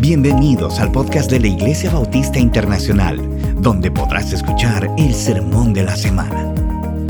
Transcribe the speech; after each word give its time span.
Bienvenidos 0.00 0.78
al 0.78 0.92
podcast 0.92 1.28
de 1.28 1.40
la 1.40 1.48
Iglesia 1.48 1.90
Bautista 1.90 2.38
Internacional, 2.38 3.18
donde 3.60 3.90
podrás 3.90 4.32
escuchar 4.32 4.88
el 4.96 5.12
sermón 5.12 5.74
de 5.74 5.82
la 5.82 5.96
semana. 5.96 6.54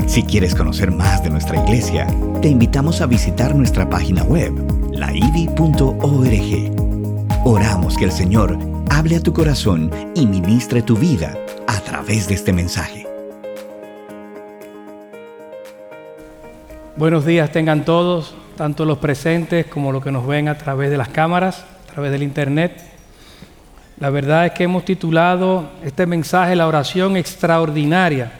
Si 0.07 0.23
quieres 0.23 0.55
conocer 0.55 0.89
más 0.89 1.23
de 1.23 1.29
nuestra 1.29 1.63
iglesia, 1.63 2.07
te 2.41 2.47
invitamos 2.47 2.99
a 3.01 3.05
visitar 3.05 3.53
nuestra 3.53 3.87
página 3.87 4.23
web, 4.23 4.51
laivi.org. 4.91 5.91
Oramos 7.45 7.95
que 7.95 8.05
el 8.05 8.11
Señor 8.11 8.57
hable 8.89 9.17
a 9.17 9.21
tu 9.21 9.33
corazón 9.33 9.91
y 10.15 10.25
ministre 10.25 10.81
tu 10.81 10.97
vida 10.97 11.37
a 11.67 11.79
través 11.81 12.27
de 12.27 12.33
este 12.33 12.53
mensaje. 12.53 13.05
Buenos 16.95 17.23
días 17.23 17.51
tengan 17.51 17.85
todos, 17.85 18.33
tanto 18.57 18.83
los 18.83 18.97
presentes 18.97 19.67
como 19.67 19.91
los 19.91 20.03
que 20.03 20.11
nos 20.11 20.25
ven 20.25 20.47
a 20.47 20.57
través 20.57 20.89
de 20.89 20.97
las 20.97 21.09
cámaras, 21.09 21.65
a 21.89 21.91
través 21.93 22.11
del 22.11 22.21
internet. 22.21 22.79
La 23.99 24.11
verdad 24.11 24.45
es 24.45 24.51
que 24.51 24.63
hemos 24.63 24.85
titulado 24.85 25.71
este 25.83 26.05
mensaje 26.05 26.55
La 26.55 26.67
oración 26.67 27.17
extraordinaria 27.17 28.31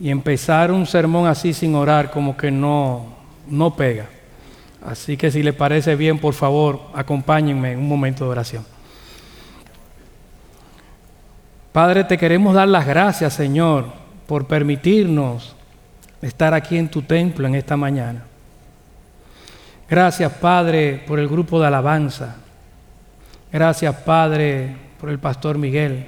y 0.00 0.10
empezar 0.10 0.72
un 0.72 0.84
sermón 0.84 1.26
así 1.26 1.52
sin 1.52 1.74
orar 1.74 2.10
como 2.10 2.36
que 2.36 2.50
no, 2.50 3.06
no 3.48 3.74
pega. 3.74 4.06
Así 4.84 5.16
que 5.16 5.30
si 5.30 5.42
les 5.42 5.54
parece 5.54 5.94
bien, 5.96 6.18
por 6.18 6.34
favor, 6.34 6.80
acompáñenme 6.94 7.72
en 7.72 7.78
un 7.78 7.88
momento 7.88 8.24
de 8.24 8.30
oración. 8.30 8.66
Padre, 11.72 12.04
te 12.04 12.18
queremos 12.18 12.54
dar 12.54 12.68
las 12.68 12.86
gracias, 12.86 13.34
Señor, 13.34 13.86
por 14.26 14.46
permitirnos 14.46 15.54
estar 16.22 16.54
aquí 16.54 16.76
en 16.76 16.88
tu 16.88 17.02
templo 17.02 17.46
en 17.46 17.54
esta 17.54 17.76
mañana. 17.76 18.24
Gracias, 19.88 20.32
Padre, 20.34 21.02
por 21.06 21.18
el 21.18 21.28
grupo 21.28 21.60
de 21.60 21.68
alabanza. 21.68 22.36
Gracias, 23.50 23.94
Padre, 23.96 24.76
por 25.00 25.08
el 25.08 25.18
pastor 25.18 25.56
Miguel. 25.56 26.06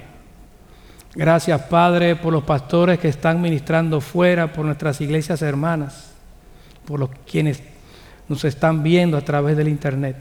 Gracias, 1.13 1.61
Padre, 1.63 2.15
por 2.15 2.31
los 2.31 2.43
pastores 2.43 2.99
que 2.99 3.09
están 3.09 3.41
ministrando 3.41 3.99
fuera, 3.99 4.53
por 4.53 4.65
nuestras 4.65 5.01
iglesias 5.01 5.41
hermanas, 5.41 6.13
por 6.85 6.99
los 6.99 7.09
quienes 7.29 7.61
nos 8.29 8.45
están 8.45 8.81
viendo 8.81 9.17
a 9.17 9.21
través 9.21 9.57
del 9.57 9.67
internet. 9.67 10.15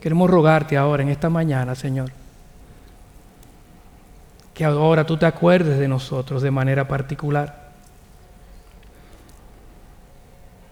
Queremos 0.00 0.30
rogarte 0.30 0.76
ahora, 0.76 1.02
en 1.02 1.10
esta 1.10 1.28
mañana, 1.28 1.74
Señor, 1.74 2.10
que 4.54 4.64
ahora 4.64 5.04
tú 5.04 5.16
te 5.16 5.26
acuerdes 5.26 5.78
de 5.78 5.88
nosotros 5.88 6.40
de 6.40 6.50
manera 6.50 6.88
particular. 6.88 7.68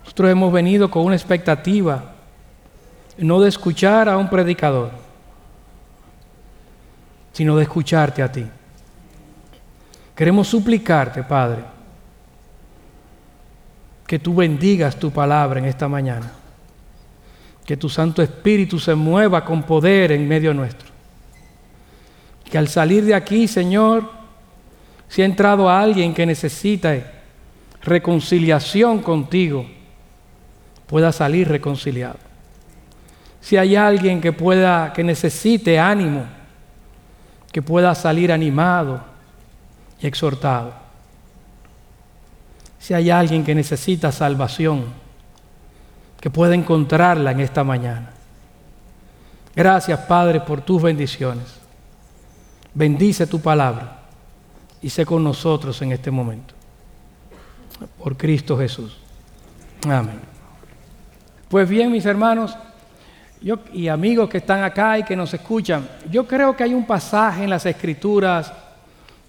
Nosotros 0.00 0.30
hemos 0.30 0.52
venido 0.52 0.90
con 0.90 1.04
una 1.04 1.16
expectativa, 1.16 2.15
no 3.18 3.40
de 3.40 3.48
escuchar 3.48 4.08
a 4.08 4.16
un 4.16 4.28
predicador, 4.28 4.90
sino 7.32 7.56
de 7.56 7.62
escucharte 7.62 8.22
a 8.22 8.30
ti. 8.30 8.46
Queremos 10.14 10.48
suplicarte, 10.48 11.22
Padre, 11.22 11.62
que 14.06 14.18
tú 14.18 14.34
bendigas 14.34 14.96
tu 14.96 15.10
palabra 15.10 15.58
en 15.58 15.66
esta 15.66 15.88
mañana, 15.88 16.32
que 17.64 17.76
tu 17.76 17.88
Santo 17.88 18.22
Espíritu 18.22 18.78
se 18.78 18.94
mueva 18.94 19.44
con 19.44 19.62
poder 19.62 20.12
en 20.12 20.26
medio 20.26 20.54
nuestro. 20.54 20.88
Que 22.44 22.56
al 22.56 22.68
salir 22.68 23.04
de 23.04 23.14
aquí, 23.14 23.48
Señor, 23.48 24.08
si 25.08 25.22
ha 25.22 25.24
entrado 25.24 25.68
alguien 25.68 26.14
que 26.14 26.24
necesita 26.24 26.94
reconciliación 27.82 29.00
contigo, 29.00 29.66
pueda 30.86 31.12
salir 31.12 31.48
reconciliado. 31.48 32.25
Si 33.46 33.56
hay 33.56 33.76
alguien 33.76 34.20
que 34.20 34.32
pueda, 34.32 34.92
que 34.92 35.04
necesite 35.04 35.78
ánimo, 35.78 36.24
que 37.52 37.62
pueda 37.62 37.94
salir 37.94 38.32
animado 38.32 39.00
y 40.00 40.06
exhortado. 40.08 40.74
Si 42.80 42.92
hay 42.92 43.08
alguien 43.08 43.44
que 43.44 43.54
necesita 43.54 44.10
salvación, 44.10 44.86
que 46.20 46.28
pueda 46.28 46.56
encontrarla 46.56 47.30
en 47.30 47.38
esta 47.38 47.62
mañana. 47.62 48.10
Gracias, 49.54 50.00
Padre, 50.00 50.40
por 50.40 50.62
tus 50.62 50.82
bendiciones. 50.82 51.46
Bendice 52.74 53.28
tu 53.28 53.40
palabra 53.40 54.00
y 54.82 54.90
sé 54.90 55.06
con 55.06 55.22
nosotros 55.22 55.80
en 55.82 55.92
este 55.92 56.10
momento. 56.10 56.52
Por 58.02 58.16
Cristo 58.16 58.58
Jesús. 58.58 58.98
Amén. 59.88 60.18
Pues 61.48 61.68
bien, 61.68 61.92
mis 61.92 62.06
hermanos 62.06 62.56
y 63.72 63.88
amigos 63.88 64.28
que 64.28 64.38
están 64.38 64.62
acá 64.62 64.98
y 64.98 65.02
que 65.04 65.14
nos 65.14 65.32
escuchan, 65.32 65.88
yo 66.10 66.26
creo 66.26 66.56
que 66.56 66.64
hay 66.64 66.74
un 66.74 66.86
pasaje 66.86 67.44
en 67.44 67.50
las 67.50 67.66
escrituras 67.66 68.52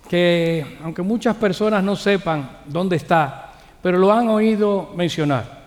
que, 0.10 0.78
aunque 0.84 1.02
muchas 1.02 1.36
personas 1.36 1.84
no 1.84 1.96
sepan 1.96 2.50
dónde 2.66 2.96
está, 2.96 3.54
pero 3.82 3.98
lo 3.98 4.12
han 4.12 4.30
oído 4.30 4.92
mencionar. 4.96 5.58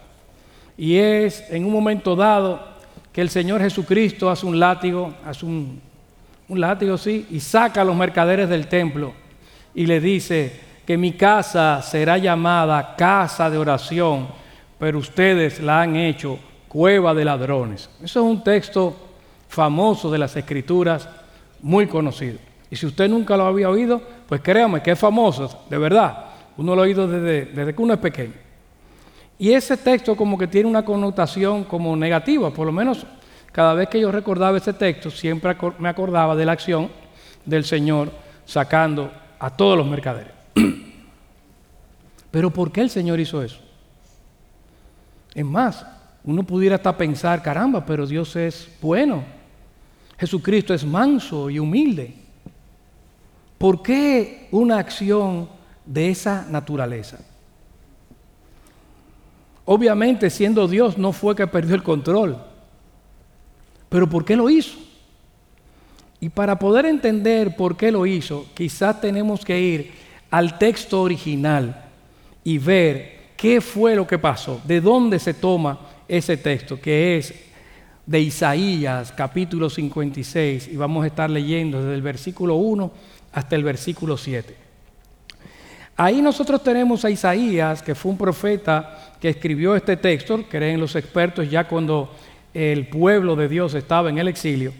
Y 0.76 0.96
es 0.96 1.44
en 1.50 1.64
un 1.64 1.72
momento 1.72 2.16
dado 2.16 2.68
que 3.12 3.20
el 3.20 3.28
Señor 3.28 3.60
Jesucristo 3.60 4.30
hace 4.30 4.46
un 4.46 4.58
látigo, 4.58 5.12
hace 5.26 5.44
un 5.44 5.80
látigo, 6.48 6.96
sí, 6.96 7.26
y 7.30 7.40
saca 7.40 7.82
a 7.82 7.84
los 7.84 7.94
mercaderes 7.94 8.48
del 8.48 8.66
templo 8.66 9.12
y 9.74 9.86
le 9.86 10.00
dice 10.00 10.60
que 10.86 10.96
mi 10.96 11.12
casa 11.12 11.82
será 11.82 12.18
llamada 12.18 12.96
casa 12.96 13.50
de 13.50 13.58
oración 13.58 14.40
pero 14.80 14.98
ustedes 14.98 15.60
la 15.60 15.82
han 15.82 15.94
hecho 15.94 16.38
cueva 16.70 17.12
de 17.14 17.24
ladrones. 17.24 17.90
Eso 18.00 18.20
es 18.20 18.26
un 18.26 18.44
texto 18.44 18.94
famoso 19.48 20.08
de 20.08 20.18
las 20.18 20.36
escrituras, 20.36 21.08
muy 21.60 21.88
conocido. 21.88 22.38
Y 22.70 22.76
si 22.76 22.86
usted 22.86 23.08
nunca 23.08 23.36
lo 23.36 23.44
había 23.44 23.68
oído, 23.68 24.00
pues 24.28 24.40
créame 24.40 24.80
que 24.80 24.92
es 24.92 24.98
famoso, 24.98 25.64
de 25.68 25.78
verdad. 25.78 26.26
Uno 26.56 26.76
lo 26.76 26.82
ha 26.82 26.84
oído 26.84 27.08
desde, 27.08 27.46
desde 27.46 27.74
que 27.74 27.82
uno 27.82 27.94
es 27.94 27.98
pequeño. 27.98 28.34
Y 29.36 29.52
ese 29.52 29.76
texto 29.78 30.16
como 30.16 30.38
que 30.38 30.46
tiene 30.46 30.68
una 30.68 30.84
connotación 30.84 31.64
como 31.64 31.96
negativa, 31.96 32.52
por 32.52 32.66
lo 32.66 32.72
menos 32.72 33.04
cada 33.50 33.74
vez 33.74 33.88
que 33.88 34.00
yo 34.00 34.12
recordaba 34.12 34.56
ese 34.56 34.72
texto, 34.72 35.10
siempre 35.10 35.56
me 35.80 35.88
acordaba 35.88 36.36
de 36.36 36.46
la 36.46 36.52
acción 36.52 36.88
del 37.44 37.64
Señor 37.64 38.12
sacando 38.44 39.10
a 39.40 39.50
todos 39.50 39.76
los 39.76 39.88
mercaderes. 39.88 40.32
Pero 42.30 42.50
¿por 42.50 42.70
qué 42.70 42.82
el 42.82 42.90
Señor 42.90 43.18
hizo 43.18 43.42
eso? 43.42 43.58
Es 45.34 45.44
más, 45.44 45.84
uno 46.24 46.42
pudiera 46.42 46.76
hasta 46.76 46.96
pensar, 46.96 47.42
caramba, 47.42 47.84
pero 47.84 48.06
Dios 48.06 48.36
es 48.36 48.68
bueno. 48.80 49.24
Jesucristo 50.18 50.74
es 50.74 50.84
manso 50.84 51.48
y 51.48 51.58
humilde. 51.58 52.14
¿Por 53.58 53.82
qué 53.82 54.48
una 54.50 54.78
acción 54.78 55.48
de 55.84 56.10
esa 56.10 56.46
naturaleza? 56.50 57.18
Obviamente, 59.64 60.28
siendo 60.30 60.68
Dios, 60.68 60.98
no 60.98 61.12
fue 61.12 61.34
que 61.34 61.46
perdió 61.46 61.74
el 61.74 61.82
control. 61.82 62.36
Pero 63.88 64.08
¿por 64.08 64.24
qué 64.24 64.36
lo 64.36 64.50
hizo? 64.50 64.78
Y 66.20 66.28
para 66.28 66.58
poder 66.58 66.84
entender 66.86 67.56
por 67.56 67.76
qué 67.76 67.90
lo 67.90 68.04
hizo, 68.04 68.46
quizás 68.54 69.00
tenemos 69.00 69.44
que 69.44 69.58
ir 69.58 69.92
al 70.30 70.58
texto 70.58 71.00
original 71.00 71.84
y 72.44 72.58
ver 72.58 73.20
¿Qué 73.40 73.62
fue 73.62 73.96
lo 73.96 74.06
que 74.06 74.18
pasó? 74.18 74.60
¿De 74.64 74.82
dónde 74.82 75.18
se 75.18 75.32
toma 75.32 75.80
ese 76.10 76.36
texto? 76.36 76.80
Que 76.80 77.16
es 77.16 77.32
de 78.04 78.20
Isaías 78.20 79.12
capítulo 79.12 79.70
56 79.70 80.68
y 80.68 80.76
vamos 80.76 81.04
a 81.04 81.06
estar 81.06 81.30
leyendo 81.30 81.80
desde 81.80 81.94
el 81.94 82.02
versículo 82.02 82.56
1 82.56 82.90
hasta 83.32 83.54
el 83.54 83.62
versículo 83.62 84.16
7. 84.16 84.56
Ahí 85.96 86.20
nosotros 86.20 86.62
tenemos 86.64 87.04
a 87.04 87.10
Isaías, 87.10 87.82
que 87.82 87.94
fue 87.94 88.10
un 88.10 88.18
profeta 88.18 89.14
que 89.20 89.28
escribió 89.28 89.76
este 89.76 89.96
texto, 89.96 90.44
creen 90.48 90.80
los 90.80 90.96
expertos 90.96 91.48
ya 91.48 91.68
cuando 91.68 92.12
el 92.52 92.88
pueblo 92.88 93.36
de 93.36 93.48
Dios 93.48 93.74
estaba 93.74 94.08
en 94.10 94.18
el 94.18 94.26
exilio. 94.26 94.72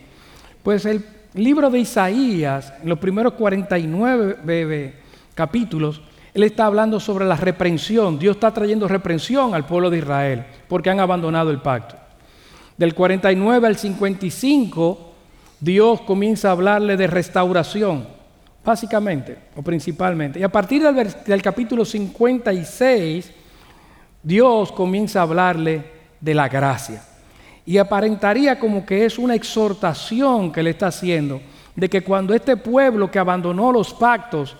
Pues 0.62 0.84
el 0.86 1.04
libro 1.34 1.70
de 1.70 1.78
Isaías, 1.78 2.72
en 2.82 2.88
los 2.88 2.98
primeros 2.98 3.34
49 3.34 4.94
capítulos, 5.34 6.00
él 6.32 6.42
está 6.42 6.66
hablando 6.66 6.98
sobre 6.98 7.26
la 7.26 7.36
reprensión. 7.36 8.18
Dios 8.18 8.36
está 8.36 8.52
trayendo 8.52 8.88
reprensión 8.88 9.54
al 9.54 9.66
pueblo 9.66 9.90
de 9.90 9.98
Israel 9.98 10.46
porque 10.70 10.88
han 10.88 11.00
abandonado 11.00 11.50
el 11.50 11.60
pacto. 11.60 11.96
Del 12.78 12.94
49 12.94 13.66
al 13.66 13.76
55, 13.76 15.12
Dios 15.58 16.00
comienza 16.02 16.48
a 16.48 16.52
hablarle 16.52 16.96
de 16.96 17.08
restauración, 17.08 18.06
básicamente 18.64 19.36
o 19.56 19.62
principalmente. 19.62 20.38
Y 20.38 20.44
a 20.44 20.48
partir 20.48 20.82
del, 20.82 21.42
capítulo 21.42 21.84
56, 21.84 23.32
Dios 24.22 24.72
comienza 24.72 25.18
a 25.18 25.24
hablarle 25.24 25.84
de 26.20 26.34
la 26.34 26.48
gracia. 26.48 27.02
Y 27.66 27.76
aparentaría 27.76 28.58
como 28.58 28.86
que 28.86 29.04
es 29.04 29.18
una 29.18 29.34
exhortación 29.34 30.52
que 30.52 30.62
le 30.62 30.70
está 30.70 30.86
haciendo 30.86 31.40
de 31.74 31.88
que 31.88 32.02
cuando 32.02 32.32
este 32.32 32.56
pueblo 32.56 33.10
que 33.10 33.18
abandonó 33.18 33.72
los 33.72 33.92
pactos, 33.92 34.56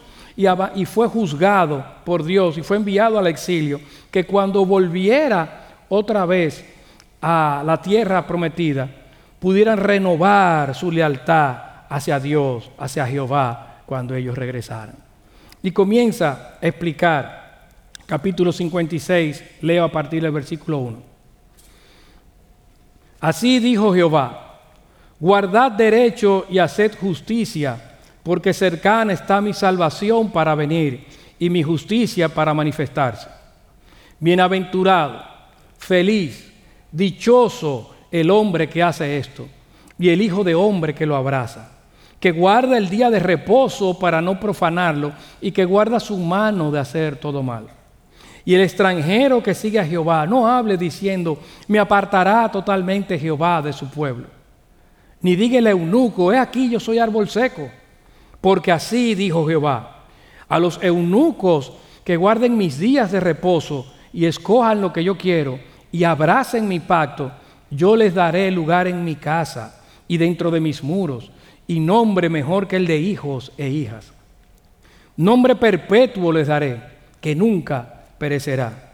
y, 0.75 0.87
fue 0.87 1.07
juzgado 1.07 1.85
por 2.05 2.25
Dios 2.25 2.57
y 2.57 2.63
fue 2.63 2.79
enviado 2.79 3.19
al 3.19 3.27
exilio, 3.27 3.81
que 4.11 4.25
cuando 4.25 4.65
volviera 4.65 5.70
otra 5.91 6.25
vez 6.25 6.65
a 7.21 7.63
la 7.67 7.83
tierra 7.83 8.27
prometida, 8.27 8.89
pudieran 9.39 9.77
renovar 9.77 10.75
su 10.75 10.91
lealtad 10.91 11.57
hacia 11.89 12.19
Dios, 12.19 12.71
hacia 12.79 13.07
Jehová, 13.07 13.83
cuando 13.85 14.15
ellos 14.15 14.39
regresaran. 14.39 14.95
Y 15.63 15.73
comienza 15.73 16.59
a 16.63 16.67
explicar, 16.67 17.69
capítulo 18.07 18.53
56, 18.53 19.45
leo 19.63 19.85
a 19.85 19.93
partir 19.93 20.23
del 20.23 20.31
versículo 20.31 20.79
1. 20.79 21.03
Así 23.21 23.59
dijo 23.59 23.93
Jehová, 23.93 24.61
guardad 25.19 25.73
derecho 25.73 26.47
y 26.49 26.59
haced 26.59 26.97
justicia, 26.99 27.99
porque 28.23 28.55
cercana 28.55 29.13
está 29.13 29.41
mi 29.41 29.53
salvación 29.53 30.31
para 30.31 30.55
venir 30.55 31.05
y 31.39 31.51
mi 31.51 31.63
justicia 31.63 32.29
para 32.29 32.55
manifestarse. 32.55 33.29
Bienaventurado, 34.21 35.31
feliz, 35.81 36.53
dichoso 36.93 37.91
el 38.11 38.31
hombre 38.31 38.69
que 38.69 38.83
hace 38.83 39.17
esto 39.17 39.49
y 39.99 40.11
el 40.11 40.23
Hijo 40.23 40.45
de 40.45 40.55
hombre 40.55 40.95
que 40.95 41.07
lo 41.07 41.17
abraza, 41.17 41.73
que 42.21 42.31
guarda 42.31 42.77
el 42.77 42.89
día 42.89 43.11
de 43.11 43.19
reposo 43.19 43.99
para 43.99 44.21
no 44.21 44.39
profanarlo 44.39 45.13
y 45.41 45.51
que 45.51 45.65
guarda 45.65 45.99
su 45.99 46.17
mano 46.19 46.71
de 46.71 46.79
hacer 46.79 47.17
todo 47.17 47.43
mal. 47.43 47.67
Y 48.45 48.55
el 48.55 48.61
extranjero 48.61 49.43
que 49.43 49.55
sigue 49.55 49.81
a 49.81 49.87
Jehová 49.87 50.27
no 50.27 50.47
hable 50.47 50.77
diciendo, 50.77 51.39
me 51.67 51.79
apartará 51.79 52.51
totalmente 52.51 53.19
Jehová 53.19 53.63
de 53.63 53.73
su 53.73 53.89
pueblo. 53.89 54.27
Ni 55.23 55.35
diga 55.35 55.59
el 55.59 55.67
eunuco, 55.67 56.33
he 56.33 56.39
aquí 56.39 56.71
yo 56.71 56.79
soy 56.79 56.99
árbol 56.99 57.29
seco, 57.29 57.71
porque 58.41 58.71
así 58.71 59.15
dijo 59.15 59.47
Jehová, 59.47 60.05
a 60.49 60.59
los 60.59 60.79
eunucos 60.83 61.73
que 62.05 62.17
guarden 62.17 62.57
mis 62.57 62.79
días 62.79 63.13
de 63.13 63.21
reposo 63.21 63.87
y 64.13 64.27
escojan 64.27 64.81
lo 64.81 64.93
que 64.93 65.05
yo 65.05 65.17
quiero 65.17 65.70
y 65.93 66.05
abracen 66.05 66.69
mi 66.69 66.81
pacto, 66.81 67.33
yo 67.71 67.97
les 67.97 68.15
daré 68.15 68.51
lugar 68.51 68.87
en 68.87 69.05
mi 69.05 69.17
casa 69.17 69.81
y 70.09 70.17
dentro 70.17 70.51
de 70.51 70.61
mis 70.61 70.83
muros, 70.83 71.31
y 71.67 71.79
nombre 71.79 72.29
mejor 72.29 72.67
que 72.67 72.77
el 72.77 72.87
de 72.87 72.99
hijos 72.99 73.53
e 73.57 73.69
hijas. 73.69 74.13
Nombre 75.17 75.55
perpetuo 75.55 76.33
les 76.33 76.49
daré, 76.49 76.81
que 77.21 77.35
nunca 77.35 78.03
perecerá. 78.19 78.87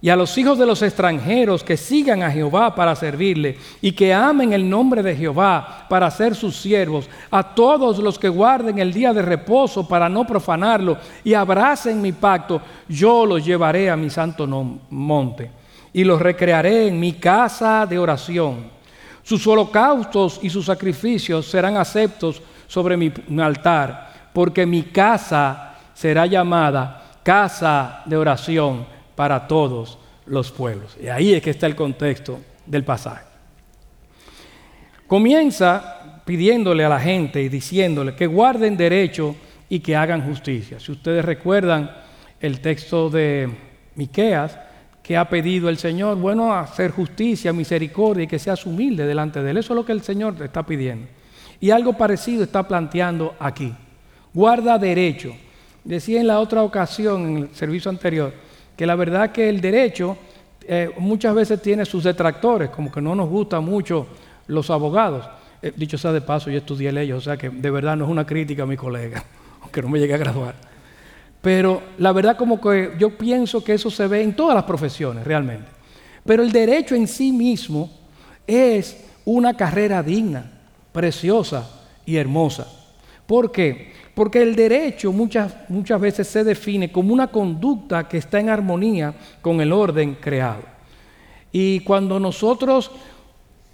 Y 0.00 0.10
a 0.10 0.16
los 0.16 0.36
hijos 0.38 0.58
de 0.58 0.66
los 0.66 0.82
extranjeros 0.82 1.64
que 1.64 1.76
sigan 1.76 2.22
a 2.22 2.30
Jehová 2.30 2.74
para 2.74 2.94
servirle 2.94 3.56
y 3.80 3.92
que 3.92 4.12
amen 4.12 4.52
el 4.52 4.68
nombre 4.68 5.02
de 5.02 5.16
Jehová 5.16 5.86
para 5.88 6.10
ser 6.10 6.34
sus 6.34 6.56
siervos, 6.56 7.08
a 7.30 7.54
todos 7.54 7.98
los 7.98 8.18
que 8.18 8.28
guarden 8.28 8.78
el 8.78 8.92
día 8.92 9.12
de 9.12 9.22
reposo 9.22 9.88
para 9.88 10.08
no 10.08 10.26
profanarlo 10.26 10.98
y 11.24 11.34
abracen 11.34 12.00
mi 12.00 12.12
pacto, 12.12 12.60
yo 12.88 13.26
los 13.26 13.44
llevaré 13.44 13.90
a 13.90 13.96
mi 13.96 14.10
santo 14.10 14.46
monte 14.90 15.50
y 15.96 16.04
los 16.04 16.20
recrearé 16.20 16.88
en 16.88 17.00
mi 17.00 17.14
casa 17.14 17.86
de 17.86 17.98
oración. 17.98 18.66
Sus 19.22 19.46
holocaustos 19.46 20.38
y 20.42 20.50
sus 20.50 20.66
sacrificios 20.66 21.46
serán 21.46 21.78
aceptos 21.78 22.42
sobre 22.66 22.98
mi 22.98 23.10
altar, 23.40 24.30
porque 24.34 24.66
mi 24.66 24.82
casa 24.82 25.74
será 25.94 26.26
llamada 26.26 27.02
casa 27.22 28.02
de 28.04 28.14
oración 28.14 28.86
para 29.14 29.48
todos 29.48 29.96
los 30.26 30.52
pueblos. 30.52 30.98
Y 31.02 31.08
ahí 31.08 31.32
es 31.32 31.42
que 31.42 31.48
está 31.48 31.66
el 31.66 31.74
contexto 31.74 32.40
del 32.66 32.84
pasaje. 32.84 33.24
Comienza 35.06 36.20
pidiéndole 36.26 36.84
a 36.84 36.90
la 36.90 37.00
gente 37.00 37.40
y 37.40 37.48
diciéndole 37.48 38.14
que 38.14 38.26
guarden 38.26 38.76
derecho 38.76 39.34
y 39.70 39.80
que 39.80 39.96
hagan 39.96 40.26
justicia. 40.26 40.78
Si 40.78 40.92
ustedes 40.92 41.24
recuerdan 41.24 41.90
el 42.38 42.60
texto 42.60 43.08
de 43.08 43.48
Miqueas, 43.94 44.65
que 45.06 45.16
ha 45.16 45.28
pedido 45.28 45.68
el 45.68 45.78
Señor, 45.78 46.16
bueno, 46.16 46.52
hacer 46.52 46.90
justicia, 46.90 47.52
misericordia 47.52 48.24
y 48.24 48.26
que 48.26 48.40
seas 48.40 48.66
humilde 48.66 49.06
delante 49.06 49.40
de 49.40 49.52
Él. 49.52 49.58
Eso 49.58 49.72
es 49.72 49.76
lo 49.76 49.86
que 49.86 49.92
el 49.92 50.02
Señor 50.02 50.34
te 50.34 50.46
está 50.46 50.66
pidiendo. 50.66 51.06
Y 51.60 51.70
algo 51.70 51.92
parecido 51.92 52.42
está 52.42 52.66
planteando 52.66 53.36
aquí. 53.38 53.72
Guarda 54.34 54.76
derecho. 54.78 55.32
Decía 55.84 56.20
en 56.20 56.26
la 56.26 56.40
otra 56.40 56.64
ocasión, 56.64 57.22
en 57.22 57.36
el 57.44 57.54
servicio 57.54 57.88
anterior, 57.88 58.32
que 58.76 58.84
la 58.84 58.96
verdad 58.96 59.30
que 59.30 59.48
el 59.48 59.60
derecho 59.60 60.18
eh, 60.66 60.90
muchas 60.98 61.36
veces 61.36 61.62
tiene 61.62 61.84
sus 61.84 62.02
detractores, 62.02 62.70
como 62.70 62.90
que 62.90 63.00
no 63.00 63.14
nos 63.14 63.28
gustan 63.28 63.64
mucho 63.64 64.08
los 64.48 64.70
abogados. 64.70 65.24
Eh, 65.62 65.72
dicho 65.76 65.96
sea 65.96 66.10
de 66.10 66.20
paso, 66.20 66.50
yo 66.50 66.58
estudié 66.58 66.90
leyes, 66.90 67.14
o 67.14 67.20
sea 67.20 67.36
que 67.36 67.48
de 67.48 67.70
verdad 67.70 67.96
no 67.96 68.06
es 68.06 68.10
una 68.10 68.26
crítica 68.26 68.64
a 68.64 68.66
mi 68.66 68.76
colega, 68.76 69.22
aunque 69.62 69.82
no 69.82 69.88
me 69.88 70.00
llegue 70.00 70.14
a 70.14 70.18
graduar. 70.18 70.75
Pero 71.46 71.80
la 71.98 72.10
verdad 72.10 72.36
como 72.36 72.60
que 72.60 72.94
yo 72.98 73.16
pienso 73.16 73.62
que 73.62 73.74
eso 73.74 73.88
se 73.88 74.08
ve 74.08 74.20
en 74.20 74.34
todas 74.34 74.56
las 74.56 74.64
profesiones 74.64 75.24
realmente. 75.24 75.68
Pero 76.24 76.42
el 76.42 76.50
derecho 76.50 76.96
en 76.96 77.06
sí 77.06 77.30
mismo 77.30 77.88
es 78.48 79.04
una 79.24 79.56
carrera 79.56 80.02
digna, 80.02 80.50
preciosa 80.90 81.70
y 82.04 82.16
hermosa. 82.16 82.66
¿Por 83.28 83.52
qué? 83.52 83.92
Porque 84.12 84.42
el 84.42 84.56
derecho 84.56 85.12
muchas, 85.12 85.54
muchas 85.68 86.00
veces 86.00 86.26
se 86.26 86.42
define 86.42 86.90
como 86.90 87.14
una 87.14 87.28
conducta 87.28 88.08
que 88.08 88.18
está 88.18 88.40
en 88.40 88.48
armonía 88.48 89.14
con 89.40 89.60
el 89.60 89.72
orden 89.72 90.16
creado. 90.16 90.64
Y 91.52 91.78
cuando 91.78 92.18
nosotros 92.18 92.90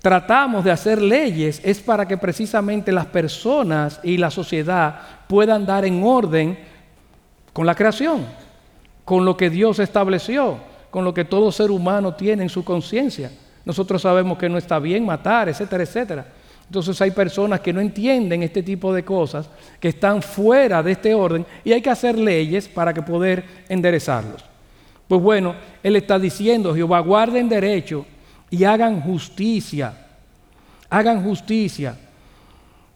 tratamos 0.03 0.63
de 0.63 0.73
hacer 0.73 1.01
leyes 1.01 1.63
es 1.65 1.81
para 1.81 2.07
que 2.07 2.19
precisamente 2.19 2.93
las 2.93 3.07
personas 3.07 3.99
y 4.03 4.19
la 4.19 4.31
sociedad 4.31 5.01
puedan 5.27 5.65
dar 5.65 5.87
en 5.87 6.05
orden 6.05 6.72
con 7.53 7.67
la 7.67 7.75
creación, 7.75 8.27
con 9.05 9.25
lo 9.25 9.37
que 9.37 9.51
Dios 9.51 9.79
estableció, 9.79 10.59
con 10.91 11.05
lo 11.05 11.13
que 11.15 11.25
todo 11.25 11.53
ser 11.53 11.71
humano 11.71 12.15
tiene 12.15 12.45
en 12.45 12.49
su 12.49 12.65
conciencia. 12.65 13.31
Nosotros 13.65 14.03
sabemos 14.03 14.39
que 14.39 14.49
no 14.49 14.59
está 14.59 14.79
bien 14.79 15.05
matar, 15.05 15.49
etcétera, 15.49 15.83
etcétera. 15.83 16.27
Entonces 16.67 17.01
hay 17.01 17.11
personas 17.11 17.61
que 17.61 17.73
no 17.73 17.81
entienden 17.81 18.43
este 18.43 18.63
tipo 18.63 18.95
de 18.95 19.05
cosas, 19.05 19.49
que 19.79 19.89
están 19.89 20.23
fuera 20.23 20.83
de 20.83 20.93
este 20.93 21.15
orden 21.15 21.45
y 21.65 21.73
hay 21.73 21.83
que 21.83 21.91
hacer 21.91 22.19
leyes 22.19 22.69
para 22.69 22.95
que 22.95 23.03
poder 23.03 23.45
enderezarlos. 23.69 24.45
Pues 25.07 25.21
bueno, 25.21 25.55
Él 25.83 25.97
está 25.97 26.19
diciendo, 26.19 26.75
Jehová, 26.75 27.01
guarden 27.01 27.49
derecho 27.49 28.07
y 28.49 28.65
hagan 28.65 29.03
justicia. 29.03 30.07
Hagan 30.89 31.23
justicia. 31.23 31.99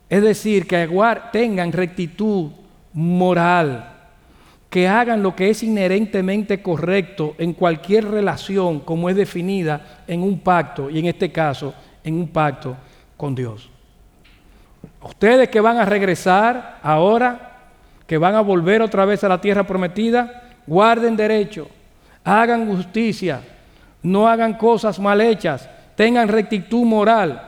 Es 0.08 0.22
decir, 0.22 0.66
que 0.66 0.88
tengan 1.32 1.72
rectitud 1.72 2.50
moral 2.92 3.95
que 4.70 4.88
hagan 4.88 5.22
lo 5.22 5.34
que 5.34 5.50
es 5.50 5.62
inherentemente 5.62 6.60
correcto 6.60 7.34
en 7.38 7.52
cualquier 7.52 8.04
relación 8.10 8.80
como 8.80 9.08
es 9.08 9.16
definida 9.16 10.02
en 10.06 10.22
un 10.22 10.40
pacto, 10.40 10.90
y 10.90 10.98
en 10.98 11.06
este 11.06 11.30
caso 11.30 11.72
en 12.02 12.14
un 12.14 12.28
pacto 12.28 12.76
con 13.16 13.34
Dios. 13.34 13.70
Ustedes 15.02 15.48
que 15.48 15.60
van 15.60 15.78
a 15.78 15.84
regresar 15.84 16.78
ahora, 16.82 17.52
que 18.06 18.18
van 18.18 18.34
a 18.34 18.40
volver 18.40 18.82
otra 18.82 19.04
vez 19.04 19.22
a 19.24 19.28
la 19.28 19.40
tierra 19.40 19.66
prometida, 19.66 20.50
guarden 20.66 21.16
derecho, 21.16 21.68
hagan 22.24 22.66
justicia, 22.66 23.40
no 24.02 24.28
hagan 24.28 24.54
cosas 24.54 24.98
mal 24.98 25.20
hechas, 25.20 25.68
tengan 25.94 26.28
rectitud 26.28 26.84
moral, 26.84 27.40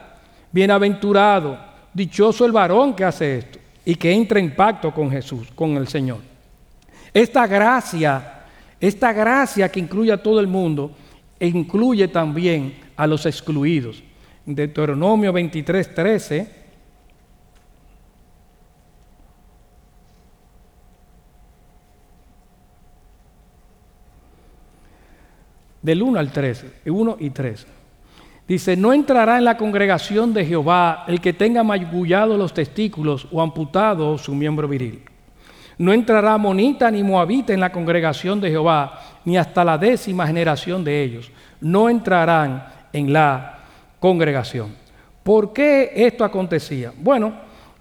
bienaventurado, 0.53 1.59
dichoso 1.93 2.47
el 2.47 2.53
varón 2.53 2.95
que 2.95 3.05
hace 3.05 3.39
esto 3.39 3.59
y 3.85 3.95
que 3.95 4.13
entre 4.13 4.41
en 4.41 4.55
pacto 4.55 4.93
con 4.93 5.11
Jesús, 5.11 5.49
con 5.55 5.77
el 5.77 5.89
Señor. 5.89 6.19
Esta 7.13 7.47
gracia, 7.47 8.45
esta 8.81 9.13
gracia 9.13 9.69
que 9.71 9.81
incluye 9.81 10.13
a 10.13 10.23
todo 10.23 10.41
el 10.41 10.47
mundo, 10.47 10.93
incluye 11.41 12.09
también 12.09 12.79
a 12.97 13.07
los 13.07 13.27
excluidos. 13.27 14.03
Deuteronomio 14.45 15.33
23, 15.33 15.95
13. 15.95 16.59
Del 25.81 26.03
1 26.03 26.19
al 26.19 26.33
13, 26.33 26.73
1 26.87 27.17
y 27.21 27.31
3. 27.31 27.67
Dice, 28.47 28.77
no 28.77 28.93
entrará 28.93 29.39
en 29.39 29.45
la 29.45 29.57
congregación 29.57 30.35
de 30.35 30.45
Jehová 30.45 31.05
el 31.07 31.21
que 31.21 31.33
tenga 31.33 31.63
magullado 31.63 32.37
los 32.37 32.53
testículos 32.53 33.29
o 33.31 33.41
amputado 33.41 34.19
su 34.19 34.35
miembro 34.35 34.67
viril 34.67 35.05
no 35.79 35.93
entrará 35.93 36.37
monita 36.37 36.91
ni 36.91 37.03
moabita 37.03 37.53
en 37.53 37.61
la 37.61 37.71
congregación 37.71 38.41
de 38.41 38.51
Jehová, 38.51 39.01
ni 39.25 39.39
hasta 39.39 39.65
la 39.65 39.79
décima 39.79 40.27
generación 40.27 40.83
de 40.83 41.03
ellos. 41.03 41.31
No 41.61 41.89
entrarán 41.89 42.67
en 42.93 43.13
la 43.13 43.59
congregación. 44.01 44.75
¿Por 45.23 45.53
qué 45.53 45.93
esto 45.95 46.25
acontecía? 46.25 46.93
Bueno, 46.97 47.33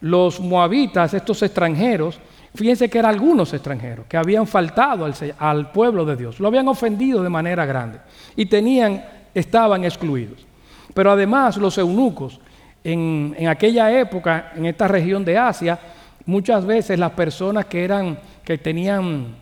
los 0.01 0.39
moabitas, 0.39 1.13
estos 1.13 1.42
extranjeros, 1.42 2.20
fíjense 2.54 2.89
que 2.89 3.00
eran 3.00 3.13
algunos 3.13 3.54
extranjeros 3.54 4.06
que 4.08 4.18
habían 4.18 4.46
faltado 4.46 5.10
al, 5.39 5.72
pueblo 5.72 6.06
de 6.06 6.16
Dios, 6.16 6.39
lo 6.39 6.48
habían 6.48 6.68
ofendido 6.68 7.24
de 7.24 7.30
manera 7.30 7.66
grande 7.66 8.00
y 8.36 8.46
tenían, 8.46 9.04
estaban 9.34 9.84
excluidos. 9.84 10.46
Pero 10.94 11.12
además 11.12 11.58
los 11.58 11.77
eunucos, 11.77 12.39
en, 12.84 13.36
en 13.38 13.48
aquella 13.48 13.92
época, 13.92 14.51
en 14.56 14.68
esta 14.68 14.88
región 14.88 15.25
de 15.25 15.38
Asia, 15.38 15.80
muchas 16.27 16.65
veces 16.65 17.00
las 17.00 17.12
personas 17.12 17.65
que 17.65 17.84
eran, 17.84 18.19
que 18.43 18.60
tenían 18.60 19.36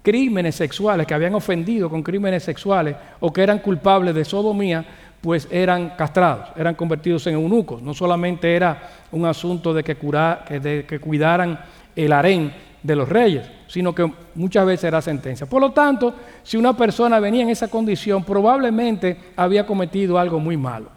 crímenes 0.00 0.54
sexuales, 0.54 1.06
que 1.06 1.12
habían 1.12 1.34
ofendido 1.34 1.90
con 1.90 2.02
crímenes 2.02 2.44
sexuales 2.44 2.96
o 3.20 3.30
que 3.30 3.42
eran 3.42 3.58
culpables 3.58 4.14
de 4.14 4.24
sodomía, 4.24 4.84
pues 5.20 5.48
eran 5.50 5.90
castrados, 5.90 6.48
eran 6.56 6.76
convertidos 6.76 7.26
en 7.26 7.34
eunucos. 7.34 7.82
No 7.82 7.92
solamente 7.92 8.54
era 8.54 8.88
un 9.12 9.26
asunto 9.26 9.74
de 9.74 9.84
que, 9.84 9.94
de 9.94 10.86
que 10.88 10.98
cuidaran 11.00 11.60
el 11.94 12.12
harén 12.12 12.54
de 12.82 12.94
los 12.94 13.08
reyes, 13.08 13.44
sino 13.66 13.92
que 13.92 14.10
muchas 14.36 14.64
veces 14.64 14.84
era 14.84 15.02
sentencia. 15.02 15.46
Por 15.46 15.60
lo 15.60 15.72
tanto, 15.72 16.14
si 16.44 16.56
una 16.56 16.76
persona 16.76 17.18
venía 17.18 17.42
en 17.42 17.50
esa 17.50 17.68
condición, 17.68 18.22
probablemente 18.22 19.18
había 19.36 19.66
cometido 19.66 20.16
algo 20.16 20.38
muy 20.38 20.56
malo. 20.56 20.88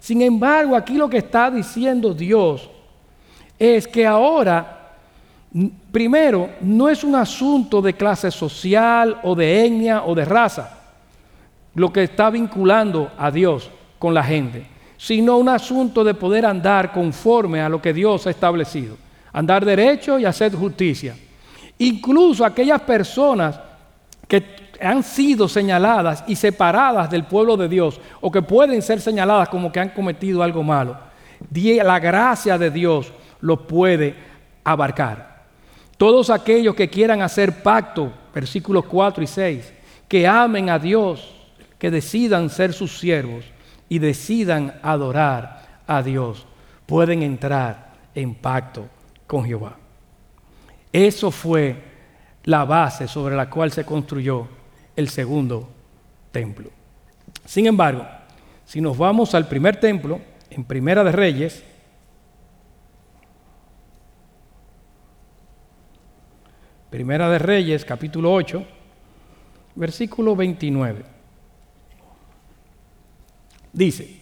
Sin 0.00 0.22
embargo, 0.22 0.74
aquí 0.74 0.94
lo 0.94 1.08
que 1.08 1.18
está 1.18 1.50
diciendo 1.50 2.12
Dios 2.12 2.68
es 3.60 3.86
que 3.86 4.04
ahora 4.04 4.80
Primero, 5.90 6.50
no 6.60 6.88
es 6.88 7.02
un 7.02 7.16
asunto 7.16 7.82
de 7.82 7.94
clase 7.94 8.30
social 8.30 9.18
o 9.24 9.34
de 9.34 9.66
etnia 9.66 10.04
o 10.04 10.14
de 10.14 10.24
raza 10.24 10.76
lo 11.74 11.92
que 11.92 12.04
está 12.04 12.30
vinculando 12.30 13.10
a 13.18 13.30
Dios 13.30 13.70
con 13.98 14.14
la 14.14 14.22
gente, 14.22 14.66
sino 14.96 15.38
un 15.38 15.48
asunto 15.48 16.04
de 16.04 16.14
poder 16.14 16.46
andar 16.46 16.92
conforme 16.92 17.60
a 17.60 17.68
lo 17.68 17.82
que 17.82 17.92
Dios 17.92 18.26
ha 18.26 18.30
establecido, 18.30 18.96
andar 19.32 19.64
derecho 19.64 20.18
y 20.18 20.24
hacer 20.24 20.54
justicia. 20.54 21.16
Incluso 21.78 22.44
aquellas 22.44 22.80
personas 22.82 23.58
que 24.28 24.70
han 24.80 25.02
sido 25.02 25.48
señaladas 25.48 26.22
y 26.28 26.36
separadas 26.36 27.10
del 27.10 27.24
pueblo 27.24 27.56
de 27.56 27.68
Dios 27.68 28.00
o 28.20 28.30
que 28.30 28.42
pueden 28.42 28.82
ser 28.82 29.00
señaladas 29.00 29.48
como 29.48 29.72
que 29.72 29.80
han 29.80 29.90
cometido 29.90 30.42
algo 30.42 30.62
malo, 30.62 30.96
la 31.52 31.98
gracia 31.98 32.56
de 32.56 32.70
Dios 32.70 33.12
lo 33.40 33.66
puede 33.66 34.14
abarcar. 34.64 35.44
Todos 35.96 36.30
aquellos 36.30 36.74
que 36.74 36.88
quieran 36.88 37.22
hacer 37.22 37.62
pacto, 37.62 38.12
versículos 38.34 38.86
4 38.86 39.22
y 39.22 39.26
6, 39.26 39.72
que 40.08 40.26
amen 40.26 40.70
a 40.70 40.78
Dios, 40.78 41.34
que 41.78 41.90
decidan 41.90 42.50
ser 42.50 42.72
sus 42.72 42.98
siervos 42.98 43.44
y 43.88 43.98
decidan 43.98 44.78
adorar 44.82 45.82
a 45.86 46.02
Dios, 46.02 46.46
pueden 46.86 47.22
entrar 47.22 47.92
en 48.14 48.34
pacto 48.34 48.88
con 49.26 49.44
Jehová. 49.44 49.76
Eso 50.92 51.30
fue 51.30 51.76
la 52.44 52.64
base 52.64 53.06
sobre 53.06 53.36
la 53.36 53.48
cual 53.48 53.70
se 53.70 53.84
construyó 53.84 54.48
el 54.96 55.08
segundo 55.08 55.68
templo. 56.32 56.70
Sin 57.44 57.66
embargo, 57.66 58.06
si 58.64 58.80
nos 58.80 58.96
vamos 58.96 59.34
al 59.34 59.48
primer 59.48 59.78
templo, 59.78 60.20
en 60.50 60.64
Primera 60.64 61.04
de 61.04 61.12
Reyes, 61.12 61.62
Primera 66.90 67.30
de 67.30 67.38
Reyes, 67.38 67.84
capítulo 67.84 68.32
8, 68.32 68.64
versículo 69.76 70.34
29. 70.34 71.04
Dice, 73.72 74.20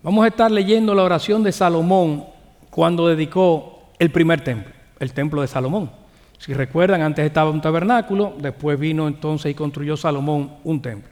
vamos 0.00 0.24
a 0.24 0.28
estar 0.28 0.48
leyendo 0.48 0.94
la 0.94 1.02
oración 1.02 1.42
de 1.42 1.50
Salomón 1.50 2.24
cuando 2.70 3.08
dedicó 3.08 3.82
el 3.98 4.12
primer 4.12 4.42
templo, 4.42 4.72
el 5.00 5.12
templo 5.12 5.42
de 5.42 5.48
Salomón. 5.48 5.90
Si 6.38 6.54
recuerdan, 6.54 7.02
antes 7.02 7.26
estaba 7.26 7.50
un 7.50 7.60
tabernáculo, 7.60 8.34
después 8.38 8.78
vino 8.78 9.08
entonces 9.08 9.50
y 9.50 9.54
construyó 9.54 9.96
Salomón 9.96 10.52
un 10.62 10.80
templo. 10.80 11.10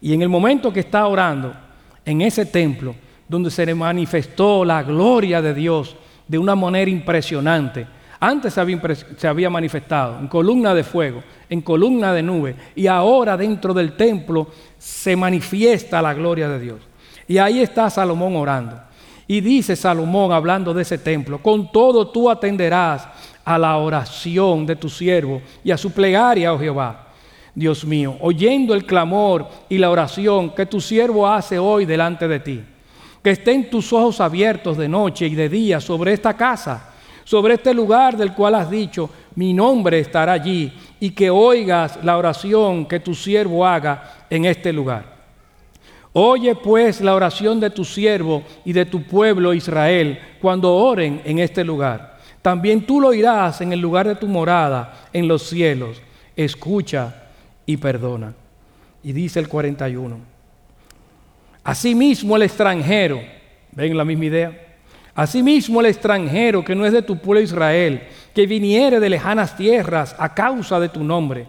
Y 0.00 0.14
en 0.14 0.22
el 0.22 0.30
momento 0.30 0.72
que 0.72 0.80
está 0.80 1.06
orando, 1.06 1.54
en 2.02 2.22
ese 2.22 2.46
templo, 2.46 2.94
donde 3.28 3.50
se 3.50 3.74
manifestó 3.74 4.64
la 4.64 4.82
gloria 4.82 5.42
de 5.42 5.52
Dios 5.52 5.96
de 6.26 6.38
una 6.38 6.54
manera 6.54 6.90
impresionante, 6.90 7.86
antes 8.26 8.54
se 8.54 9.28
había, 9.28 9.50
manifestado 9.50 10.18
en 10.18 10.26
columna 10.26 10.74
de 10.74 10.82
fuego, 10.82 11.22
en 11.48 11.60
columna 11.60 12.12
de 12.12 12.22
nube, 12.24 12.56
y 12.74 12.88
ahora 12.88 13.36
dentro 13.36 13.72
del 13.72 13.96
templo 13.96 14.48
se 14.76 15.14
manifiesta 15.14 16.02
la 16.02 16.12
gloria 16.12 16.48
de 16.48 16.58
Dios. 16.58 16.80
Y 17.28 17.38
ahí 17.38 17.60
está 17.60 17.88
Salomón 17.88 18.34
orando. 18.34 18.80
Y 19.28 19.40
dice 19.40 19.76
Salomón, 19.76 20.32
hablando 20.32 20.74
de 20.74 20.82
ese 20.82 20.98
templo, 20.98 21.38
con 21.40 21.70
todo 21.70 22.08
tú 22.08 22.28
atenderás 22.28 23.06
a 23.44 23.58
la 23.58 23.76
oración 23.76 24.66
de 24.66 24.74
tu 24.74 24.88
siervo 24.88 25.40
y 25.62 25.70
a 25.70 25.76
su 25.76 25.92
plegaria, 25.92 26.52
oh 26.52 26.58
Jehová. 26.58 27.06
Dios 27.54 27.84
mío, 27.84 28.16
oyendo 28.20 28.74
el 28.74 28.84
clamor 28.84 29.48
y 29.68 29.78
la 29.78 29.90
oración 29.90 30.50
que 30.50 30.66
tu 30.66 30.80
siervo 30.80 31.28
hace 31.28 31.58
hoy 31.58 31.86
delante 31.86 32.26
de 32.26 32.40
ti. 32.40 32.64
Que 33.22 33.30
estén 33.30 33.70
tus 33.70 33.92
ojos 33.92 34.20
abiertos 34.20 34.76
de 34.76 34.88
noche 34.88 35.26
y 35.26 35.34
de 35.34 35.48
día 35.48 35.80
sobre 35.80 36.12
esta 36.12 36.36
casa 36.36 36.92
sobre 37.26 37.54
este 37.54 37.74
lugar 37.74 38.16
del 38.16 38.32
cual 38.32 38.54
has 38.54 38.70
dicho, 38.70 39.10
mi 39.34 39.52
nombre 39.52 39.98
estará 39.98 40.32
allí, 40.32 40.72
y 41.00 41.10
que 41.10 41.28
oigas 41.28 41.98
la 42.04 42.16
oración 42.16 42.86
que 42.86 43.00
tu 43.00 43.16
siervo 43.16 43.66
haga 43.66 44.26
en 44.30 44.44
este 44.44 44.72
lugar. 44.72 45.16
Oye 46.12 46.54
pues 46.54 47.00
la 47.00 47.14
oración 47.14 47.58
de 47.58 47.68
tu 47.68 47.84
siervo 47.84 48.44
y 48.64 48.72
de 48.72 48.86
tu 48.86 49.02
pueblo 49.02 49.52
Israel 49.52 50.18
cuando 50.40 50.72
oren 50.72 51.20
en 51.24 51.40
este 51.40 51.64
lugar. 51.64 52.18
También 52.40 52.86
tú 52.86 53.00
lo 53.00 53.08
oirás 53.08 53.60
en 53.60 53.72
el 53.72 53.80
lugar 53.80 54.06
de 54.06 54.14
tu 54.14 54.28
morada, 54.28 55.08
en 55.12 55.26
los 55.26 55.42
cielos. 55.42 56.00
Escucha 56.36 57.24
y 57.66 57.76
perdona. 57.76 58.34
Y 59.02 59.12
dice 59.12 59.40
el 59.40 59.48
41. 59.48 60.16
Asimismo 61.64 62.36
el 62.36 62.42
extranjero, 62.42 63.20
ven 63.72 63.96
la 63.96 64.04
misma 64.04 64.26
idea, 64.26 64.65
Asimismo 65.16 65.80
el 65.80 65.86
extranjero 65.86 66.62
que 66.62 66.74
no 66.74 66.84
es 66.84 66.92
de 66.92 67.00
tu 67.00 67.16
pueblo 67.16 67.40
Israel, 67.40 68.02
que 68.34 68.46
viniere 68.46 69.00
de 69.00 69.08
lejanas 69.08 69.56
tierras 69.56 70.14
a 70.18 70.34
causa 70.34 70.78
de 70.78 70.90
tu 70.90 71.02
nombre, 71.02 71.46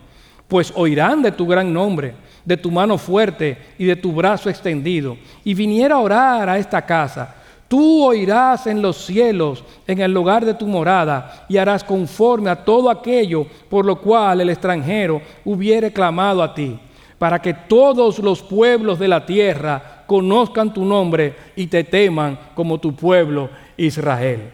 pues 0.47 0.71
oirán 0.73 1.21
de 1.21 1.33
tu 1.33 1.45
gran 1.45 1.73
nombre, 1.73 2.13
de 2.45 2.55
tu 2.55 2.71
mano 2.71 2.97
fuerte 2.97 3.57
y 3.77 3.83
de 3.83 3.97
tu 3.97 4.13
brazo 4.13 4.49
extendido, 4.49 5.17
y 5.43 5.53
viniera 5.53 5.95
a 5.95 5.99
orar 5.99 6.47
a 6.47 6.57
esta 6.57 6.81
casa. 6.85 7.35
Tú 7.67 8.05
oirás 8.05 8.67
en 8.67 8.81
los 8.81 9.05
cielos, 9.05 9.65
en 9.85 9.99
el 9.99 10.13
lugar 10.13 10.45
de 10.45 10.53
tu 10.53 10.65
morada, 10.65 11.45
y 11.49 11.57
harás 11.57 11.83
conforme 11.83 12.49
a 12.49 12.63
todo 12.63 12.89
aquello 12.89 13.45
por 13.69 13.83
lo 13.83 13.99
cual 13.99 14.39
el 14.39 14.49
extranjero 14.49 15.21
hubiere 15.43 15.91
clamado 15.91 16.41
a 16.41 16.55
ti, 16.55 16.79
para 17.19 17.41
que 17.41 17.53
todos 17.53 18.19
los 18.19 18.41
pueblos 18.41 18.97
de 18.97 19.09
la 19.09 19.25
tierra 19.25 19.96
conozcan 20.07 20.73
tu 20.73 20.83
nombre 20.83 21.35
y 21.55 21.67
te 21.67 21.83
teman 21.83 22.39
como 22.55 22.79
tu 22.79 22.95
pueblo 22.95 23.49
Israel. 23.75 24.53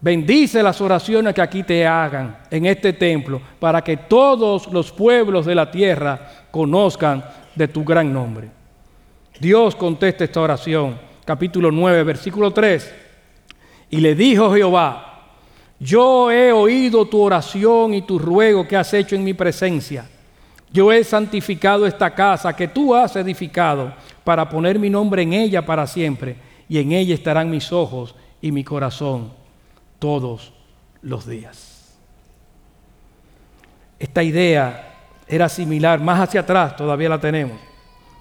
Bendice 0.00 0.62
las 0.62 0.80
oraciones 0.80 1.34
que 1.34 1.42
aquí 1.42 1.62
te 1.62 1.86
hagan 1.86 2.38
en 2.50 2.66
este 2.66 2.92
templo 2.92 3.40
para 3.58 3.82
que 3.82 3.96
todos 3.96 4.66
los 4.72 4.92
pueblos 4.92 5.46
de 5.46 5.54
la 5.54 5.70
tierra 5.70 6.46
conozcan 6.50 7.24
de 7.54 7.68
tu 7.68 7.84
gran 7.84 8.12
nombre. 8.12 8.50
Dios 9.38 9.74
contesta 9.76 10.24
esta 10.24 10.40
oración, 10.40 10.98
capítulo 11.24 11.70
9, 11.70 12.02
versículo 12.02 12.50
3. 12.50 12.94
Y 13.90 13.98
le 13.98 14.14
dijo 14.14 14.54
Jehová, 14.54 15.06
yo 15.78 16.30
he 16.30 16.52
oído 16.52 17.06
tu 17.06 17.20
oración 17.20 17.94
y 17.94 18.02
tu 18.02 18.18
ruego 18.18 18.66
que 18.66 18.76
has 18.76 18.92
hecho 18.94 19.14
en 19.14 19.24
mi 19.24 19.34
presencia. 19.34 20.08
Yo 20.72 20.92
he 20.92 21.04
santificado 21.04 21.86
esta 21.86 22.14
casa 22.14 22.54
que 22.54 22.68
tú 22.68 22.94
has 22.94 23.16
edificado 23.16 23.92
para 24.26 24.48
poner 24.48 24.76
mi 24.80 24.90
nombre 24.90 25.22
en 25.22 25.32
ella 25.34 25.64
para 25.64 25.86
siempre, 25.86 26.34
y 26.68 26.78
en 26.78 26.90
ella 26.90 27.14
estarán 27.14 27.48
mis 27.48 27.70
ojos 27.70 28.16
y 28.42 28.50
mi 28.50 28.64
corazón 28.64 29.30
todos 30.00 30.52
los 31.00 31.28
días. 31.28 31.96
Esta 34.00 34.24
idea 34.24 34.94
era 35.28 35.48
similar, 35.48 36.00
más 36.00 36.18
hacia 36.18 36.40
atrás 36.40 36.74
todavía 36.74 37.08
la 37.08 37.20
tenemos. 37.20 37.56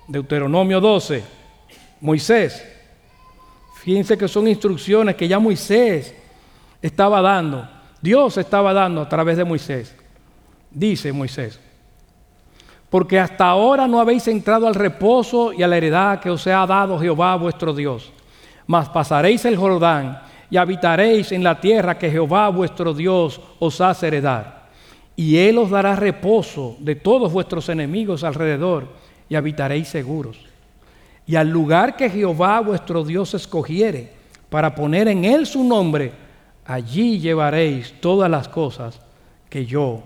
Deuteronomio 0.07 0.79
12, 0.79 1.24
Moisés. 2.01 2.63
Fíjense 3.81 4.15
que 4.15 4.27
son 4.27 4.47
instrucciones 4.47 5.15
que 5.15 5.27
ya 5.27 5.39
Moisés 5.39 6.13
estaba 6.83 7.19
dando, 7.19 7.67
Dios 8.00 8.38
estaba 8.38 8.74
dando 8.74 9.01
a 9.01 9.09
través 9.09 9.38
de 9.38 9.43
Moisés. 9.43 9.95
Dice 10.69 11.12
Moisés, 11.12 11.59
porque 12.89 13.19
hasta 13.19 13.45
ahora 13.47 13.87
no 13.87 13.99
habéis 13.99 14.27
entrado 14.27 14.67
al 14.67 14.75
reposo 14.75 15.51
y 15.53 15.63
a 15.63 15.67
la 15.67 15.77
heredad 15.77 16.19
que 16.19 16.29
os 16.29 16.45
ha 16.47 16.65
dado 16.65 16.99
Jehová 16.99 17.35
vuestro 17.35 17.73
Dios. 17.73 18.11
Mas 18.67 18.89
pasaréis 18.89 19.45
el 19.45 19.57
Jordán 19.57 20.21
y 20.49 20.57
habitaréis 20.57 21.31
en 21.31 21.43
la 21.43 21.59
tierra 21.59 21.97
que 21.97 22.11
Jehová 22.11 22.49
vuestro 22.49 22.93
Dios 22.93 23.41
os 23.59 23.81
hace 23.81 24.07
heredar. 24.07 24.65
Y 25.15 25.37
Él 25.37 25.57
os 25.57 25.69
dará 25.69 25.95
reposo 25.95 26.75
de 26.79 26.95
todos 26.95 27.31
vuestros 27.31 27.69
enemigos 27.69 28.23
alrededor 28.23 28.87
y 29.29 29.35
habitaréis 29.35 29.87
seguros. 29.87 30.37
Y 31.27 31.35
al 31.35 31.49
lugar 31.49 31.95
que 31.95 32.09
Jehová 32.09 32.59
vuestro 32.59 33.03
Dios 33.03 33.33
escogiere 33.33 34.11
para 34.49 34.75
poner 34.75 35.07
en 35.07 35.25
Él 35.25 35.45
su 35.45 35.63
nombre, 35.63 36.11
allí 36.65 37.19
llevaréis 37.19 37.93
todas 37.99 38.29
las 38.29 38.47
cosas 38.47 38.99
que 39.49 39.65
yo 39.65 40.03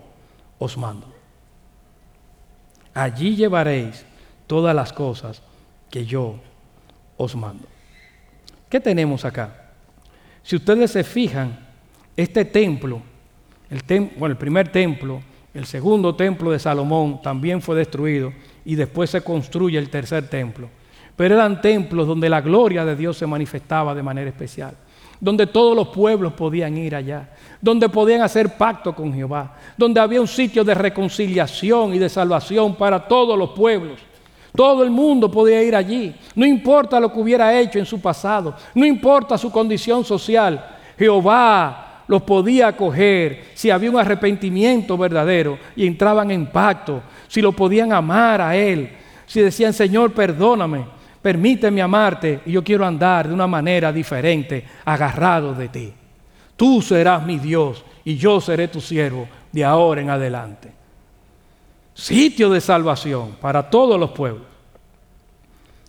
os 0.58 0.78
mando. 0.78 1.19
Allí 3.00 3.38
llevaréis 3.38 4.04
todas 4.46 4.76
las 4.76 4.92
cosas 4.92 5.42
que 5.90 6.06
yo 6.06 6.36
os 7.16 7.34
mando. 7.34 7.66
¿Qué 8.68 8.82
tenemos 8.82 9.24
acá? 9.24 9.72
Si 10.44 10.58
ustedes 10.58 10.92
se 10.92 11.06
fijan, 11.06 11.58
este 12.18 12.44
templo, 12.44 13.02
el, 13.70 13.82
bueno, 14.18 14.34
el 14.34 14.38
primer 14.38 14.70
templo, 14.70 15.22
el 15.54 15.66
segundo 15.66 16.14
templo 16.14 16.52
de 16.52 16.60
Salomón 16.60 17.22
también 17.22 17.62
fue 17.62 17.78
destruido 17.78 18.34
y 18.66 18.76
después 18.76 19.10
se 19.10 19.22
construye 19.22 19.78
el 19.78 19.90
tercer 19.90 20.28
templo. 20.28 20.70
pero 21.16 21.36
eran 21.36 21.62
templos 21.62 22.06
donde 22.06 22.28
la 22.28 22.42
gloria 22.42 22.84
de 22.84 22.98
Dios 22.98 23.18
se 23.18 23.26
manifestaba 23.26 23.96
de 23.96 24.04
manera 24.04 24.30
especial, 24.30 24.76
donde 25.20 25.48
todos 25.48 25.76
los 25.76 25.90
pueblos 25.90 26.34
podían 26.34 26.78
ir 26.78 26.96
allá, 26.96 27.30
donde 27.62 27.90
podían 27.90 28.22
hacer 28.22 28.58
pacto 28.58 28.96
con 28.96 29.14
Jehová, 29.14 29.56
donde 29.78 30.00
había 30.00 30.22
un 30.22 30.28
sitio 30.28 30.64
de 30.64 30.74
reconciliación 30.74 31.94
y 31.94 32.00
de 32.00 32.10
salvación 32.10 32.76
para 32.76 33.08
todos 33.08 33.38
los 33.38 33.52
pueblos. 33.52 34.00
Todo 34.56 34.84
el 34.84 34.90
mundo 34.90 35.30
podía 35.30 35.62
ir 35.62 35.76
allí, 35.76 36.16
no 36.36 36.46
importa 36.46 37.00
lo 37.00 37.12
que 37.12 37.20
hubiera 37.20 37.58
hecho 37.58 37.80
en 37.80 37.86
su 37.86 38.02
pasado, 38.02 38.56
no 38.74 38.86
importa 38.86 39.38
su 39.38 39.52
condición 39.52 40.04
social, 40.04 40.78
Jehová 40.98 42.04
los 42.08 42.24
podía 42.24 42.70
acoger 42.70 43.52
si 43.54 43.70
había 43.70 43.92
un 43.92 44.00
arrepentimiento 44.00 44.98
verdadero 44.98 45.60
y 45.76 45.86
entraban 45.86 46.32
en 46.32 46.48
pacto, 46.48 47.04
si 47.28 47.42
lo 47.42 47.52
podían 47.52 47.94
amar 47.94 48.42
a 48.42 48.56
Él, 48.56 48.90
si 49.28 49.42
decían, 49.42 49.74
Señor, 49.74 50.12
perdóname, 50.12 50.86
permíteme 51.22 51.82
amarte 51.82 52.42
y 52.46 52.54
yo 52.54 52.64
quiero 52.64 52.86
andar 52.86 53.28
de 53.28 53.34
una 53.34 53.48
manera 53.48 53.92
diferente, 53.92 54.66
agarrado 54.86 55.54
de 55.54 55.68
ti. 55.70 55.94
Tú 56.56 56.82
serás 56.82 57.26
mi 57.26 57.38
Dios 57.38 57.84
y 58.04 58.16
yo 58.16 58.42
seré 58.42 58.68
tu 58.68 58.82
siervo 58.82 59.28
de 59.52 59.64
ahora 59.64 60.02
en 60.02 60.10
adelante. 60.10 60.72
Sitio 61.94 62.50
de 62.50 62.62
salvación 62.62 63.38
para 63.42 63.70
todos 63.70 64.00
los 64.00 64.12
pueblos. 64.12 64.44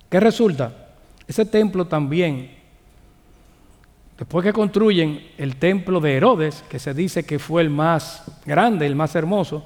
¿Qué 0.09 0.19
resulta? 0.19 0.89
Ese 1.27 1.45
templo 1.45 1.87
también, 1.87 2.51
después 4.19 4.45
que 4.45 4.53
construyen 4.53 5.29
el 5.39 5.57
templo 5.57 6.01
de 6.01 6.17
Herodes, 6.17 6.65
que 6.69 6.81
se 6.81 6.93
dice 6.95 7.25
que 7.25 7.39
fue 7.39 7.63
el 7.63 7.71
más 7.71 8.25
grande, 8.45 8.87
el 8.87 8.97
más 8.97 9.15
hermoso, 9.15 9.65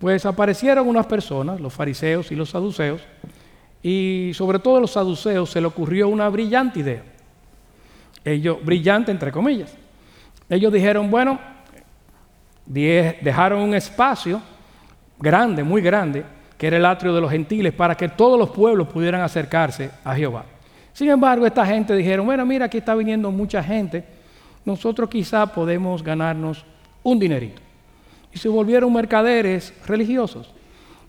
pues 0.00 0.26
aparecieron 0.26 0.88
unas 0.88 1.06
personas, 1.06 1.60
los 1.60 1.72
fariseos 1.72 2.32
y 2.32 2.34
los 2.34 2.50
saduceos, 2.50 3.02
y 3.82 4.30
sobre 4.34 4.58
todo 4.58 4.76
a 4.76 4.80
los 4.80 4.92
saduceos 4.92 5.50
se 5.50 5.60
le 5.60 5.66
ocurrió 5.66 6.08
una 6.08 6.28
brillante 6.28 6.80
idea. 6.80 7.02
Ellos, 8.24 8.64
brillante 8.64 9.10
entre 9.10 9.32
comillas. 9.32 9.74
Ellos 10.48 10.72
dijeron, 10.72 11.10
bueno, 11.10 11.38
dejaron 12.66 13.60
un 13.60 13.74
espacio 13.74 14.40
grande, 15.18 15.64
muy 15.64 15.82
grande, 15.82 16.24
que 16.56 16.68
era 16.68 16.76
el 16.76 16.84
atrio 16.86 17.12
de 17.12 17.20
los 17.20 17.30
gentiles, 17.30 17.72
para 17.72 17.96
que 17.96 18.08
todos 18.08 18.38
los 18.38 18.50
pueblos 18.50 18.88
pudieran 18.88 19.22
acercarse 19.22 19.90
a 20.04 20.14
Jehová. 20.14 20.44
Sin 20.92 21.08
embargo, 21.08 21.46
esta 21.46 21.66
gente 21.66 21.96
dijeron, 21.96 22.26
bueno, 22.26 22.46
mira, 22.46 22.66
aquí 22.66 22.78
está 22.78 22.94
viniendo 22.94 23.30
mucha 23.30 23.62
gente, 23.62 24.04
nosotros 24.64 25.08
quizá 25.08 25.46
podemos 25.46 26.02
ganarnos 26.02 26.64
un 27.02 27.18
dinerito 27.18 27.60
y 28.32 28.38
se 28.38 28.48
volvieron 28.48 28.92
mercaderes 28.92 29.74
religiosos. 29.86 30.50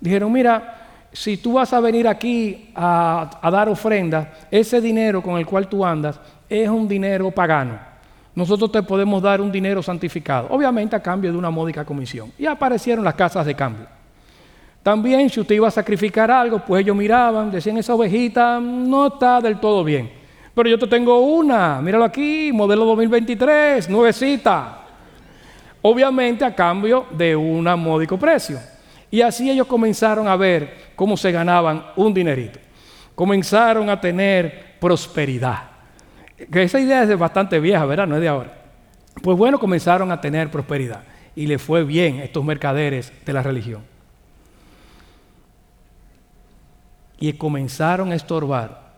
Dijeron, 0.02 0.32
mira, 0.32 0.83
si 1.14 1.38
tú 1.38 1.54
vas 1.54 1.72
a 1.72 1.80
venir 1.80 2.08
aquí 2.08 2.72
a, 2.76 3.50
dar 3.52 3.70
ofrenda, 3.70 4.34
ese 4.52 4.82
dinero 4.82 5.22
con 5.22 5.38
el 5.38 5.46
cual 5.46 5.68
tú 5.68 5.86
andas 5.86 6.20
es 6.50 6.68
un 6.68 6.88
dinero 6.88 7.32
pagano. 7.32 7.80
Nosotros 8.36 8.72
te 8.72 8.82
podemos 8.82 9.22
dar 9.22 9.40
un 9.40 9.52
dinero 9.52 9.82
santificado, 9.84 10.48
obviamente 10.50 10.96
a 10.96 11.02
cambio 11.02 11.32
de 11.32 11.38
una 11.38 11.52
módica 11.52 11.86
comisión. 11.86 12.32
Y 12.38 12.48
aparecieron 12.48 13.06
las 13.06 13.14
casas 13.14 13.46
de 13.46 13.54
cambio. 13.54 13.86
También 14.82 15.30
si 15.30 15.40
usted 15.40 15.56
iba 15.56 15.68
a 15.68 15.72
sacrificar 15.72 16.30
algo, 16.30 16.60
pues 16.60 16.82
ellos 16.82 16.96
miraban, 16.96 17.52
decían, 17.52 17.78
esa 17.78 17.94
ovejita 17.94 18.60
no 18.60 19.08
está 19.08 19.40
del 19.40 19.60
todo 19.60 19.84
bien. 19.84 20.12
Pero 20.54 20.68
yo 20.68 20.78
te 20.78 20.88
tengo 20.88 21.20
una, 21.20 21.80
míralo 21.82 22.04
aquí, 22.04 22.52
modelo 22.52 22.84
2023, 22.86 23.88
nuevecita 23.90 24.80
obviamente 25.84 26.44
a 26.44 26.56
cambio 26.56 27.06
de 27.12 27.36
un 27.36 27.64
módico 27.80 28.18
precio. 28.18 28.60
Y 29.14 29.22
así 29.22 29.48
ellos 29.48 29.68
comenzaron 29.68 30.28
a 30.28 30.36
ver 30.36 30.74
cómo 30.96 31.16
se 31.18 31.32
ganaban 31.32 31.86
un 31.96 32.16
dinerito. 32.16 32.58
Comenzaron 33.14 33.88
a 33.92 34.02
tener 34.02 34.80
prosperidad. 34.80 35.70
Que 36.52 36.64
esa 36.64 36.80
idea 36.80 37.04
es 37.04 37.20
bastante 37.20 37.60
vieja, 37.60 37.86
¿verdad? 37.86 38.08
No 38.08 38.16
es 38.16 38.22
de 38.22 38.28
ahora. 38.28 38.58
Pues 39.22 39.38
bueno, 39.38 39.60
comenzaron 39.60 40.12
a 40.12 40.20
tener 40.20 40.50
prosperidad. 40.50 41.04
Y 41.36 41.46
le 41.46 41.60
fue 41.60 41.84
bien 41.84 42.22
a 42.22 42.24
estos 42.24 42.44
mercaderes 42.44 43.14
de 43.24 43.34
la 43.34 43.44
religión. 43.44 43.84
Y 47.20 47.34
comenzaron 47.34 48.12
a 48.14 48.16
estorbar 48.16 48.96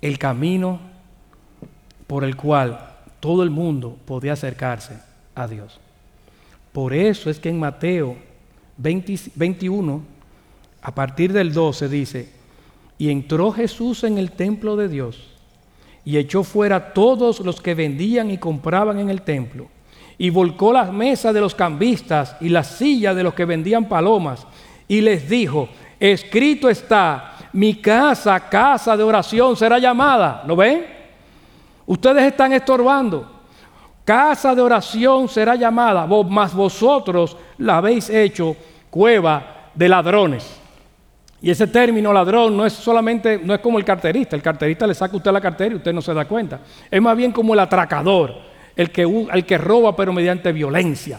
el 0.00 0.16
camino 0.16 0.78
por 2.06 2.22
el 2.22 2.36
cual 2.36 2.78
todo 3.18 3.42
el 3.42 3.50
mundo 3.50 3.98
podía 4.04 4.34
acercarse 4.34 4.96
a 5.34 5.48
Dios. 5.48 5.80
Por 6.72 6.94
eso 6.94 7.30
es 7.30 7.40
que 7.40 7.48
en 7.48 7.58
Mateo 7.58 8.35
21, 8.76 10.02
a 10.82 10.94
partir 10.94 11.32
del 11.32 11.52
12 11.52 11.88
dice, 11.88 12.32
y 12.98 13.10
entró 13.10 13.52
Jesús 13.52 14.04
en 14.04 14.18
el 14.18 14.32
templo 14.32 14.76
de 14.76 14.88
Dios 14.88 15.22
y 16.04 16.16
echó 16.16 16.44
fuera 16.44 16.92
todos 16.92 17.40
los 17.40 17.60
que 17.60 17.74
vendían 17.74 18.30
y 18.30 18.38
compraban 18.38 18.98
en 18.98 19.10
el 19.10 19.22
templo 19.22 19.68
y 20.18 20.30
volcó 20.30 20.72
las 20.72 20.92
mesas 20.92 21.34
de 21.34 21.40
los 21.40 21.54
cambistas 21.54 22.36
y 22.40 22.48
las 22.48 22.68
sillas 22.68 23.14
de 23.14 23.22
los 23.22 23.34
que 23.34 23.44
vendían 23.44 23.86
palomas 23.86 24.46
y 24.88 25.00
les 25.00 25.28
dijo, 25.28 25.68
escrito 25.98 26.70
está, 26.70 27.50
mi 27.52 27.74
casa, 27.76 28.38
casa 28.48 28.96
de 28.96 29.02
oración 29.02 29.56
será 29.56 29.78
llamada. 29.78 30.44
¿Lo 30.46 30.56
ven? 30.56 30.86
Ustedes 31.86 32.24
están 32.24 32.52
estorbando. 32.52 33.35
Casa 34.06 34.54
de 34.54 34.62
oración 34.62 35.28
será 35.28 35.56
llamada, 35.56 36.06
mas 36.06 36.54
vosotros 36.54 37.36
la 37.58 37.78
habéis 37.78 38.08
hecho 38.08 38.56
cueva 38.88 39.70
de 39.74 39.88
ladrones. 39.88 40.60
Y 41.42 41.50
ese 41.50 41.66
término 41.66 42.12
ladrón 42.12 42.56
no 42.56 42.64
es 42.64 42.72
solamente, 42.72 43.40
no 43.42 43.52
es 43.52 43.60
como 43.60 43.78
el 43.78 43.84
carterista. 43.84 44.36
El 44.36 44.42
carterista 44.42 44.86
le 44.86 44.94
saca 44.94 45.14
a 45.14 45.16
usted 45.16 45.32
la 45.32 45.40
cartera 45.40 45.74
y 45.74 45.78
usted 45.78 45.92
no 45.92 46.00
se 46.00 46.14
da 46.14 46.24
cuenta. 46.24 46.60
Es 46.88 47.02
más 47.02 47.16
bien 47.16 47.32
como 47.32 47.52
el 47.54 47.58
atracador, 47.58 48.32
el 48.76 48.92
que, 48.92 49.02
el 49.02 49.44
que 49.44 49.58
roba 49.58 49.96
pero 49.96 50.12
mediante 50.12 50.52
violencia. 50.52 51.18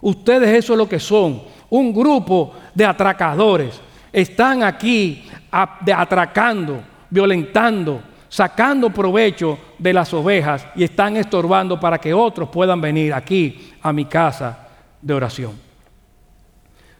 Ustedes 0.00 0.56
eso 0.56 0.72
es 0.72 0.78
lo 0.78 0.88
que 0.88 0.98
son, 0.98 1.42
un 1.68 1.92
grupo 1.92 2.54
de 2.74 2.86
atracadores. 2.86 3.78
Están 4.10 4.62
aquí 4.62 5.28
atracando, 5.50 6.82
violentando, 7.10 8.00
sacando 8.32 8.88
provecho 8.88 9.58
de 9.78 9.92
las 9.92 10.14
ovejas 10.14 10.66
y 10.74 10.84
están 10.84 11.18
estorbando 11.18 11.78
para 11.78 11.98
que 11.98 12.14
otros 12.14 12.48
puedan 12.48 12.80
venir 12.80 13.12
aquí 13.12 13.74
a 13.82 13.92
mi 13.92 14.06
casa 14.06 14.68
de 15.02 15.12
oración. 15.12 15.52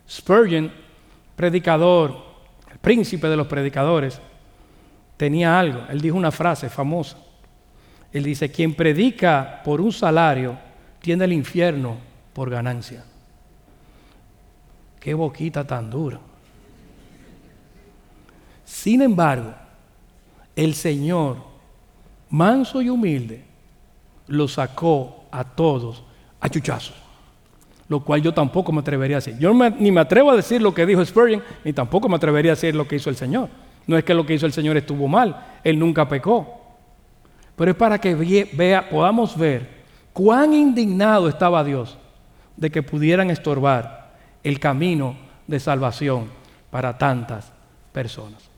Spurgeon, 0.07 0.71
predicador, 1.35 2.23
príncipe 2.83 3.29
de 3.29 3.37
los 3.39 3.47
predicadores, 3.47 4.21
tenía 5.17 5.59
algo. 5.59 5.87
Él 5.89 6.03
dijo 6.03 6.19
una 6.19 6.31
frase 6.31 6.69
famosa. 6.69 7.17
Él 8.13 8.25
dice, 8.25 8.51
quien 8.51 8.75
predica 8.75 9.63
por 9.65 9.81
un 9.81 9.91
salario 9.91 10.59
tiene 11.01 11.25
el 11.25 11.33
infierno 11.33 11.97
por 12.35 12.51
ganancia. 12.51 13.05
Qué 15.01 15.15
boquita 15.15 15.65
tan 15.65 15.89
dura. 15.89 16.21
Sin 18.67 19.01
embargo, 19.01 19.62
el 20.57 20.75
Señor, 20.75 21.37
manso 22.31 22.83
y 22.83 22.89
humilde, 22.89 23.45
lo 24.29 24.49
sacó 24.49 25.25
a 25.31 25.45
todos 25.45 26.03
a 26.41 26.49
chuchazos. 26.49 26.97
Lo 27.89 28.01
cual 28.01 28.23
yo 28.23 28.33
tampoco 28.33 28.73
me 28.73 28.81
atrevería 28.81 29.17
a 29.17 29.21
decir. 29.21 29.39
Yo 29.39 29.53
ni 29.53 29.91
me 29.91 30.01
atrevo 30.01 30.31
a 30.31 30.37
decir 30.37 30.63
lo 30.63 30.73
que 30.73 30.87
dijo 30.87 31.05
Spurgeon, 31.05 31.43
ni 31.65 31.73
tampoco 31.73 32.09
me 32.09 32.17
atrevería 32.17 32.53
a 32.53 32.55
decir 32.55 32.75
lo 32.75 32.89
que 32.89 32.97
hizo 32.97 33.11
el 33.11 33.17
Señor. 33.17 33.49
No 33.87 33.99
es 33.99 34.05
que 34.05 34.15
lo 34.15 34.25
que 34.25 34.35
hizo 34.35 34.47
el 34.47 34.53
Señor 34.53 34.77
estuvo 34.77 35.09
mal, 35.09 35.59
Él 35.63 35.79
nunca 35.79 36.09
pecó. 36.09 36.61
Pero 37.57 37.71
es 37.71 37.77
para 37.77 37.99
que 37.99 38.15
vea, 38.55 38.89
podamos 38.89 39.37
ver 39.37 39.83
cuán 40.13 40.55
indignado 40.55 41.29
estaba 41.29 41.65
Dios 41.65 41.99
de 42.57 42.71
que 42.71 42.83
pudieran 42.83 43.31
estorbar 43.31 44.15
el 44.43 44.59
camino 44.59 45.17
de 45.47 45.61
salvación 45.61 46.29
para 46.71 46.97
tantas 46.97 47.53
personas. 47.93 48.52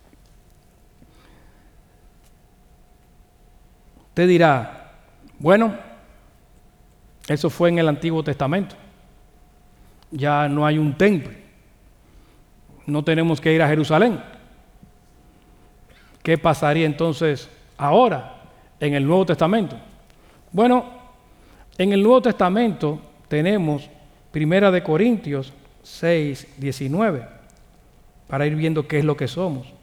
Usted 4.14 4.29
dirá, 4.29 4.92
bueno, 5.40 5.74
eso 7.27 7.50
fue 7.50 7.70
en 7.70 7.81
el 7.81 7.88
Antiguo 7.88 8.22
Testamento. 8.22 8.77
Ya 10.12 10.48
no 10.48 10.64
hay 10.64 10.79
un 10.79 10.96
templo. 10.96 11.33
No 12.87 13.03
tenemos 13.03 13.40
que 13.40 13.53
ir 13.53 13.61
a 13.61 13.66
Jerusalén. 13.66 14.20
¿Qué 16.22 16.38
pasaría 16.38 16.87
entonces 16.87 17.50
ahora 17.77 18.37
en 18.79 18.94
el 18.94 19.05
Nuevo 19.05 19.27
Testamento? 19.27 19.77
Bueno, 20.53 20.85
en 21.77 21.92
el 21.92 22.00
Nuevo 22.00 22.22
Testamento 22.22 23.00
tenemos 23.27 23.90
Primera 24.31 24.70
de 24.70 24.85
Corintios 24.85 25.53
6, 25.83 26.55
19, 26.59 27.27
para 28.29 28.46
ir 28.46 28.55
viendo 28.55 28.87
qué 28.87 29.00
es 29.00 29.05
lo 29.05 29.16
que 29.16 29.27
somos. 29.27 29.73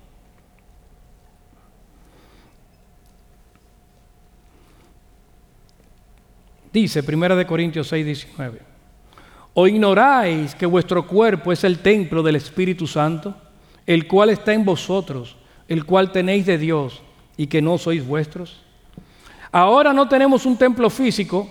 Dice 6.73 7.01
1 7.01 7.47
Corintios 7.47 7.87
6, 7.87 8.05
19. 8.05 8.61
¿O 9.53 9.67
ignoráis 9.67 10.55
que 10.55 10.65
vuestro 10.65 11.05
cuerpo 11.05 11.51
es 11.51 11.63
el 11.63 11.79
templo 11.79 12.23
del 12.23 12.37
Espíritu 12.37 12.87
Santo, 12.87 13.35
el 13.85 14.07
cual 14.07 14.29
está 14.29 14.53
en 14.53 14.63
vosotros, 14.63 15.35
el 15.67 15.85
cual 15.85 16.11
tenéis 16.11 16.45
de 16.45 16.57
Dios 16.57 17.01
y 17.35 17.47
que 17.47 17.61
no 17.61 17.77
sois 17.77 18.05
vuestros? 18.05 18.61
Ahora 19.51 19.91
no 19.91 20.07
tenemos 20.07 20.45
un 20.45 20.55
templo 20.55 20.89
físico 20.89 21.49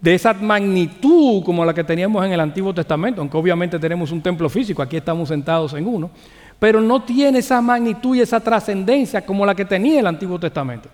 de 0.00 0.14
esa 0.14 0.32
magnitud 0.32 1.44
como 1.44 1.64
la 1.64 1.74
que 1.74 1.84
teníamos 1.84 2.24
en 2.24 2.32
el 2.32 2.40
Antiguo 2.40 2.74
Testamento, 2.74 3.20
aunque 3.20 3.36
obviamente 3.36 3.78
tenemos 3.78 4.10
un 4.10 4.20
templo 4.20 4.48
físico, 4.48 4.82
aquí 4.82 4.96
estamos 4.96 5.28
sentados 5.28 5.74
en 5.74 5.86
uno, 5.86 6.10
pero 6.58 6.80
no 6.80 7.02
tiene 7.02 7.38
esa 7.38 7.60
magnitud 7.60 8.16
y 8.16 8.20
esa 8.20 8.40
trascendencia 8.40 9.24
como 9.24 9.46
la 9.46 9.54
que 9.54 9.64
tenía 9.64 10.00
el 10.00 10.06
Antiguo 10.06 10.38
Testamento. 10.38 10.88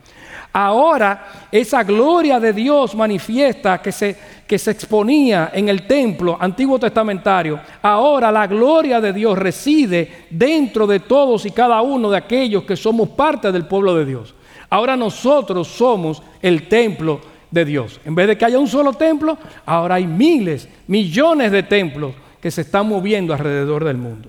Ahora 0.57 1.49
esa 1.51 1.83
gloria 1.83 2.39
de 2.39 2.53
Dios 2.53 2.95
manifiesta 2.95 3.83
que 3.83 3.91
se, 3.91 4.17
que 4.47 4.57
se 4.57 4.71
exponía 4.71 5.51
en 5.53 5.69
el 5.69 5.85
templo 5.85 6.37
antiguo 6.41 6.79
testamentario, 6.79 7.59
ahora 7.83 8.31
la 8.31 8.47
gloria 8.47 9.01
de 9.01 9.13
Dios 9.13 9.37
reside 9.37 10.27
dentro 10.31 10.87
de 10.87 11.01
todos 11.01 11.45
y 11.45 11.51
cada 11.51 11.83
uno 11.83 12.09
de 12.09 12.19
aquellos 12.19 12.63
que 12.63 12.77
somos 12.77 13.09
parte 13.09 13.51
del 13.51 13.67
pueblo 13.67 13.97
de 13.97 14.05
Dios. 14.05 14.33
Ahora 14.71 14.97
nosotros 14.97 15.67
somos 15.67 16.23
el 16.41 16.69
templo 16.69 17.21
de 17.51 17.65
Dios. 17.65 18.01
En 18.05 18.15
vez 18.15 18.29
de 18.29 18.39
que 18.39 18.45
haya 18.45 18.61
un 18.61 18.69
solo 18.69 18.93
templo, 18.93 19.37
ahora 19.67 19.97
hay 19.97 20.07
miles, 20.07 20.69
millones 20.87 21.51
de 21.51 21.65
templos 21.65 22.15
que 22.41 22.53
se 22.53 22.61
están 22.61 22.89
moviendo 22.89 23.33
alrededor 23.33 23.83
del 23.85 23.97
mundo. 23.97 24.29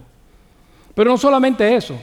Pero 0.95 1.11
no 1.11 1.19
solamente 1.19 1.75
eso, 1.75 1.95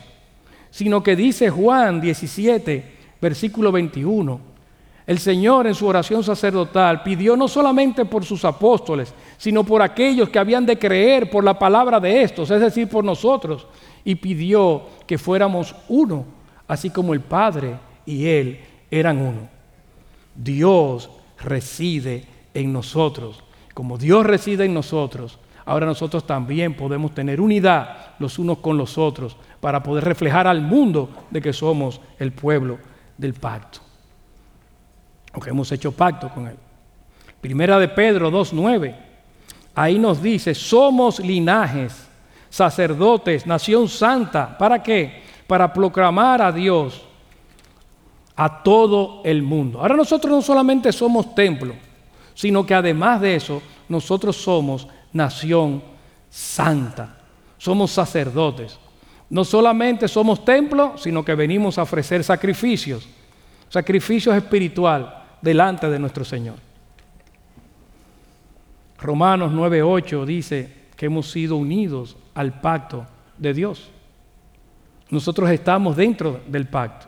sino 0.70 1.02
que 1.02 1.16
dice 1.16 1.50
Juan 1.50 2.00
17, 2.00 2.91
versículo 3.22 3.70
21. 3.70 4.40
El 5.06 5.18
Señor 5.18 5.68
en 5.68 5.74
su 5.74 5.86
oración 5.86 6.22
sacerdotal 6.24 7.02
pidió 7.02 7.36
no 7.36 7.46
solamente 7.46 8.04
por 8.04 8.24
sus 8.24 8.44
apóstoles, 8.44 9.14
sino 9.38 9.64
por 9.64 9.80
aquellos 9.80 10.28
que 10.28 10.38
habían 10.38 10.66
de 10.66 10.78
creer 10.78 11.30
por 11.30 11.44
la 11.44 11.58
palabra 11.58 12.00
de 12.00 12.22
estos, 12.22 12.50
es 12.50 12.60
decir, 12.60 12.88
por 12.88 13.04
nosotros, 13.04 13.66
y 14.04 14.16
pidió 14.16 14.82
que 15.06 15.18
fuéramos 15.18 15.74
uno, 15.88 16.24
así 16.66 16.90
como 16.90 17.14
el 17.14 17.20
Padre 17.20 17.76
y 18.04 18.26
Él 18.26 18.60
eran 18.90 19.18
uno. 19.18 19.48
Dios 20.34 21.08
reside 21.42 22.24
en 22.54 22.72
nosotros. 22.72 23.42
Como 23.74 23.98
Dios 23.98 24.26
reside 24.26 24.64
en 24.64 24.74
nosotros, 24.74 25.38
ahora 25.64 25.86
nosotros 25.86 26.26
también 26.26 26.74
podemos 26.74 27.14
tener 27.14 27.40
unidad 27.40 28.14
los 28.18 28.38
unos 28.38 28.58
con 28.58 28.76
los 28.76 28.98
otros 28.98 29.36
para 29.60 29.82
poder 29.82 30.04
reflejar 30.04 30.46
al 30.46 30.60
mundo 30.60 31.08
de 31.30 31.40
que 31.40 31.52
somos 31.52 32.00
el 32.18 32.32
pueblo 32.32 32.78
del 33.22 33.34
pacto. 33.34 33.78
Aunque 35.32 35.48
hemos 35.48 35.72
hecho 35.72 35.92
pacto 35.92 36.28
con 36.28 36.48
Él. 36.48 36.56
Primera 37.40 37.78
de 37.78 37.88
Pedro 37.88 38.30
2.9. 38.30 38.94
Ahí 39.74 39.98
nos 39.98 40.20
dice, 40.20 40.54
somos 40.54 41.18
linajes, 41.18 42.06
sacerdotes, 42.50 43.46
nación 43.46 43.88
santa. 43.88 44.58
¿Para 44.58 44.82
qué? 44.82 45.22
Para 45.46 45.72
proclamar 45.72 46.42
a 46.42 46.52
Dios 46.52 47.02
a 48.36 48.62
todo 48.62 49.22
el 49.24 49.42
mundo. 49.42 49.80
Ahora 49.80 49.96
nosotros 49.96 50.30
no 50.30 50.42
solamente 50.42 50.92
somos 50.92 51.34
templo, 51.34 51.74
sino 52.34 52.66
que 52.66 52.74
además 52.74 53.20
de 53.20 53.36
eso, 53.36 53.62
nosotros 53.88 54.36
somos 54.36 54.86
nación 55.12 55.82
santa. 56.28 57.16
Somos 57.56 57.92
sacerdotes. 57.92 58.78
No 59.32 59.46
solamente 59.46 60.08
somos 60.08 60.44
templo, 60.44 60.92
sino 60.98 61.24
que 61.24 61.34
venimos 61.34 61.78
a 61.78 61.84
ofrecer 61.84 62.22
sacrificios, 62.22 63.08
sacrificios 63.70 64.36
espiritual 64.36 65.24
delante 65.40 65.88
de 65.88 65.98
nuestro 65.98 66.22
Señor. 66.22 66.56
Romanos 69.00 69.50
9:8 69.50 70.26
dice 70.26 70.70
que 70.94 71.06
hemos 71.06 71.30
sido 71.30 71.56
unidos 71.56 72.14
al 72.34 72.60
pacto 72.60 73.06
de 73.38 73.54
Dios. 73.54 73.88
Nosotros 75.08 75.48
estamos 75.48 75.96
dentro 75.96 76.42
del 76.46 76.66
pacto. 76.66 77.06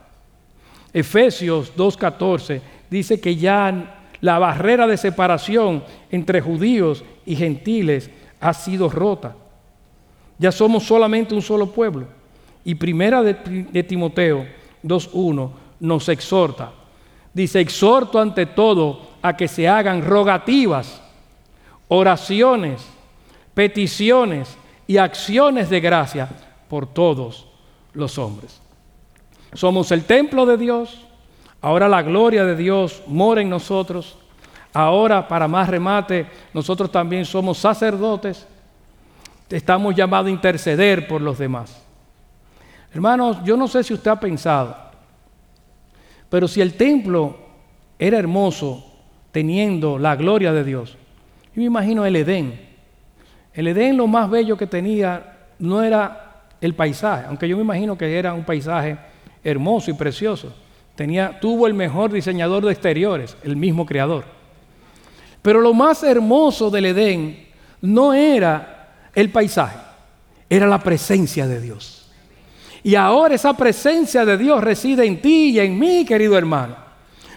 Efesios 0.95 1.77
2:14 1.77 2.63
dice 2.89 3.21
que 3.21 3.37
ya 3.37 3.99
la 4.23 4.39
barrera 4.39 4.87
de 4.87 4.97
separación 4.97 5.85
entre 6.11 6.41
judíos 6.41 7.05
y 7.27 7.37
gentiles 7.37 8.09
ha 8.41 8.55
sido 8.55 8.89
rota. 8.89 9.37
Ya 10.39 10.51
somos 10.53 10.85
solamente 10.85 11.35
un 11.35 11.43
solo 11.43 11.67
pueblo. 11.67 12.07
Y 12.65 12.75
primera 12.75 13.23
de, 13.23 13.35
Timoteo 13.83 14.47
2.1 14.83 15.51
nos 15.81 16.09
exhorta. 16.09 16.73
Dice, 17.33 17.61
exhorto 17.61 18.19
ante 18.19 18.47
todo 18.47 19.01
a 19.23 19.37
que 19.37 19.49
se 19.49 19.69
hagan 19.69 20.05
rogativas, 20.05 21.03
oraciones, 21.89 22.87
peticiones 23.55 24.57
y 24.87 24.97
acciones 24.97 25.69
de 25.69 25.81
gracia 25.81 26.29
por 26.69 26.87
todos 26.87 27.47
los 27.93 28.19
hombres. 28.19 28.61
Somos 29.53 29.93
el 29.93 30.05
templo 30.05 30.47
de 30.47 30.57
Dios, 30.57 31.07
ahora 31.61 31.89
la 31.89 32.03
gloria 32.03 32.45
de 32.45 32.57
Dios 32.57 33.03
mora 33.07 33.41
en 33.41 33.51
nosotros, 33.51 34.17
ahora 34.73 35.29
para 35.29 35.49
más 35.49 35.69
remate, 35.69 36.27
nosotros 36.53 36.91
también 36.91 37.25
somos 37.25 37.59
sacerdotes 37.59 38.47
estamos 39.51 39.95
llamados 39.95 40.29
a 40.29 40.31
interceder 40.31 41.07
por 41.07 41.21
los 41.21 41.39
demás. 41.39 41.83
Hermanos, 42.93 43.39
yo 43.45 43.57
no 43.57 43.69
sé 43.69 43.83
si 43.83 43.93
usted 43.93 44.11
ha 44.11 44.21
pensado, 44.21 44.77
pero 46.29 46.49
si 46.49 46.61
el 46.61 46.75
templo 46.75 47.37
era 47.99 48.19
hermoso 48.19 48.85
teniendo 49.33 49.99
la 49.99 50.17
gloria 50.17 50.53
de 50.53 50.65
Dios, 50.65 50.97
yo 51.55 51.61
me 51.61 51.65
imagino 51.65 52.05
el 52.05 52.17
Edén. 52.17 52.61
El 53.53 53.69
Edén 53.69 53.97
lo 53.97 54.07
más 54.07 54.29
bello 54.31 54.57
que 54.57 54.67
tenía 54.67 55.37
no 55.59 55.83
era 55.83 56.47
el 56.61 56.75
paisaje, 56.75 57.27
aunque 57.29 57.49
yo 57.49 57.57
me 57.57 57.63
imagino 57.63 57.97
que 57.97 58.19
era 58.19 58.35
un 58.35 58.45
paisaje 58.45 58.97
hermoso 59.43 59.91
y 59.91 59.95
precioso. 59.95 60.53
Tenía, 60.95 61.39
tuvo 61.41 61.67
el 61.67 61.75
mejor 61.75 62.13
diseñador 62.13 62.65
de 62.65 62.73
exteriores, 62.73 63.37
el 63.43 63.57
mismo 63.57 63.85
creador. 63.85 64.25
Pero 65.43 65.61
lo 65.61 65.75
más 65.75 66.03
hermoso 66.03 66.71
del 66.71 66.87
Edén 66.87 67.47
no 67.81 68.15
era 68.15 68.74
el 69.15 69.31
paisaje, 69.31 69.79
era 70.49 70.67
la 70.67 70.79
presencia 70.79 71.47
de 71.47 71.61
Dios. 71.61 72.07
Y 72.83 72.97
ahora 72.97 73.35
esa 73.35 73.55
presencia 73.55 74.25
de 74.25 74.37
Dios 74.37 74.63
reside 74.63 75.07
en 75.07 75.21
ti 75.21 75.51
y 75.51 75.61
en 75.61 75.79
mí, 75.79 76.05
querido 76.05 76.37
hermano. 76.37 76.77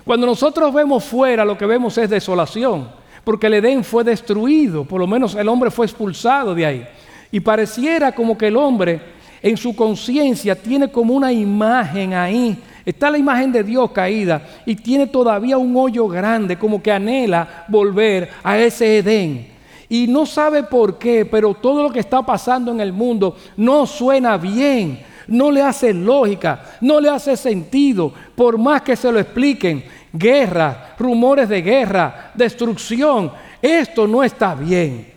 Cuando 0.03 0.25
nosotros 0.25 0.73
vemos 0.73 1.03
fuera, 1.03 1.45
lo 1.45 1.57
que 1.57 1.65
vemos 1.65 1.97
es 1.97 2.09
desolación, 2.09 2.89
porque 3.23 3.47
el 3.47 3.55
Edén 3.55 3.83
fue 3.83 4.03
destruido, 4.03 4.85
por 4.85 4.99
lo 4.99 5.07
menos 5.07 5.35
el 5.35 5.47
hombre 5.47 5.71
fue 5.71 5.85
expulsado 5.85 6.53
de 6.53 6.65
ahí. 6.65 6.87
Y 7.31 7.39
pareciera 7.39 8.13
como 8.13 8.37
que 8.37 8.47
el 8.47 8.57
hombre 8.57 9.01
en 9.41 9.55
su 9.55 9.75
conciencia 9.75 10.55
tiene 10.55 10.89
como 10.89 11.13
una 11.13 11.31
imagen 11.31 12.13
ahí. 12.13 12.57
Está 12.85 13.09
la 13.09 13.17
imagen 13.17 13.51
de 13.51 13.63
Dios 13.63 13.91
caída 13.91 14.41
y 14.65 14.75
tiene 14.75 15.07
todavía 15.07 15.57
un 15.57 15.75
hoyo 15.75 16.07
grande, 16.07 16.57
como 16.57 16.81
que 16.81 16.91
anhela 16.91 17.65
volver 17.67 18.29
a 18.43 18.57
ese 18.57 18.99
Edén 18.99 19.56
y 19.89 20.07
no 20.07 20.25
sabe 20.25 20.63
por 20.63 20.97
qué, 20.97 21.25
pero 21.25 21.53
todo 21.53 21.83
lo 21.83 21.89
que 21.89 21.99
está 21.99 22.21
pasando 22.21 22.71
en 22.71 22.81
el 22.81 22.91
mundo 22.91 23.37
no 23.55 23.85
suena 23.85 24.37
bien, 24.37 24.99
no 25.27 25.51
le 25.51 25.61
hace 25.61 25.93
lógica, 25.93 26.77
no 26.81 26.99
le 26.99 27.09
hace 27.09 27.37
sentido, 27.37 28.13
por 28.35 28.57
más 28.57 28.81
que 28.81 28.95
se 28.95 29.11
lo 29.11 29.19
expliquen. 29.19 29.83
Guerra, 30.11 30.95
rumores 30.97 31.47
de 31.49 31.61
guerra, 31.61 32.31
destrucción, 32.33 33.31
esto 33.61 34.07
no 34.07 34.23
está 34.23 34.55
bien. 34.55 35.13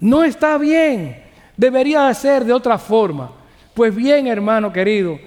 No 0.00 0.22
está 0.22 0.58
bien. 0.58 1.22
Debería 1.56 2.12
ser 2.14 2.44
de 2.44 2.52
otra 2.52 2.78
forma. 2.78 3.32
Pues 3.74 3.94
bien, 3.94 4.26
hermano 4.26 4.72
querido, 4.72 5.18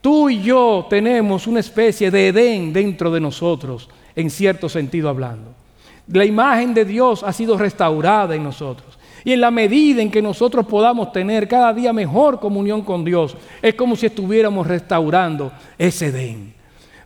tú 0.00 0.30
y 0.30 0.42
yo 0.42 0.86
tenemos 0.88 1.46
una 1.46 1.60
especie 1.60 2.10
de 2.10 2.28
Edén 2.28 2.72
dentro 2.72 3.10
de 3.10 3.20
nosotros, 3.20 3.88
en 4.14 4.30
cierto 4.30 4.68
sentido 4.68 5.08
hablando. 5.08 5.57
La 6.12 6.24
imagen 6.24 6.72
de 6.72 6.84
Dios 6.84 7.22
ha 7.22 7.32
sido 7.32 7.58
restaurada 7.58 8.34
en 8.34 8.42
nosotros. 8.42 8.98
Y 9.24 9.32
en 9.32 9.40
la 9.40 9.50
medida 9.50 10.00
en 10.00 10.10
que 10.10 10.22
nosotros 10.22 10.66
podamos 10.66 11.12
tener 11.12 11.48
cada 11.48 11.72
día 11.74 11.92
mejor 11.92 12.40
comunión 12.40 12.82
con 12.82 13.04
Dios, 13.04 13.36
es 13.60 13.74
como 13.74 13.96
si 13.96 14.06
estuviéramos 14.06 14.66
restaurando 14.66 15.52
ese 15.76 16.06
Edén. 16.06 16.54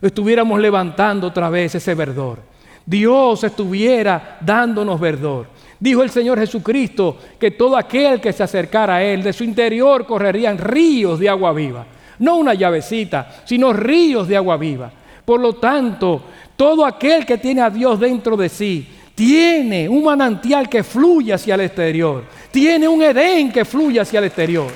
Estuviéramos 0.01 0.59
levantando 0.59 1.27
otra 1.27 1.49
vez 1.49 1.75
ese 1.75 1.95
verdor. 1.95 2.39
Dios 2.85 3.43
estuviera 3.43 4.37
dándonos 4.41 4.99
verdor. 4.99 5.47
Dijo 5.79 6.03
el 6.03 6.09
Señor 6.09 6.39
Jesucristo 6.39 7.17
que 7.39 7.51
todo 7.51 7.75
aquel 7.75 8.21
que 8.21 8.31
se 8.31 8.43
acercara 8.43 8.95
a 8.95 9.03
Él, 9.03 9.23
de 9.23 9.33
su 9.33 9.43
interior 9.43 10.05
correrían 10.05 10.57
ríos 10.57 11.19
de 11.19 11.29
agua 11.29 11.51
viva. 11.51 11.85
No 12.19 12.37
una 12.37 12.53
llavecita, 12.53 13.43
sino 13.43 13.73
ríos 13.73 14.27
de 14.27 14.37
agua 14.37 14.55
viva. 14.55 14.91
Por 15.25 15.39
lo 15.39 15.53
tanto, 15.53 16.21
todo 16.55 16.85
aquel 16.85 17.25
que 17.25 17.37
tiene 17.37 17.61
a 17.61 17.69
Dios 17.69 17.99
dentro 17.99 18.35
de 18.35 18.49
sí 18.49 18.87
tiene 19.15 19.87
un 19.87 20.03
manantial 20.03 20.67
que 20.67 20.83
fluye 20.83 21.33
hacia 21.33 21.55
el 21.55 21.61
exterior. 21.61 22.25
Tiene 22.51 22.87
un 22.87 23.01
Edén 23.01 23.51
que 23.51 23.63
fluye 23.63 23.99
hacia 23.99 24.19
el 24.19 24.25
exterior. 24.25 24.71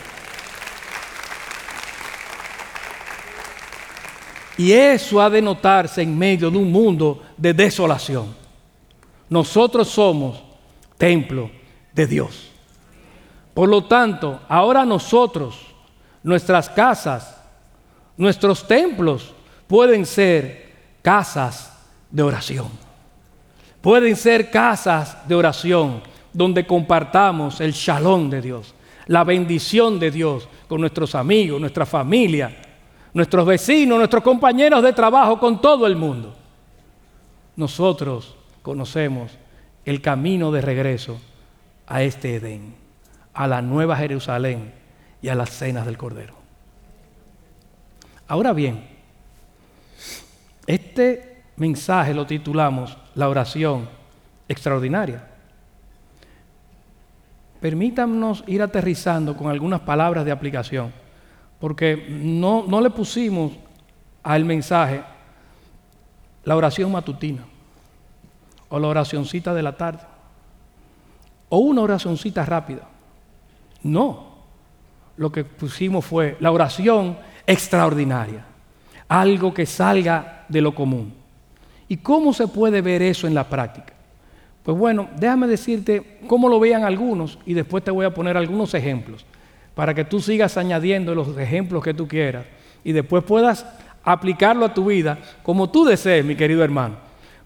Y 4.57 4.71
eso 4.71 5.21
ha 5.21 5.29
de 5.29 5.41
notarse 5.41 6.01
en 6.01 6.17
medio 6.17 6.49
de 6.49 6.57
un 6.57 6.71
mundo 6.71 7.23
de 7.35 7.53
desolación. 7.53 8.35
Nosotros 9.29 9.87
somos 9.87 10.41
templo 10.97 11.51
de 11.93 12.07
Dios. 12.07 12.51
Por 13.53 13.69
lo 13.69 13.85
tanto, 13.85 14.39
ahora 14.47 14.85
nosotros, 14.85 15.59
nuestras 16.23 16.69
casas, 16.69 17.37
Nuestros 18.17 18.67
templos 18.67 19.31
pueden 19.67 20.05
ser 20.05 20.73
casas 21.01 21.77
de 22.09 22.23
oración. 22.23 22.69
Pueden 23.81 24.15
ser 24.15 24.49
casas 24.49 25.27
de 25.27 25.35
oración 25.35 26.01
donde 26.33 26.65
compartamos 26.65 27.61
el 27.61 27.71
shalom 27.71 28.29
de 28.29 28.41
Dios, 28.41 28.73
la 29.07 29.23
bendición 29.23 29.99
de 29.99 30.11
Dios 30.11 30.47
con 30.67 30.81
nuestros 30.81 31.15
amigos, 31.15 31.59
nuestra 31.59 31.85
familia, 31.85 32.55
nuestros 33.13 33.45
vecinos, 33.45 33.97
nuestros 33.97 34.23
compañeros 34.23 34.83
de 34.83 34.93
trabajo, 34.93 35.39
con 35.39 35.61
todo 35.61 35.87
el 35.87 35.95
mundo. 35.95 36.35
Nosotros 37.55 38.35
conocemos 38.61 39.31
el 39.85 40.01
camino 40.01 40.51
de 40.51 40.61
regreso 40.61 41.19
a 41.87 42.03
este 42.03 42.35
Edén, 42.35 42.75
a 43.33 43.47
la 43.47 43.61
nueva 43.61 43.95
Jerusalén 43.95 44.73
y 45.21 45.29
a 45.29 45.35
las 45.35 45.49
cenas 45.49 45.85
del 45.85 45.97
Cordero. 45.97 46.35
Ahora 48.27 48.51
bien, 48.53 48.96
este 50.67 51.43
mensaje 51.55 52.13
lo 52.13 52.27
titulamos 52.27 52.97
La 53.15 53.29
oración 53.29 53.89
extraordinaria. 54.47 55.25
Permítanos 57.59 58.43
ir 58.45 58.61
aterrizando 58.61 59.35
con 59.35 59.49
algunas 59.49 59.81
palabras 59.81 60.23
de 60.23 60.31
aplicación, 60.31 60.93
porque 61.59 62.05
no, 62.07 62.65
no 62.67 62.81
le 62.81 62.91
pusimos 62.91 63.53
al 64.21 64.45
mensaje 64.45 65.01
la 66.43 66.55
oración 66.55 66.91
matutina 66.91 67.45
o 68.69 68.77
la 68.77 68.87
oracioncita 68.87 69.53
de 69.53 69.63
la 69.63 69.75
tarde 69.75 70.03
o 71.49 71.57
una 71.59 71.81
oracioncita 71.81 72.45
rápida. 72.45 72.87
No, 73.83 74.35
lo 75.17 75.31
que 75.31 75.43
pusimos 75.43 76.05
fue 76.05 76.37
la 76.39 76.51
oración 76.51 77.17
extraordinaria, 77.45 78.45
algo 79.07 79.53
que 79.53 79.65
salga 79.65 80.45
de 80.47 80.61
lo 80.61 80.73
común. 80.73 81.13
¿Y 81.87 81.97
cómo 81.97 82.33
se 82.33 82.47
puede 82.47 82.81
ver 82.81 83.01
eso 83.01 83.27
en 83.27 83.33
la 83.33 83.47
práctica? 83.47 83.93
Pues 84.63 84.77
bueno, 84.77 85.07
déjame 85.17 85.47
decirte 85.47 86.19
cómo 86.27 86.49
lo 86.49 86.59
vean 86.59 86.83
algunos 86.83 87.39
y 87.45 87.53
después 87.53 87.83
te 87.83 87.91
voy 87.91 88.05
a 88.05 88.13
poner 88.13 88.35
algunos 88.35 88.73
ejemplos 88.73 89.25
para 89.73 89.93
que 89.93 90.03
tú 90.03 90.19
sigas 90.19 90.57
añadiendo 90.57 91.15
los 91.15 91.37
ejemplos 91.37 91.83
que 91.83 91.93
tú 91.93 92.07
quieras 92.07 92.45
y 92.83 92.91
después 92.91 93.23
puedas 93.23 93.65
aplicarlo 94.03 94.65
a 94.65 94.73
tu 94.73 94.85
vida 94.85 95.17
como 95.43 95.69
tú 95.69 95.85
desees, 95.85 96.25
mi 96.25 96.35
querido 96.35 96.63
hermano. 96.63 96.95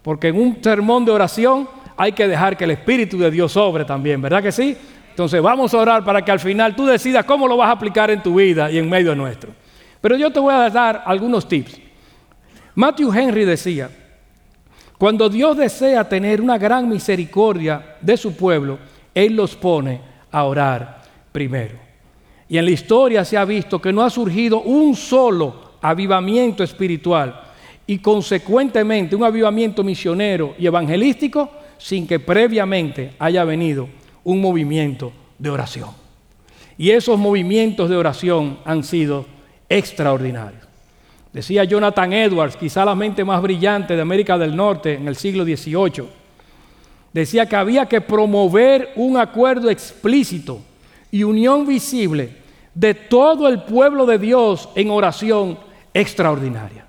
Porque 0.02 0.28
en 0.28 0.36
un 0.36 0.58
sermón 0.60 1.04
de 1.04 1.12
oración 1.12 1.68
hay 1.96 2.12
que 2.12 2.26
dejar 2.26 2.56
que 2.56 2.64
el 2.64 2.72
Espíritu 2.72 3.18
de 3.18 3.30
Dios 3.30 3.52
sobre 3.52 3.84
también, 3.84 4.20
¿verdad 4.20 4.42
que 4.42 4.50
sí? 4.50 4.76
Entonces 5.10 5.40
vamos 5.40 5.72
a 5.74 5.78
orar 5.78 6.04
para 6.04 6.24
que 6.24 6.32
al 6.32 6.40
final 6.40 6.74
tú 6.74 6.86
decidas 6.86 7.24
cómo 7.24 7.46
lo 7.46 7.56
vas 7.56 7.68
a 7.68 7.72
aplicar 7.72 8.10
en 8.10 8.22
tu 8.22 8.34
vida 8.34 8.70
y 8.70 8.78
en 8.78 8.88
medio 8.90 9.14
nuestro. 9.14 9.52
Pero 10.02 10.16
yo 10.16 10.30
te 10.30 10.40
voy 10.40 10.52
a 10.52 10.68
dar 10.68 11.04
algunos 11.06 11.48
tips. 11.48 11.80
Matthew 12.74 13.12
Henry 13.12 13.44
decía, 13.46 13.88
cuando 14.98 15.28
Dios 15.28 15.56
desea 15.56 16.06
tener 16.08 16.40
una 16.40 16.58
gran 16.58 16.88
misericordia 16.88 17.96
de 18.00 18.16
su 18.16 18.36
pueblo, 18.36 18.78
Él 19.14 19.34
los 19.34 19.56
pone 19.56 20.00
a 20.30 20.44
orar 20.44 21.02
primero. 21.30 21.76
Y 22.48 22.58
en 22.58 22.64
la 22.64 22.70
historia 22.72 23.24
se 23.24 23.38
ha 23.38 23.44
visto 23.44 23.80
que 23.80 23.92
no 23.92 24.02
ha 24.02 24.10
surgido 24.10 24.60
un 24.60 24.94
solo 24.94 25.72
avivamiento 25.80 26.62
espiritual 26.62 27.40
y 27.86 27.98
consecuentemente 27.98 29.16
un 29.16 29.24
avivamiento 29.24 29.82
misionero 29.82 30.54
y 30.58 30.66
evangelístico 30.66 31.50
sin 31.78 32.06
que 32.06 32.18
previamente 32.18 33.12
haya 33.18 33.44
venido 33.44 33.88
un 34.24 34.40
movimiento 34.40 35.12
de 35.38 35.50
oración. 35.50 35.90
Y 36.78 36.90
esos 36.90 37.18
movimientos 37.18 37.88
de 37.88 37.96
oración 37.96 38.58
han 38.64 38.84
sido 38.84 39.26
extraordinarios. 39.78 40.62
Decía 41.32 41.64
Jonathan 41.64 42.12
Edwards, 42.12 42.56
quizá 42.56 42.84
la 42.84 42.94
mente 42.94 43.24
más 43.24 43.40
brillante 43.40 43.96
de 43.96 44.02
América 44.02 44.36
del 44.36 44.54
Norte 44.54 44.94
en 44.94 45.08
el 45.08 45.16
siglo 45.16 45.44
XVIII, 45.44 46.06
decía 47.12 47.46
que 47.46 47.56
había 47.56 47.86
que 47.86 48.02
promover 48.02 48.92
un 48.96 49.16
acuerdo 49.16 49.70
explícito 49.70 50.60
y 51.10 51.24
unión 51.24 51.66
visible 51.66 52.36
de 52.74 52.94
todo 52.94 53.48
el 53.48 53.62
pueblo 53.62 54.04
de 54.04 54.18
Dios 54.18 54.68
en 54.74 54.90
oración 54.90 55.58
extraordinaria. 55.94 56.86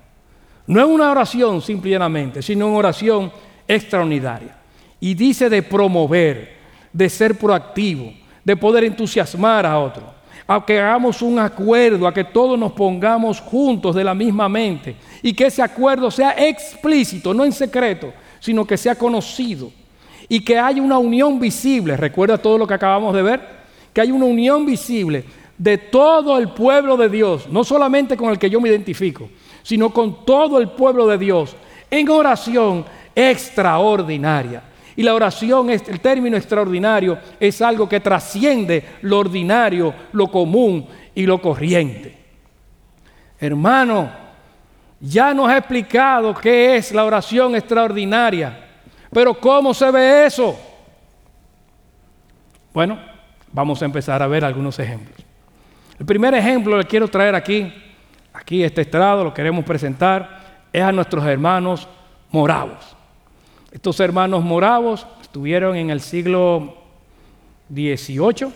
No 0.66 0.80
es 0.80 0.86
una 0.86 1.10
oración 1.10 1.62
simplemente, 1.62 2.42
sino 2.42 2.68
una 2.68 2.78
oración 2.78 3.32
extraordinaria. 3.66 4.56
Y 5.00 5.14
dice 5.14 5.48
de 5.48 5.62
promover, 5.62 6.54
de 6.92 7.08
ser 7.08 7.38
proactivo, 7.38 8.12
de 8.44 8.56
poder 8.56 8.84
entusiasmar 8.84 9.66
a 9.66 9.78
otro, 9.78 10.13
a 10.46 10.64
que 10.64 10.78
hagamos 10.78 11.22
un 11.22 11.38
acuerdo, 11.38 12.06
a 12.06 12.12
que 12.12 12.24
todos 12.24 12.58
nos 12.58 12.72
pongamos 12.72 13.40
juntos 13.40 13.94
de 13.94 14.04
la 14.04 14.14
misma 14.14 14.48
mente 14.48 14.96
y 15.22 15.32
que 15.32 15.46
ese 15.46 15.62
acuerdo 15.62 16.10
sea 16.10 16.32
explícito, 16.32 17.32
no 17.32 17.44
en 17.44 17.52
secreto, 17.52 18.12
sino 18.40 18.66
que 18.66 18.76
sea 18.76 18.94
conocido 18.94 19.70
y 20.28 20.40
que 20.40 20.58
haya 20.58 20.82
una 20.82 20.98
unión 20.98 21.40
visible. 21.40 21.96
Recuerda 21.96 22.38
todo 22.38 22.58
lo 22.58 22.66
que 22.66 22.74
acabamos 22.74 23.14
de 23.14 23.22
ver, 23.22 23.40
que 23.92 24.00
hay 24.00 24.10
una 24.10 24.26
unión 24.26 24.66
visible 24.66 25.24
de 25.56 25.78
todo 25.78 26.36
el 26.38 26.48
pueblo 26.48 26.96
de 26.96 27.08
Dios, 27.08 27.48
no 27.48 27.64
solamente 27.64 28.16
con 28.16 28.30
el 28.30 28.38
que 28.38 28.50
yo 28.50 28.60
me 28.60 28.68
identifico, 28.68 29.30
sino 29.62 29.90
con 29.90 30.24
todo 30.26 30.58
el 30.60 30.68
pueblo 30.68 31.06
de 31.06 31.16
Dios, 31.16 31.56
en 31.90 32.08
oración 32.10 32.84
extraordinaria. 33.14 34.62
Y 34.96 35.02
la 35.02 35.14
oración, 35.14 35.70
el 35.70 36.00
término 36.00 36.36
extraordinario, 36.36 37.18
es 37.40 37.60
algo 37.60 37.88
que 37.88 38.00
trasciende 38.00 38.84
lo 39.02 39.18
ordinario, 39.18 39.92
lo 40.12 40.28
común 40.30 40.86
y 41.14 41.26
lo 41.26 41.40
corriente. 41.40 42.16
Hermano, 43.38 44.10
ya 45.00 45.34
nos 45.34 45.48
ha 45.48 45.58
explicado 45.58 46.32
qué 46.34 46.76
es 46.76 46.92
la 46.92 47.04
oración 47.04 47.56
extraordinaria, 47.56 48.66
pero 49.10 49.34
¿cómo 49.34 49.74
se 49.74 49.90
ve 49.90 50.26
eso? 50.26 50.58
Bueno, 52.72 52.98
vamos 53.52 53.82
a 53.82 53.84
empezar 53.84 54.22
a 54.22 54.26
ver 54.26 54.44
algunos 54.44 54.78
ejemplos. 54.78 55.18
El 55.98 56.06
primer 56.06 56.34
ejemplo 56.34 56.78
que 56.78 56.84
quiero 56.84 57.08
traer 57.08 57.34
aquí, 57.34 57.72
aquí 58.32 58.64
este 58.64 58.80
estrado, 58.80 59.24
lo 59.24 59.34
queremos 59.34 59.64
presentar, 59.64 60.66
es 60.72 60.82
a 60.82 60.90
nuestros 60.90 61.24
hermanos 61.24 61.88
moravos. 62.30 62.93
Estos 63.74 63.98
hermanos 63.98 64.44
moravos 64.44 65.04
estuvieron 65.20 65.74
en 65.74 65.90
el 65.90 66.00
siglo 66.00 66.76
XVIII, 67.68 68.46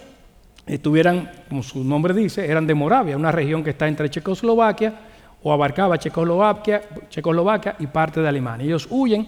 estuvieran, 0.64 1.28
como 1.48 1.64
su 1.64 1.82
nombre 1.82 2.14
dice, 2.14 2.46
eran 2.46 2.68
de 2.68 2.74
Moravia, 2.76 3.16
una 3.16 3.32
región 3.32 3.64
que 3.64 3.70
está 3.70 3.88
entre 3.88 4.08
Checoslovaquia 4.08 4.94
o 5.42 5.52
abarcaba 5.52 5.98
Checoslovaquia, 5.98 6.82
Checoslovaquia 7.10 7.74
y 7.80 7.88
parte 7.88 8.20
de 8.20 8.28
Alemania. 8.28 8.64
Ellos 8.64 8.86
huyen 8.88 9.26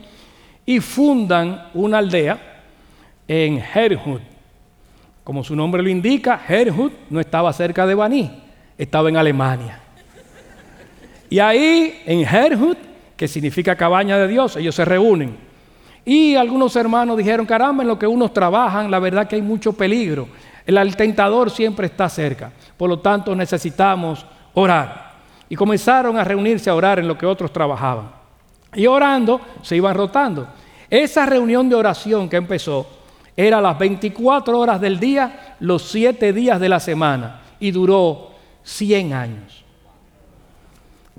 y 0.64 0.78
fundan 0.78 1.70
una 1.74 1.98
aldea 1.98 2.38
en 3.26 3.58
Herhut. 3.58 4.22
Como 5.24 5.42
su 5.42 5.56
nombre 5.56 5.82
lo 5.82 5.88
indica, 5.88 6.40
Herhut 6.48 6.92
no 7.10 7.18
estaba 7.18 7.52
cerca 7.52 7.84
de 7.84 7.96
Baní, 7.96 8.44
estaba 8.78 9.08
en 9.08 9.16
Alemania. 9.16 9.80
Y 11.28 11.40
ahí, 11.40 12.00
en 12.06 12.20
Herhut, 12.20 12.78
que 13.16 13.26
significa 13.26 13.74
cabaña 13.74 14.18
de 14.18 14.28
Dios, 14.28 14.54
ellos 14.54 14.76
se 14.76 14.84
reúnen 14.84 15.49
y 16.04 16.34
algunos 16.34 16.74
hermanos 16.76 17.16
dijeron, 17.16 17.46
caramba, 17.46 17.82
en 17.82 17.88
lo 17.88 17.98
que 17.98 18.06
unos 18.06 18.32
trabajan, 18.32 18.90
la 18.90 18.98
verdad 18.98 19.28
que 19.28 19.36
hay 19.36 19.42
mucho 19.42 19.72
peligro. 19.72 20.28
El 20.66 20.96
tentador 20.96 21.50
siempre 21.50 21.86
está 21.86 22.08
cerca. 22.08 22.52
Por 22.76 22.88
lo 22.88 22.98
tanto, 23.00 23.34
necesitamos 23.34 24.24
orar. 24.54 25.10
Y 25.48 25.56
comenzaron 25.56 26.16
a 26.16 26.24
reunirse 26.24 26.70
a 26.70 26.74
orar 26.74 26.98
en 26.98 27.08
lo 27.08 27.18
que 27.18 27.26
otros 27.26 27.52
trabajaban. 27.52 28.10
Y 28.74 28.86
orando, 28.86 29.40
se 29.62 29.76
iban 29.76 29.94
rotando. 29.94 30.48
Esa 30.88 31.26
reunión 31.26 31.68
de 31.68 31.74
oración 31.74 32.28
que 32.28 32.36
empezó 32.36 32.86
era 33.36 33.60
las 33.60 33.78
24 33.78 34.58
horas 34.58 34.80
del 34.80 34.98
día, 34.98 35.56
los 35.60 35.82
7 35.90 36.32
días 36.32 36.60
de 36.60 36.68
la 36.68 36.80
semana. 36.80 37.40
Y 37.58 37.72
duró 37.72 38.30
100 38.62 39.12
años. 39.12 39.64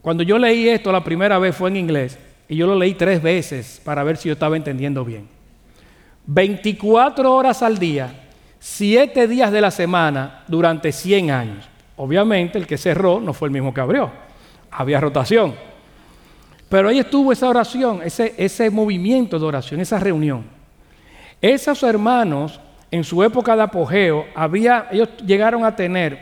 Cuando 0.02 0.24
yo 0.24 0.40
leí 0.40 0.68
esto 0.68 0.92
la 0.92 1.04
primera 1.04 1.38
vez 1.38 1.56
fue 1.56 1.70
en 1.70 1.78
inglés. 1.78 2.18
Y 2.52 2.58
yo 2.58 2.68
lo 2.68 2.76
leí 2.76 2.96
tres 2.96 3.22
veces 3.22 3.80
para 3.82 4.04
ver 4.04 4.18
si 4.18 4.28
yo 4.28 4.34
estaba 4.34 4.58
entendiendo 4.58 5.06
bien. 5.06 5.26
24 6.26 7.34
horas 7.34 7.64
al 7.64 7.78
día, 7.78 8.14
7 8.60 9.26
días 9.30 9.54
de 9.54 9.62
la 9.62 9.72
semana 9.72 10.44
durante 10.50 10.92
100 10.92 11.32
años. 11.32 11.70
Obviamente 11.96 12.58
el 12.58 12.68
que 12.68 12.78
cerró 12.78 13.22
no 13.22 13.32
fue 13.32 13.48
el 13.48 13.54
mismo 13.54 13.74
que 13.74 13.80
abrió. 13.80 14.12
Había 14.70 15.00
rotación. 15.00 15.56
Pero 16.68 16.90
ahí 16.90 17.00
estuvo 17.00 17.32
esa 17.32 17.48
oración, 17.48 18.02
ese, 18.04 18.70
movimiento 18.70 19.40
de 19.40 19.46
oración, 19.46 19.80
esa 19.80 19.98
reunión. 19.98 20.44
Esos 21.42 21.82
hermanos, 21.84 22.60
en 22.92 23.06
su 23.06 23.24
época 23.24 23.56
de 23.56 23.62
apogeo, 23.62 24.26
había, 24.36 24.90
ellos 24.92 25.08
llegaron 25.26 25.64
a 25.64 25.74
tener, 25.74 26.20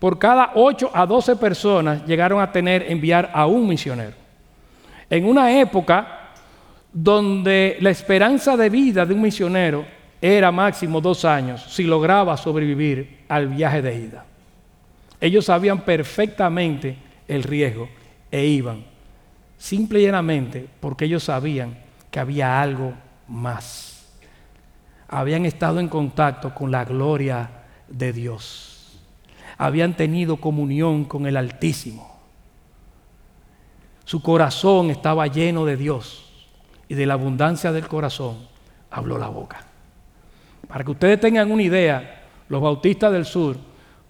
por 0.00 0.18
cada 0.18 0.50
8 0.56 0.90
a 0.92 1.06
12 1.06 1.36
personas, 1.36 2.04
llegaron 2.04 2.40
a 2.40 2.50
tener, 2.50 2.90
enviar 2.90 3.30
a 3.32 3.46
un 3.46 3.68
misionero 3.68 4.27
en 5.10 5.24
una 5.24 5.58
época 5.58 6.30
donde 6.92 7.76
la 7.80 7.90
esperanza 7.90 8.56
de 8.56 8.70
vida 8.70 9.06
de 9.06 9.14
un 9.14 9.20
misionero 9.20 9.86
era 10.20 10.50
máximo 10.50 11.00
dos 11.00 11.24
años 11.24 11.64
si 11.68 11.84
lograba 11.84 12.36
sobrevivir 12.36 13.24
al 13.28 13.48
viaje 13.48 13.82
de 13.82 13.96
ida. 13.96 14.24
Ellos 15.20 15.46
sabían 15.46 15.80
perfectamente 15.80 16.96
el 17.26 17.42
riesgo 17.42 17.88
e 18.30 18.46
iban, 18.46 18.84
simple 19.56 20.00
y 20.00 20.06
llanamente 20.06 20.66
porque 20.80 21.04
ellos 21.04 21.24
sabían 21.24 21.76
que 22.10 22.20
había 22.20 22.60
algo 22.60 22.94
más. 23.26 24.06
Habían 25.08 25.46
estado 25.46 25.80
en 25.80 25.88
contacto 25.88 26.54
con 26.54 26.70
la 26.70 26.84
gloria 26.84 27.50
de 27.88 28.12
Dios. 28.12 28.98
Habían 29.56 29.96
tenido 29.96 30.36
comunión 30.36 31.04
con 31.04 31.26
el 31.26 31.36
Altísimo. 31.36 32.07
Su 34.08 34.22
corazón 34.22 34.88
estaba 34.88 35.26
lleno 35.26 35.66
de 35.66 35.76
Dios 35.76 36.24
y 36.88 36.94
de 36.94 37.04
la 37.04 37.12
abundancia 37.12 37.72
del 37.72 37.86
corazón 37.86 38.38
habló 38.90 39.18
la 39.18 39.28
boca. 39.28 39.60
Para 40.66 40.82
que 40.82 40.92
ustedes 40.92 41.20
tengan 41.20 41.50
una 41.50 41.62
idea, 41.62 42.22
los 42.48 42.62
bautistas 42.62 43.12
del 43.12 43.26
sur, 43.26 43.58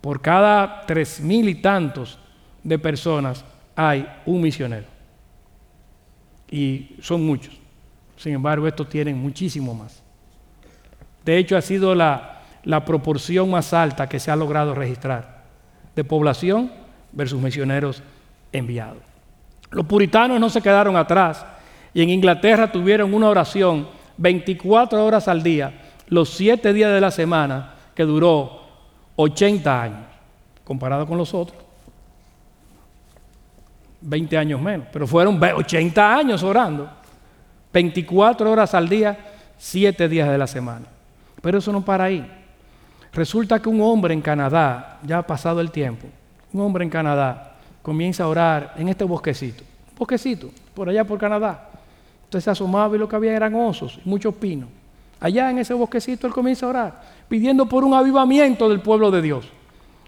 por 0.00 0.22
cada 0.22 0.86
tres 0.86 1.18
mil 1.18 1.48
y 1.48 1.56
tantos 1.56 2.16
de 2.62 2.78
personas 2.78 3.44
hay 3.74 4.08
un 4.24 4.40
misionero. 4.40 4.86
Y 6.48 6.94
son 7.02 7.26
muchos. 7.26 7.58
Sin 8.16 8.34
embargo, 8.34 8.68
estos 8.68 8.88
tienen 8.88 9.18
muchísimo 9.18 9.74
más. 9.74 10.00
De 11.24 11.38
hecho, 11.38 11.56
ha 11.56 11.60
sido 11.60 11.96
la, 11.96 12.42
la 12.62 12.84
proporción 12.84 13.50
más 13.50 13.74
alta 13.74 14.08
que 14.08 14.20
se 14.20 14.30
ha 14.30 14.36
logrado 14.36 14.76
registrar 14.76 15.42
de 15.96 16.04
población 16.04 16.70
versus 17.10 17.42
misioneros 17.42 18.00
enviados. 18.52 19.07
Los 19.70 19.86
puritanos 19.86 20.40
no 20.40 20.48
se 20.48 20.62
quedaron 20.62 20.96
atrás 20.96 21.44
y 21.92 22.02
en 22.02 22.10
Inglaterra 22.10 22.70
tuvieron 22.70 23.12
una 23.12 23.28
oración 23.28 23.88
24 24.16 25.04
horas 25.04 25.28
al 25.28 25.42
día, 25.42 25.72
los 26.08 26.30
7 26.30 26.72
días 26.72 26.92
de 26.92 27.00
la 27.00 27.10
semana, 27.10 27.74
que 27.94 28.04
duró 28.04 28.62
80 29.16 29.82
años, 29.82 30.00
comparado 30.64 31.06
con 31.06 31.18
los 31.18 31.34
otros. 31.34 31.60
20 34.00 34.38
años 34.38 34.60
menos, 34.60 34.86
pero 34.92 35.06
fueron 35.06 35.42
80 35.42 36.16
años 36.16 36.42
orando. 36.42 36.88
24 37.72 38.50
horas 38.50 38.74
al 38.74 38.88
día, 38.88 39.18
7 39.58 40.08
días 40.08 40.30
de 40.30 40.38
la 40.38 40.46
semana. 40.46 40.86
Pero 41.42 41.58
eso 41.58 41.72
no 41.72 41.84
para 41.84 42.04
ahí. 42.04 42.26
Resulta 43.12 43.60
que 43.60 43.68
un 43.68 43.80
hombre 43.80 44.14
en 44.14 44.22
Canadá, 44.22 44.98
ya 45.02 45.18
ha 45.18 45.26
pasado 45.26 45.60
el 45.60 45.70
tiempo, 45.70 46.06
un 46.52 46.60
hombre 46.60 46.84
en 46.84 46.90
Canadá 46.90 47.57
comienza 47.82 48.24
a 48.24 48.28
orar 48.28 48.74
en 48.76 48.88
este 48.88 49.04
bosquecito, 49.04 49.64
bosquecito, 49.96 50.50
por 50.74 50.88
allá 50.88 51.04
por 51.04 51.18
Canadá. 51.18 51.70
Entonces 52.24 52.44
se 52.44 52.50
asomaba 52.50 52.94
y 52.94 52.98
lo 52.98 53.08
que 53.08 53.16
había 53.16 53.34
eran 53.34 53.54
osos 53.54 53.98
y 54.04 54.08
muchos 54.08 54.34
pinos. 54.34 54.68
Allá 55.20 55.50
en 55.50 55.58
ese 55.58 55.74
bosquecito 55.74 56.26
él 56.26 56.32
comienza 56.32 56.66
a 56.66 56.68
orar, 56.68 57.02
pidiendo 57.28 57.66
por 57.66 57.84
un 57.84 57.94
avivamiento 57.94 58.68
del 58.68 58.80
pueblo 58.80 59.10
de 59.10 59.22
Dios. 59.22 59.48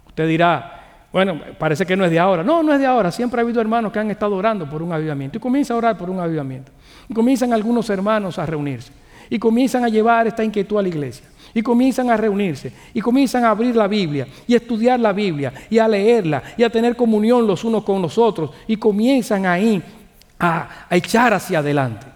Usted 0.07 0.29
dirá, 0.29 0.81
bueno, 1.13 1.41
parece 1.59 1.85
que 1.85 1.97
no 1.97 2.05
es 2.05 2.11
de 2.11 2.19
ahora. 2.19 2.45
No, 2.45 2.63
no 2.63 2.73
es 2.73 2.79
de 2.79 2.87
ahora. 2.87 3.11
Siempre 3.11 3.41
ha 3.41 3.43
habido 3.43 3.61
hermanos 3.61 3.93
que 3.93 3.99
han 3.99 4.11
estado 4.11 4.37
orando 4.37 4.69
por 4.69 4.83
un 4.83 4.93
avivamiento. 4.93 5.39
Y 5.39 5.41
comienza 5.41 5.75
a 5.75 5.77
orar 5.77 5.99
por 5.99 6.09
un 6.09 6.21
avivamiento. 6.21 6.71
Y 7.09 7.15
comienzan 7.15 7.53
algunos 7.53 7.91
hermanos 7.91 8.39
a 8.39 8.47
reunirse. 8.47 8.93
Y 9.29 9.39
comienzan 9.39 9.85
a 9.85 9.89
llevar 9.89 10.27
esta 10.27 10.45
inquietud 10.45 10.79
a 10.79 10.83
la 10.83 10.89
iglesia. 10.89 11.27
Y 11.55 11.63
comienzan 11.63 12.11
a 12.11 12.17
reunirse. 12.17 12.73
Y 12.95 13.01
comienzan 13.01 13.45
a 13.45 13.51
abrir 13.51 13.75
la 13.75 13.89
Biblia. 13.89 14.27
Y 14.47 14.55
a 14.55 14.57
estudiar 14.59 15.01
la 15.01 15.13
Biblia. 15.13 15.53
Y 15.69 15.79
a 15.79 15.89
leerla. 15.89 16.43
Y 16.57 16.63
a 16.63 16.71
tener 16.71 16.97
comunión 16.97 17.47
los 17.47 17.65
unos 17.65 17.85
con 17.85 18.01
los 18.01 18.19
otros. 18.19 18.51
Y 18.67 18.77
comienzan 18.77 19.47
ahí 19.47 19.83
a, 20.39 20.87
a 20.89 20.97
echar 20.97 21.35
hacia 21.35 21.59
adelante. 21.59 22.07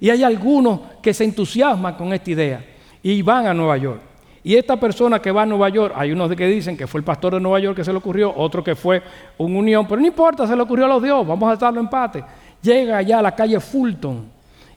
Y 0.00 0.10
hay 0.10 0.22
algunos 0.22 0.80
que 1.00 1.14
se 1.14 1.24
entusiasman 1.24 1.94
con 1.94 2.12
esta 2.12 2.30
idea. 2.30 2.64
Y 3.02 3.22
van 3.22 3.46
a 3.46 3.54
Nueva 3.54 3.76
York. 3.76 4.00
Y 4.44 4.56
esta 4.56 4.76
persona 4.76 5.20
que 5.20 5.30
va 5.30 5.42
a 5.42 5.46
Nueva 5.46 5.68
York, 5.68 5.94
hay 5.96 6.10
unos 6.10 6.34
que 6.34 6.46
dicen 6.46 6.76
que 6.76 6.86
fue 6.86 6.98
el 6.98 7.04
pastor 7.04 7.34
de 7.34 7.40
Nueva 7.40 7.60
York 7.60 7.76
que 7.76 7.84
se 7.84 7.92
le 7.92 7.98
ocurrió, 7.98 8.34
otro 8.34 8.64
que 8.64 8.74
fue 8.74 9.00
un 9.38 9.54
unión, 9.54 9.86
pero 9.86 10.00
no 10.00 10.06
importa, 10.06 10.46
se 10.46 10.56
le 10.56 10.62
ocurrió 10.62 10.86
a 10.86 10.88
los 10.88 11.02
dios, 11.02 11.24
vamos 11.24 11.52
a 11.52 11.56
darlo 11.56 11.80
empate. 11.80 12.24
Llega 12.60 12.98
allá 12.98 13.20
a 13.20 13.22
la 13.22 13.34
calle 13.36 13.60
Fulton 13.60 14.28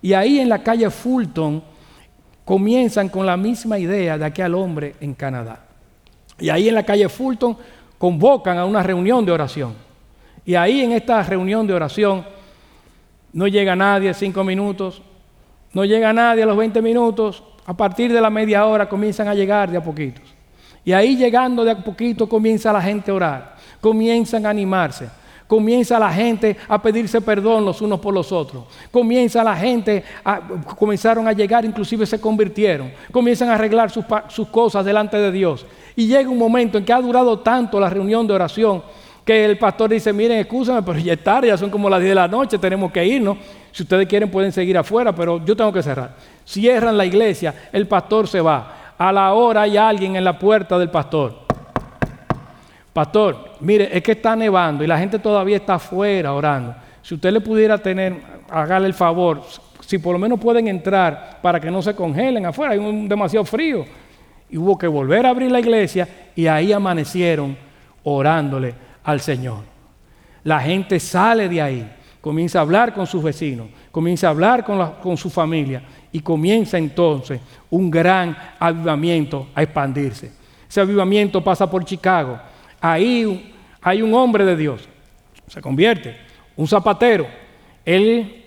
y 0.01 0.13
ahí 0.13 0.39
en 0.39 0.49
la 0.49 0.61
calle 0.61 0.89
Fulton 0.91 1.63
comienzan 2.45 3.09
con 3.09 3.25
la 3.25 3.35
misma 3.35 3.79
idea 3.79 4.17
de 4.17 4.25
aquel 4.25 4.53
hombre 4.53 4.95
en 5.01 5.15
Canadá. 5.15 5.65
Y 6.39 6.49
ahí 6.49 6.69
en 6.69 6.75
la 6.75 6.83
calle 6.83 7.09
Fulton 7.09 7.57
convocan 7.97 8.57
a 8.57 8.65
una 8.65 8.83
reunión 8.83 9.25
de 9.25 9.31
oración. 9.31 9.73
Y 10.45 10.53
ahí 10.53 10.81
en 10.81 10.91
esta 10.91 11.23
reunión 11.23 11.65
de 11.65 11.73
oración 11.73 12.23
no 13.33 13.47
llega 13.47 13.75
nadie 13.75 14.13
cinco 14.13 14.43
minutos, 14.43 15.01
no 15.73 15.83
llega 15.83 16.13
nadie 16.13 16.43
a 16.43 16.45
los 16.45 16.55
20 16.55 16.81
minutos, 16.81 17.43
a 17.65 17.75
partir 17.75 18.13
de 18.13 18.21
la 18.21 18.29
media 18.29 18.65
hora 18.65 18.87
comienzan 18.87 19.27
a 19.27 19.33
llegar 19.33 19.71
de 19.71 19.77
a 19.77 19.83
poquitos. 19.83 20.23
Y 20.85 20.93
ahí 20.93 21.17
llegando 21.17 21.65
de 21.65 21.71
a 21.71 21.83
poquito 21.83 22.29
comienza 22.29 22.71
la 22.71 22.81
gente 22.81 23.09
a 23.09 23.15
orar, 23.15 23.55
comienzan 23.81 24.45
a 24.45 24.51
animarse, 24.51 25.09
comienza 25.47 25.99
la 25.99 26.11
gente 26.11 26.57
a 26.67 26.81
pedirse 26.81 27.21
perdón 27.21 27.65
los 27.65 27.81
unos 27.81 27.99
por 27.99 28.13
los 28.13 28.31
otros, 28.31 28.63
comienza 28.91 29.43
la 29.43 29.55
gente, 29.55 30.03
a, 30.23 30.41
comenzaron 30.77 31.27
a 31.27 31.33
llegar, 31.33 31.65
inclusive 31.65 32.05
se 32.05 32.19
convirtieron, 32.19 32.91
comienzan 33.11 33.49
a 33.49 33.55
arreglar 33.55 33.91
sus, 33.91 34.05
sus 34.29 34.47
cosas 34.47 34.85
delante 34.85 35.17
de 35.17 35.31
Dios. 35.31 35.65
Y 35.95 36.07
llega 36.07 36.29
un 36.29 36.37
momento 36.37 36.77
en 36.77 36.85
que 36.85 36.93
ha 36.93 36.99
durado 36.99 37.39
tanto 37.39 37.79
la 37.79 37.89
reunión 37.89 38.27
de 38.27 38.33
oración 38.33 38.83
que 39.25 39.43
el 39.43 39.57
pastor 39.57 39.89
dice, 39.89 40.13
miren, 40.13 40.37
escúchame, 40.37 40.83
pero 40.83 40.99
ya 40.99 41.13
es 41.13 41.23
tarde, 41.23 41.47
ya 41.47 41.57
son 41.57 41.71
como 41.71 41.89
las 41.89 41.99
10 41.99 42.11
de 42.11 42.15
la 42.15 42.27
noche, 42.27 42.59
tenemos 42.59 42.91
que 42.91 43.03
irnos. 43.03 43.37
Si 43.71 43.81
ustedes 43.81 44.07
quieren 44.07 44.29
pueden 44.29 44.51
seguir 44.51 44.77
afuera, 44.77 45.13
pero 45.15 45.43
yo 45.43 45.55
tengo 45.55 45.73
que 45.73 45.81
cerrar. 45.81 46.15
Cierran 46.45 46.95
la 46.95 47.05
iglesia, 47.05 47.69
el 47.73 47.87
pastor 47.87 48.27
se 48.27 48.39
va. 48.39 48.93
A 48.97 49.11
la 49.11 49.33
hora 49.33 49.63
hay 49.63 49.77
alguien 49.77 50.15
en 50.15 50.23
la 50.23 50.37
puerta 50.37 50.77
del 50.77 50.91
pastor. 50.91 51.44
Pastor, 52.95 53.51
mire, 53.59 53.89
es 53.91 54.01
que 54.01 54.13
está 54.13 54.37
nevando 54.37 54.81
y 54.81 54.87
la 54.87 54.97
gente 54.97 55.19
todavía 55.19 55.57
está 55.57 55.73
afuera 55.73 56.31
orando. 56.31 56.73
Si 57.01 57.15
usted 57.15 57.29
le 57.29 57.41
pudiera 57.41 57.77
tener, 57.77 58.15
hágale 58.49 58.87
el 58.87 58.93
favor, 58.93 59.41
si 59.81 59.97
por 59.97 60.13
lo 60.13 60.17
menos 60.17 60.39
pueden 60.39 60.69
entrar 60.69 61.39
para 61.41 61.59
que 61.59 61.69
no 61.69 61.81
se 61.81 61.93
congelen 61.93 62.45
afuera, 62.45 62.71
hay 62.71 62.79
un 62.79 63.09
demasiado 63.09 63.43
frío. 63.43 63.85
Y 64.49 64.55
hubo 64.55 64.77
que 64.77 64.87
volver 64.87 65.25
a 65.25 65.31
abrir 65.31 65.51
la 65.51 65.59
iglesia 65.59 66.07
y 66.37 66.47
ahí 66.47 66.71
amanecieron 66.71 67.57
orándole 68.05 68.73
al 69.03 69.19
Señor. 69.19 69.59
La 70.45 70.61
gente 70.61 70.97
sale 71.01 71.49
de 71.49 71.61
ahí, 71.61 71.91
comienza 72.21 72.59
a 72.59 72.61
hablar 72.61 72.93
con 72.93 73.05
sus 73.05 73.21
vecinos, 73.21 73.67
comienza 73.91 74.27
a 74.27 74.29
hablar 74.29 74.63
con, 74.63 74.93
con 75.03 75.17
su 75.17 75.29
familia 75.29 75.83
y 76.13 76.21
comienza 76.21 76.77
entonces 76.77 77.41
un 77.69 77.91
gran 77.91 78.37
avivamiento 78.57 79.47
a 79.53 79.63
expandirse. 79.63 80.31
Ese 80.69 80.79
avivamiento 80.79 81.43
pasa 81.43 81.69
por 81.69 81.83
Chicago. 81.83 82.39
Ahí 82.81 83.53
hay 83.81 84.01
un 84.01 84.13
hombre 84.13 84.45
de 84.45 84.55
Dios, 84.55 84.87
se 85.47 85.61
convierte, 85.61 86.15
un 86.55 86.67
zapatero. 86.67 87.27
Él 87.85 88.43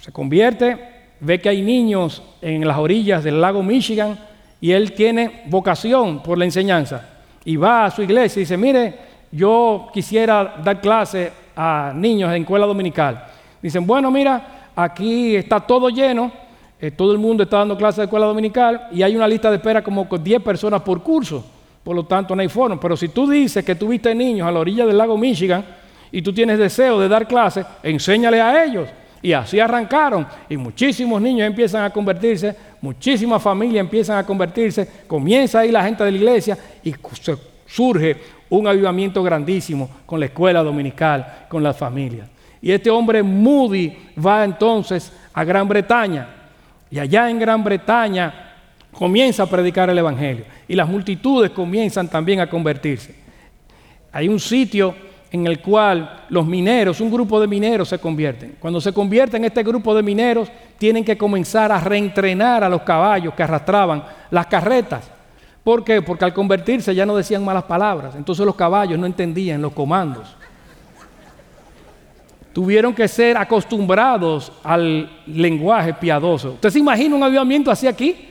se 0.00 0.12
convierte, 0.12 0.78
ve 1.20 1.40
que 1.40 1.48
hay 1.48 1.62
niños 1.62 2.22
en 2.40 2.66
las 2.66 2.78
orillas 2.78 3.24
del 3.24 3.40
lago 3.40 3.62
Michigan 3.62 4.18
y 4.60 4.72
él 4.72 4.92
tiene 4.92 5.42
vocación 5.46 6.22
por 6.22 6.38
la 6.38 6.44
enseñanza. 6.44 7.08
Y 7.44 7.56
va 7.56 7.86
a 7.86 7.90
su 7.90 8.02
iglesia 8.02 8.40
y 8.40 8.44
dice, 8.44 8.56
mire, 8.56 8.94
yo 9.30 9.88
quisiera 9.92 10.56
dar 10.62 10.80
clase 10.80 11.32
a 11.54 11.92
niños 11.94 12.32
en 12.32 12.42
escuela 12.42 12.66
dominical. 12.66 13.26
Dicen, 13.60 13.86
bueno, 13.86 14.10
mira, 14.10 14.70
aquí 14.74 15.36
está 15.36 15.60
todo 15.60 15.88
lleno, 15.88 16.30
eh, 16.80 16.90
todo 16.90 17.12
el 17.12 17.18
mundo 17.18 17.42
está 17.42 17.58
dando 17.58 17.76
clases 17.76 17.98
de 17.98 18.04
escuela 18.04 18.26
dominical 18.26 18.88
y 18.92 19.02
hay 19.02 19.16
una 19.16 19.26
lista 19.26 19.50
de 19.50 19.56
espera 19.56 19.82
como 19.82 20.08
con 20.08 20.22
10 20.22 20.42
personas 20.42 20.82
por 20.82 21.02
curso. 21.02 21.44
Por 21.82 21.96
lo 21.96 22.04
tanto, 22.04 22.34
no 22.34 22.42
hay 22.42 22.48
forma. 22.48 22.78
Pero 22.78 22.96
si 22.96 23.08
tú 23.08 23.28
dices 23.28 23.64
que 23.64 23.74
tuviste 23.74 24.14
niños 24.14 24.46
a 24.46 24.52
la 24.52 24.60
orilla 24.60 24.86
del 24.86 24.98
lago 24.98 25.16
Michigan 25.16 25.64
y 26.12 26.22
tú 26.22 26.32
tienes 26.32 26.58
deseo 26.58 27.00
de 27.00 27.08
dar 27.08 27.26
clases, 27.26 27.64
enséñale 27.82 28.40
a 28.40 28.64
ellos. 28.64 28.88
Y 29.20 29.32
así 29.32 29.58
arrancaron. 29.58 30.26
Y 30.48 30.56
muchísimos 30.56 31.20
niños 31.20 31.46
empiezan 31.46 31.84
a 31.84 31.90
convertirse, 31.90 32.54
muchísimas 32.80 33.42
familias 33.42 33.80
empiezan 33.80 34.18
a 34.18 34.24
convertirse, 34.24 34.88
comienza 35.06 35.60
ahí 35.60 35.72
la 35.72 35.84
gente 35.84 36.04
de 36.04 36.12
la 36.12 36.16
iglesia 36.16 36.58
y 36.84 36.94
surge 37.66 38.16
un 38.50 38.66
avivamiento 38.66 39.22
grandísimo 39.22 39.88
con 40.06 40.20
la 40.20 40.26
escuela 40.26 40.62
dominical, 40.62 41.46
con 41.48 41.62
las 41.62 41.76
familias. 41.76 42.28
Y 42.60 42.72
este 42.72 42.90
hombre 42.90 43.22
Moody 43.22 43.96
va 44.24 44.44
entonces 44.44 45.12
a 45.32 45.44
Gran 45.44 45.68
Bretaña. 45.68 46.28
Y 46.90 46.98
allá 46.98 47.30
en 47.30 47.38
Gran 47.38 47.62
Bretaña 47.62 48.47
comienza 48.92 49.44
a 49.44 49.46
predicar 49.46 49.90
el 49.90 49.98
Evangelio. 49.98 50.44
Y 50.66 50.74
las 50.74 50.88
multitudes 50.88 51.50
comienzan 51.50 52.08
también 52.08 52.40
a 52.40 52.48
convertirse. 52.48 53.14
Hay 54.12 54.28
un 54.28 54.40
sitio 54.40 54.94
en 55.30 55.46
el 55.46 55.60
cual 55.60 56.24
los 56.30 56.46
mineros, 56.46 57.00
un 57.00 57.10
grupo 57.10 57.40
de 57.40 57.46
mineros 57.46 57.88
se 57.88 57.98
convierten. 57.98 58.56
Cuando 58.58 58.80
se 58.80 58.92
convierten 58.92 59.44
este 59.44 59.62
grupo 59.62 59.94
de 59.94 60.02
mineros, 60.02 60.48
tienen 60.78 61.04
que 61.04 61.18
comenzar 61.18 61.70
a 61.70 61.80
reentrenar 61.80 62.64
a 62.64 62.68
los 62.68 62.82
caballos 62.82 63.34
que 63.34 63.42
arrastraban 63.42 64.02
las 64.30 64.46
carretas. 64.46 65.10
¿Por 65.62 65.84
qué? 65.84 66.00
Porque 66.00 66.24
al 66.24 66.32
convertirse 66.32 66.94
ya 66.94 67.04
no 67.04 67.14
decían 67.14 67.44
malas 67.44 67.64
palabras. 67.64 68.14
Entonces 68.16 68.46
los 68.46 68.54
caballos 68.54 68.98
no 68.98 69.04
entendían 69.04 69.60
los 69.60 69.72
comandos. 69.72 70.34
Tuvieron 72.54 72.94
que 72.94 73.06
ser 73.06 73.36
acostumbrados 73.36 74.50
al 74.64 75.10
lenguaje 75.26 75.92
piadoso. 75.92 76.52
¿Usted 76.52 76.70
se 76.70 76.78
imagina 76.78 77.14
un 77.14 77.22
avivamiento 77.22 77.70
así 77.70 77.86
aquí? 77.86 78.28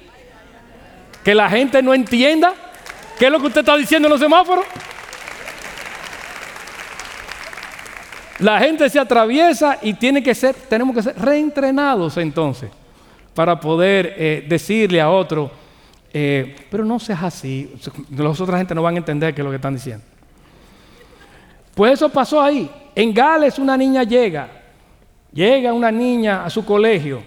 Que 1.28 1.36
la 1.36 1.50
gente 1.50 1.84
no 1.84 1.94
entienda 1.94 2.54
qué 3.20 3.26
es 3.26 3.32
lo 3.34 3.42
que 3.42 3.48
usted 3.48 3.60
está 3.60 3.76
diciendo 3.76 4.08
en 4.08 4.14
los 4.14 4.22
semáforos. 4.22 4.64
La 8.40 8.60
gente 8.60 8.90
se 8.90 8.98
atraviesa 8.98 9.78
y 9.82 9.96
tiene 9.96 10.24
que 10.24 10.34
ser, 10.34 10.56
tenemos 10.56 10.96
que 10.96 11.04
ser 11.04 11.20
reentrenados 11.20 12.16
entonces 12.16 12.72
para 13.34 13.60
poder 13.60 14.16
eh, 14.16 14.46
decirle 14.48 15.02
a 15.02 15.10
otro, 15.10 15.52
eh, 16.14 16.56
pero 16.72 16.86
no 16.86 16.98
seas 16.98 17.22
así. 17.22 17.76
Las 18.16 18.40
otras 18.40 18.60
gente 18.60 18.74
no 18.74 18.82
van 18.82 18.96
a 18.96 19.00
entender 19.00 19.36
qué 19.36 19.42
es 19.42 19.44
lo 19.44 19.52
que 19.52 19.58
están 19.58 19.74
diciendo. 19.74 20.06
Pues 21.76 21.92
eso 21.92 22.08
pasó 22.08 22.42
ahí. 22.42 22.72
En 22.96 23.14
Gales 23.14 23.60
una 23.60 23.76
niña 23.76 24.04
llega, 24.04 24.48
llega 25.34 25.74
una 25.74 25.92
niña 25.92 26.46
a 26.46 26.50
su 26.50 26.64
colegio, 26.64 27.22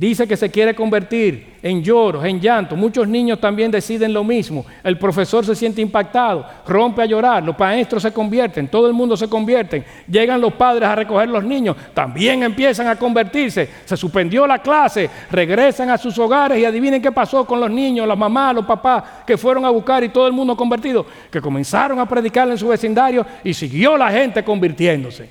Dice 0.00 0.26
que 0.26 0.34
se 0.34 0.50
quiere 0.50 0.74
convertir 0.74 1.56
en 1.62 1.82
lloros, 1.82 2.24
en 2.24 2.40
llanto. 2.40 2.74
Muchos 2.74 3.06
niños 3.06 3.38
también 3.38 3.70
deciden 3.70 4.14
lo 4.14 4.24
mismo. 4.24 4.64
El 4.82 4.96
profesor 4.96 5.44
se 5.44 5.54
siente 5.54 5.82
impactado, 5.82 6.46
rompe 6.66 7.02
a 7.02 7.04
llorar, 7.04 7.42
los 7.42 7.58
maestros 7.58 8.02
se 8.02 8.10
convierten, 8.10 8.68
todo 8.68 8.86
el 8.86 8.94
mundo 8.94 9.14
se 9.14 9.28
convierte. 9.28 9.84
Llegan 10.08 10.40
los 10.40 10.54
padres 10.54 10.88
a 10.88 10.96
recoger 10.96 11.28
los 11.28 11.44
niños, 11.44 11.76
también 11.92 12.42
empiezan 12.42 12.86
a 12.86 12.96
convertirse. 12.96 13.68
Se 13.84 13.94
suspendió 13.94 14.46
la 14.46 14.60
clase, 14.60 15.10
regresan 15.30 15.90
a 15.90 15.98
sus 15.98 16.18
hogares 16.18 16.58
y 16.58 16.64
adivinen 16.64 17.02
qué 17.02 17.12
pasó 17.12 17.44
con 17.44 17.60
los 17.60 17.70
niños, 17.70 18.08
las 18.08 18.16
mamás, 18.16 18.54
los 18.54 18.64
papás 18.64 19.04
que 19.26 19.36
fueron 19.36 19.66
a 19.66 19.68
buscar 19.68 20.02
y 20.02 20.08
todo 20.08 20.26
el 20.26 20.32
mundo 20.32 20.56
convertido, 20.56 21.04
que 21.30 21.42
comenzaron 21.42 21.98
a 21.98 22.08
predicar 22.08 22.48
en 22.48 22.56
su 22.56 22.68
vecindario 22.68 23.26
y 23.44 23.52
siguió 23.52 23.98
la 23.98 24.10
gente 24.10 24.42
convirtiéndose. 24.42 25.28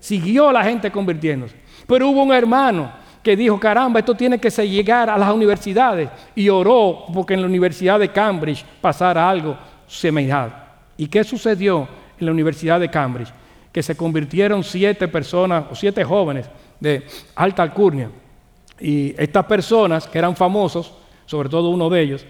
Siguió 0.00 0.50
la 0.50 0.64
gente 0.64 0.90
convirtiéndose. 0.90 1.54
Pero 1.86 2.08
hubo 2.08 2.24
un 2.24 2.32
hermano 2.32 3.06
que 3.22 3.36
dijo, 3.36 3.58
caramba, 3.58 4.00
esto 4.00 4.14
tiene 4.14 4.38
que 4.38 4.50
llegar 4.50 5.10
a 5.10 5.18
las 5.18 5.32
universidades. 5.32 6.08
Y 6.34 6.48
oró 6.48 7.04
porque 7.12 7.34
en 7.34 7.40
la 7.40 7.46
Universidad 7.46 7.98
de 7.98 8.10
Cambridge 8.10 8.64
pasara 8.80 9.28
algo 9.28 9.56
semejante. 9.86 10.56
¿Y 10.96 11.08
qué 11.08 11.24
sucedió 11.24 11.88
en 12.18 12.26
la 12.26 12.32
Universidad 12.32 12.80
de 12.80 12.90
Cambridge? 12.90 13.32
Que 13.72 13.82
se 13.82 13.96
convirtieron 13.96 14.64
siete 14.64 15.08
personas 15.08 15.64
o 15.70 15.74
siete 15.74 16.04
jóvenes 16.04 16.46
de 16.80 17.04
alta 17.34 17.62
alcurnia. 17.62 18.10
Y 18.80 19.14
estas 19.20 19.44
personas, 19.46 20.06
que 20.06 20.18
eran 20.18 20.36
famosos, 20.36 20.94
sobre 21.26 21.48
todo 21.48 21.70
uno 21.70 21.88
de 21.90 22.00
ellos, 22.00 22.26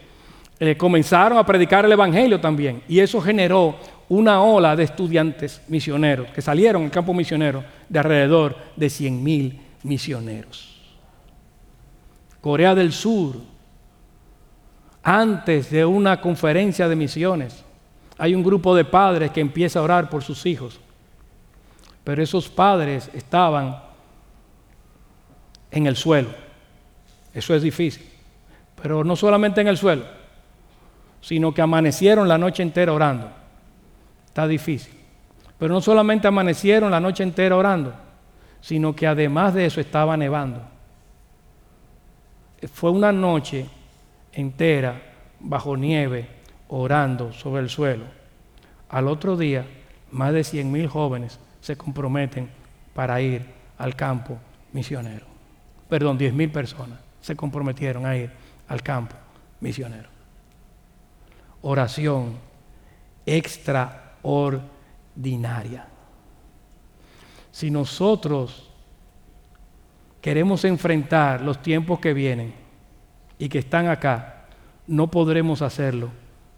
eh, 0.60 0.76
comenzaron 0.76 1.38
a 1.38 1.46
predicar 1.46 1.84
el 1.84 1.92
Evangelio 1.92 2.40
también. 2.40 2.82
Y 2.88 3.00
eso 3.00 3.20
generó 3.20 3.76
una 4.08 4.42
ola 4.42 4.74
de 4.74 4.84
estudiantes 4.84 5.60
misioneros 5.68 6.28
que 6.30 6.42
salieron 6.42 6.84
al 6.84 6.90
campo 6.90 7.12
misionero 7.12 7.62
de 7.88 7.98
alrededor 7.98 8.56
de 8.74 8.88
100 8.90 9.22
mil 9.22 9.60
misioneros. 9.82 10.77
Corea 12.40 12.74
del 12.74 12.92
Sur, 12.92 13.36
antes 15.02 15.70
de 15.70 15.84
una 15.84 16.20
conferencia 16.20 16.88
de 16.88 16.96
misiones, 16.96 17.64
hay 18.16 18.34
un 18.34 18.42
grupo 18.42 18.74
de 18.74 18.84
padres 18.84 19.30
que 19.30 19.40
empieza 19.40 19.78
a 19.78 19.82
orar 19.82 20.08
por 20.08 20.22
sus 20.22 20.44
hijos. 20.46 20.78
Pero 22.04 22.22
esos 22.22 22.48
padres 22.48 23.10
estaban 23.12 23.80
en 25.70 25.86
el 25.86 25.96
suelo. 25.96 26.30
Eso 27.34 27.54
es 27.54 27.62
difícil. 27.62 28.08
Pero 28.80 29.04
no 29.04 29.16
solamente 29.16 29.60
en 29.60 29.68
el 29.68 29.76
suelo, 29.76 30.04
sino 31.20 31.52
que 31.52 31.62
amanecieron 31.62 32.28
la 32.28 32.38
noche 32.38 32.62
entera 32.62 32.92
orando. 32.92 33.30
Está 34.26 34.46
difícil. 34.46 34.94
Pero 35.58 35.74
no 35.74 35.80
solamente 35.80 36.28
amanecieron 36.28 36.90
la 36.90 37.00
noche 37.00 37.24
entera 37.24 37.56
orando, 37.56 37.92
sino 38.60 38.94
que 38.94 39.06
además 39.06 39.54
de 39.54 39.66
eso 39.66 39.80
estaba 39.80 40.16
nevando 40.16 40.77
fue 42.66 42.90
una 42.90 43.12
noche 43.12 43.66
entera 44.32 45.00
bajo 45.38 45.76
nieve 45.76 46.26
orando 46.68 47.32
sobre 47.32 47.62
el 47.62 47.68
suelo. 47.68 48.04
Al 48.88 49.06
otro 49.06 49.36
día, 49.36 49.64
más 50.10 50.32
de 50.32 50.42
100 50.42 50.72
mil 50.72 50.88
jóvenes 50.88 51.38
se 51.60 51.76
comprometen 51.76 52.48
para 52.94 53.20
ir 53.20 53.46
al 53.76 53.94
campo 53.94 54.38
misionero. 54.72 55.26
Perdón, 55.88 56.18
10 56.18 56.34
mil 56.34 56.50
personas 56.50 56.98
se 57.20 57.36
comprometieron 57.36 58.04
a 58.06 58.16
ir 58.16 58.32
al 58.68 58.82
campo 58.82 59.14
misionero. 59.60 60.08
Oración 61.62 62.36
extraordinaria. 63.26 65.86
Si 67.50 67.70
nosotros 67.70 68.67
queremos 70.28 70.62
enfrentar 70.66 71.40
los 71.40 71.62
tiempos 71.62 72.00
que 72.00 72.12
vienen 72.12 72.52
y 73.38 73.48
que 73.48 73.60
están 73.60 73.88
acá, 73.88 74.44
no 74.86 75.10
podremos 75.10 75.62
hacerlo 75.62 76.10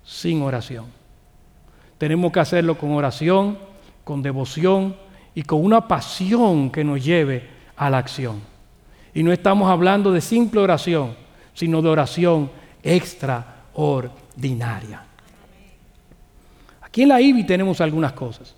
sin 0.02 0.42
oración. 0.42 0.86
Tenemos 1.96 2.32
que 2.32 2.40
hacerlo 2.40 2.76
con 2.76 2.90
oración, 2.90 3.56
con 4.02 4.22
devoción 4.22 4.96
y 5.36 5.44
con 5.44 5.64
una 5.64 5.86
pasión 5.86 6.72
que 6.72 6.82
nos 6.82 7.04
lleve 7.04 7.48
a 7.76 7.88
la 7.88 7.98
acción. 7.98 8.40
Y 9.14 9.22
no 9.22 9.30
estamos 9.30 9.70
hablando 9.70 10.10
de 10.10 10.20
simple 10.20 10.60
oración, 10.60 11.14
sino 11.54 11.80
de 11.80 11.90
oración 11.90 12.50
extraordinaria. 12.82 15.04
Aquí 16.82 17.02
en 17.02 17.08
la 17.10 17.20
IBI 17.20 17.46
tenemos 17.46 17.80
algunas 17.80 18.14
cosas. 18.14 18.52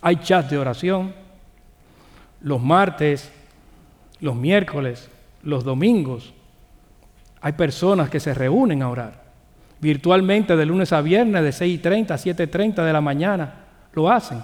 Hay 0.00 0.18
chats 0.18 0.50
de 0.50 0.58
oración. 0.58 1.12
Los 2.42 2.62
martes 2.62 3.32
los 4.24 4.34
miércoles, 4.34 5.10
los 5.42 5.64
domingos, 5.64 6.32
hay 7.42 7.52
personas 7.52 8.08
que 8.08 8.18
se 8.18 8.32
reúnen 8.32 8.82
a 8.82 8.88
orar. 8.88 9.22
Virtualmente 9.80 10.56
de 10.56 10.64
lunes 10.64 10.94
a 10.94 11.02
viernes, 11.02 11.42
de 11.42 11.50
6.30 11.50 12.10
a 12.12 12.16
7.30 12.16 12.86
de 12.86 12.92
la 12.94 13.02
mañana, 13.02 13.66
lo 13.92 14.10
hacen, 14.10 14.42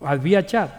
al 0.00 0.18
vía 0.20 0.46
chat. 0.46 0.70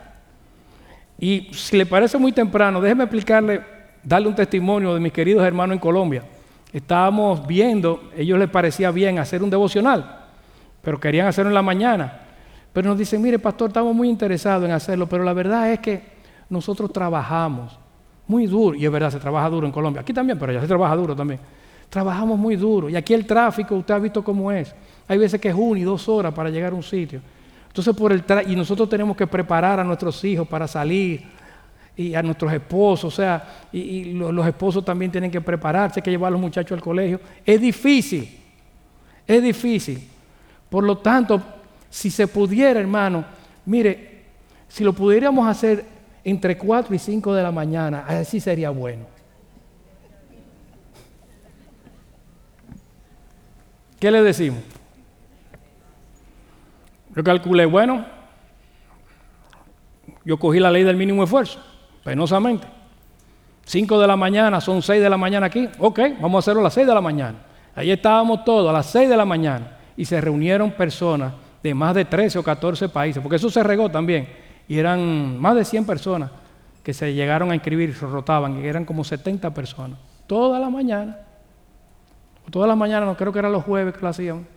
Y 1.19 1.49
si 1.53 1.77
le 1.77 1.85
parece 1.85 2.17
muy 2.17 2.31
temprano, 2.31 2.81
déjeme 2.81 3.03
explicarle, 3.03 3.61
darle 4.03 4.27
un 4.27 4.33
testimonio 4.33 4.95
de 4.95 4.99
mis 4.99 5.13
queridos 5.13 5.45
hermanos 5.45 5.75
en 5.75 5.79
Colombia. 5.79 6.23
Estábamos 6.73 7.45
viendo, 7.45 8.09
ellos 8.17 8.39
les 8.39 8.49
parecía 8.49 8.89
bien 8.89 9.19
hacer 9.19 9.43
un 9.43 9.51
devocional, 9.51 10.25
pero 10.81 10.99
querían 10.99 11.27
hacerlo 11.27 11.51
en 11.51 11.55
la 11.55 11.61
mañana. 11.61 12.21
Pero 12.73 12.89
nos 12.89 12.97
dicen, 12.97 13.21
mire 13.21 13.37
pastor, 13.37 13.69
estamos 13.69 13.95
muy 13.95 14.09
interesados 14.09 14.65
en 14.65 14.71
hacerlo, 14.71 15.07
pero 15.07 15.23
la 15.23 15.33
verdad 15.33 15.71
es 15.71 15.77
que 15.77 16.01
nosotros 16.49 16.91
trabajamos 16.91 17.77
muy 18.29 18.45
duro, 18.45 18.77
y 18.77 18.85
es 18.85 18.91
verdad, 18.91 19.09
se 19.09 19.19
trabaja 19.19 19.49
duro 19.49 19.65
en 19.65 19.73
Colombia, 19.73 20.01
aquí 20.01 20.13
también, 20.13 20.37
pero 20.37 20.51
allá 20.51 20.61
se 20.61 20.67
trabaja 20.67 20.95
duro 20.95 21.15
también. 21.15 21.39
Trabajamos 21.89 22.37
muy 22.37 22.55
duro, 22.55 22.87
y 22.87 22.95
aquí 22.95 23.15
el 23.15 23.25
tráfico, 23.25 23.75
usted 23.75 23.95
ha 23.95 23.99
visto 23.99 24.23
cómo 24.23 24.51
es. 24.51 24.73
Hay 25.07 25.17
veces 25.17 25.41
que 25.41 25.49
es 25.49 25.55
una 25.55 25.79
y 25.79 25.83
dos 25.83 26.07
horas 26.07 26.31
para 26.31 26.51
llegar 26.51 26.71
a 26.71 26.75
un 26.75 26.83
sitio. 26.83 27.21
Entonces, 27.67 27.95
por 27.95 28.11
el 28.11 28.23
y 28.47 28.55
nosotros 28.55 28.87
tenemos 28.87 29.17
que 29.17 29.25
preparar 29.25 29.79
a 29.79 29.83
nuestros 29.83 30.23
hijos 30.23 30.47
para 30.47 30.67
salir, 30.67 31.23
y 31.97 32.13
a 32.13 32.21
nuestros 32.21 32.53
esposos, 32.53 33.11
o 33.13 33.15
sea, 33.15 33.65
y, 33.73 34.13
los, 34.13 34.31
los 34.31 34.45
esposos 34.45 34.85
también 34.85 35.11
tienen 35.11 35.31
que 35.31 35.41
prepararse, 35.41 35.99
hay 35.99 36.03
que 36.03 36.11
llevar 36.11 36.27
a 36.27 36.31
los 36.31 36.39
muchachos 36.39 36.73
al 36.73 36.83
colegio. 36.83 37.19
Es 37.43 37.59
difícil, 37.59 38.29
es 39.25 39.43
difícil. 39.43 40.07
Por 40.69 40.83
lo 40.83 40.99
tanto, 40.99 41.41
si 41.89 42.11
se 42.11 42.27
pudiera, 42.27 42.79
hermano, 42.79 43.25
mire, 43.65 44.21
si 44.67 44.83
lo 44.83 44.93
pudiéramos 44.93 45.47
hacer 45.47 45.83
entre 46.23 46.57
4 46.57 46.93
y 46.93 46.99
5 46.99 47.33
de 47.33 47.43
la 47.43 47.51
mañana, 47.51 48.05
así 48.07 48.39
sería 48.39 48.69
bueno. 48.69 49.05
¿Qué 53.99 54.11
le 54.11 54.21
decimos? 54.23 54.59
Yo 57.15 57.23
calculé, 57.23 57.65
bueno, 57.65 58.05
yo 60.23 60.37
cogí 60.37 60.59
la 60.59 60.71
ley 60.71 60.83
del 60.83 60.95
mínimo 60.95 61.23
esfuerzo, 61.23 61.59
penosamente. 62.03 62.67
5 63.65 63.99
de 63.99 64.07
la 64.07 64.15
mañana, 64.15 64.61
son 64.61 64.81
6 64.81 65.01
de 65.01 65.09
la 65.09 65.17
mañana 65.17 65.47
aquí. 65.47 65.67
Ok, 65.79 65.99
vamos 66.19 66.35
a 66.35 66.39
hacerlo 66.39 66.61
a 66.61 66.63
las 66.63 66.73
6 66.73 66.87
de 66.87 66.93
la 66.93 67.01
mañana. 67.01 67.37
Ahí 67.75 67.91
estábamos 67.91 68.43
todos 68.43 68.69
a 68.69 68.73
las 68.73 68.85
6 68.87 69.09
de 69.09 69.17
la 69.17 69.25
mañana 69.25 69.77
y 69.95 70.05
se 70.05 70.19
reunieron 70.19 70.71
personas 70.71 71.33
de 71.61 71.73
más 71.73 71.93
de 71.93 72.05
13 72.05 72.39
o 72.39 72.43
14 72.43 72.89
países, 72.89 73.21
porque 73.21 73.35
eso 73.35 73.49
se 73.49 73.61
regó 73.63 73.89
también 73.89 74.27
y 74.69 74.77
eran 74.77 75.37
más 75.39 75.55
de 75.55 75.65
100 75.65 75.85
personas 75.85 76.31
que 76.83 76.93
se 76.93 77.13
llegaron 77.13 77.51
a 77.51 77.55
inscribir 77.55 77.93
se 77.93 78.05
rotaban, 78.05 78.63
y 78.63 78.67
eran 78.67 78.85
como 78.85 79.03
70 79.03 79.53
personas, 79.53 79.99
toda 80.27 80.59
la 80.59 80.69
mañana, 80.69 81.17
toda 82.49 82.67
la 82.67 82.75
mañana, 82.75 83.05
no 83.05 83.17
creo 83.17 83.33
que 83.33 83.39
eran 83.39 83.51
los 83.51 83.65
jueves 83.65 83.93
que 83.93 84.01
lo 84.01 84.07
hacían, 84.07 84.47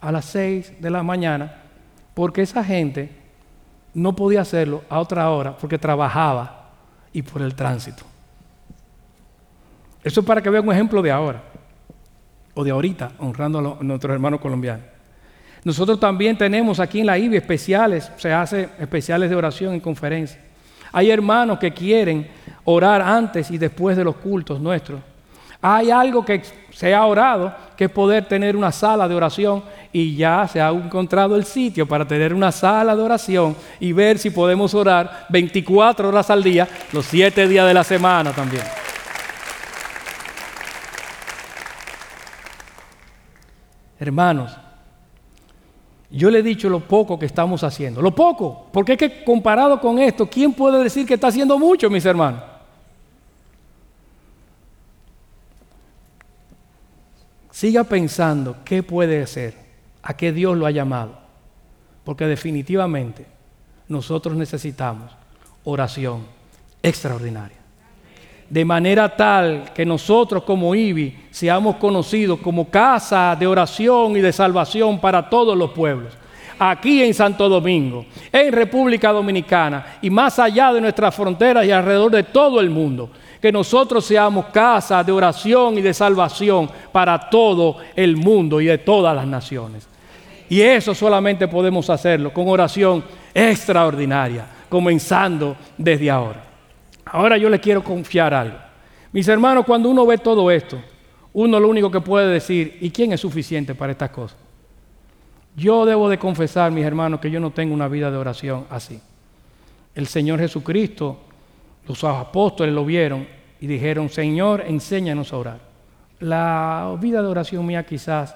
a 0.00 0.10
las 0.10 0.24
6 0.24 0.80
de 0.80 0.90
la 0.90 1.02
mañana, 1.02 1.54
porque 2.14 2.42
esa 2.42 2.64
gente 2.64 3.14
no 3.94 4.16
podía 4.16 4.40
hacerlo 4.40 4.82
a 4.88 4.98
otra 4.98 5.30
hora 5.30 5.56
porque 5.56 5.78
trabajaba 5.78 6.70
y 7.12 7.22
por 7.22 7.42
el 7.42 7.54
tránsito. 7.54 8.04
Eso 10.02 10.20
es 10.20 10.26
para 10.26 10.40
que 10.40 10.50
vean 10.50 10.66
un 10.66 10.72
ejemplo 10.72 11.02
de 11.02 11.10
ahora, 11.10 11.42
o 12.54 12.64
de 12.64 12.70
ahorita, 12.70 13.12
honrando 13.18 13.58
a, 13.58 13.84
nuestros 13.84 14.14
hermanos 14.14 14.40
colombianos. 14.40 14.95
Nosotros 15.66 15.98
también 15.98 16.38
tenemos 16.38 16.78
aquí 16.78 17.00
en 17.00 17.06
la 17.06 17.18
IBI 17.18 17.38
especiales, 17.38 18.12
se 18.18 18.32
hace 18.32 18.68
especiales 18.78 19.28
de 19.28 19.34
oración 19.34 19.74
en 19.74 19.80
conferencia. 19.80 20.38
Hay 20.92 21.10
hermanos 21.10 21.58
que 21.58 21.72
quieren 21.72 22.28
orar 22.62 23.02
antes 23.02 23.50
y 23.50 23.58
después 23.58 23.96
de 23.96 24.04
los 24.04 24.14
cultos 24.14 24.60
nuestros. 24.60 25.00
Hay 25.60 25.90
algo 25.90 26.24
que 26.24 26.40
se 26.70 26.94
ha 26.94 27.04
orado, 27.04 27.52
que 27.76 27.86
es 27.86 27.90
poder 27.90 28.26
tener 28.26 28.54
una 28.54 28.70
sala 28.70 29.08
de 29.08 29.16
oración 29.16 29.64
y 29.92 30.14
ya 30.14 30.46
se 30.46 30.60
ha 30.60 30.68
encontrado 30.68 31.34
el 31.34 31.44
sitio 31.44 31.84
para 31.84 32.06
tener 32.06 32.32
una 32.32 32.52
sala 32.52 32.94
de 32.94 33.02
oración 33.02 33.56
y 33.80 33.90
ver 33.90 34.20
si 34.20 34.30
podemos 34.30 34.72
orar 34.72 35.26
24 35.30 36.10
horas 36.10 36.30
al 36.30 36.44
día, 36.44 36.68
los 36.92 37.06
7 37.06 37.48
días 37.48 37.66
de 37.66 37.74
la 37.74 37.82
semana 37.82 38.30
también. 38.30 38.62
Hermanos, 43.98 44.56
yo 46.16 46.30
le 46.30 46.38
he 46.38 46.42
dicho 46.42 46.68
lo 46.68 46.80
poco 46.80 47.18
que 47.18 47.26
estamos 47.26 47.62
haciendo, 47.62 48.00
lo 48.00 48.14
poco, 48.14 48.68
porque 48.72 48.92
es 48.92 48.98
que 48.98 49.24
comparado 49.24 49.80
con 49.80 49.98
esto, 49.98 50.26
¿quién 50.26 50.52
puede 50.52 50.82
decir 50.82 51.06
que 51.06 51.14
está 51.14 51.28
haciendo 51.28 51.58
mucho, 51.58 51.90
mis 51.90 52.04
hermanos? 52.04 52.42
Siga 57.50 57.84
pensando 57.84 58.56
qué 58.64 58.82
puede 58.82 59.22
hacer, 59.22 59.56
a 60.02 60.16
qué 60.16 60.32
Dios 60.32 60.56
lo 60.56 60.66
ha 60.66 60.70
llamado, 60.70 61.18
porque 62.04 62.26
definitivamente 62.26 63.26
nosotros 63.88 64.36
necesitamos 64.36 65.12
oración 65.64 66.24
extraordinaria 66.82 67.55
de 68.48 68.64
manera 68.64 69.14
tal 69.14 69.72
que 69.74 69.84
nosotros 69.84 70.44
como 70.44 70.74
IBI 70.74 71.26
seamos 71.30 71.76
conocidos 71.76 72.38
como 72.40 72.68
casa 72.68 73.36
de 73.38 73.46
oración 73.46 74.16
y 74.16 74.20
de 74.20 74.32
salvación 74.32 75.00
para 75.00 75.28
todos 75.28 75.56
los 75.56 75.70
pueblos. 75.72 76.12
Aquí 76.58 77.02
en 77.02 77.12
Santo 77.12 77.48
Domingo, 77.48 78.06
en 78.32 78.52
República 78.52 79.12
Dominicana 79.12 79.98
y 80.00 80.08
más 80.08 80.38
allá 80.38 80.72
de 80.72 80.80
nuestras 80.80 81.14
fronteras 81.14 81.66
y 81.66 81.70
alrededor 81.70 82.10
de 82.10 82.22
todo 82.22 82.60
el 82.60 82.70
mundo. 82.70 83.10
Que 83.42 83.52
nosotros 83.52 84.04
seamos 84.04 84.46
casa 84.46 85.04
de 85.04 85.12
oración 85.12 85.76
y 85.76 85.82
de 85.82 85.92
salvación 85.92 86.70
para 86.90 87.28
todo 87.28 87.76
el 87.94 88.16
mundo 88.16 88.60
y 88.60 88.66
de 88.66 88.78
todas 88.78 89.14
las 89.14 89.26
naciones. 89.26 89.86
Y 90.48 90.62
eso 90.62 90.94
solamente 90.94 91.46
podemos 91.46 91.90
hacerlo 91.90 92.32
con 92.32 92.48
oración 92.48 93.04
extraordinaria, 93.34 94.46
comenzando 94.68 95.56
desde 95.76 96.10
ahora. 96.10 96.55
Ahora 97.06 97.38
yo 97.38 97.48
les 97.48 97.60
quiero 97.60 97.82
confiar 97.82 98.34
algo. 98.34 98.58
Mis 99.12 99.28
hermanos, 99.28 99.64
cuando 99.64 99.88
uno 99.88 100.04
ve 100.04 100.18
todo 100.18 100.50
esto, 100.50 100.78
uno 101.32 101.60
lo 101.60 101.68
único 101.68 101.90
que 101.90 102.00
puede 102.00 102.28
decir, 102.28 102.78
¿y 102.80 102.90
quién 102.90 103.12
es 103.12 103.20
suficiente 103.20 103.74
para 103.74 103.92
estas 103.92 104.10
cosas? 104.10 104.36
Yo 105.54 105.86
debo 105.86 106.08
de 106.08 106.18
confesar, 106.18 106.70
mis 106.72 106.84
hermanos, 106.84 107.20
que 107.20 107.30
yo 107.30 107.40
no 107.40 107.50
tengo 107.50 107.72
una 107.72 107.88
vida 107.88 108.10
de 108.10 108.16
oración 108.16 108.66
así. 108.68 109.00
El 109.94 110.06
Señor 110.06 110.40
Jesucristo, 110.40 111.20
los 111.86 112.02
apóstoles 112.04 112.74
lo 112.74 112.84
vieron 112.84 113.26
y 113.60 113.66
dijeron, 113.66 114.10
Señor, 114.10 114.64
enséñanos 114.66 115.32
a 115.32 115.36
orar. 115.36 115.60
La 116.18 116.96
vida 117.00 117.22
de 117.22 117.28
oración 117.28 117.64
mía 117.64 117.86
quizás 117.86 118.34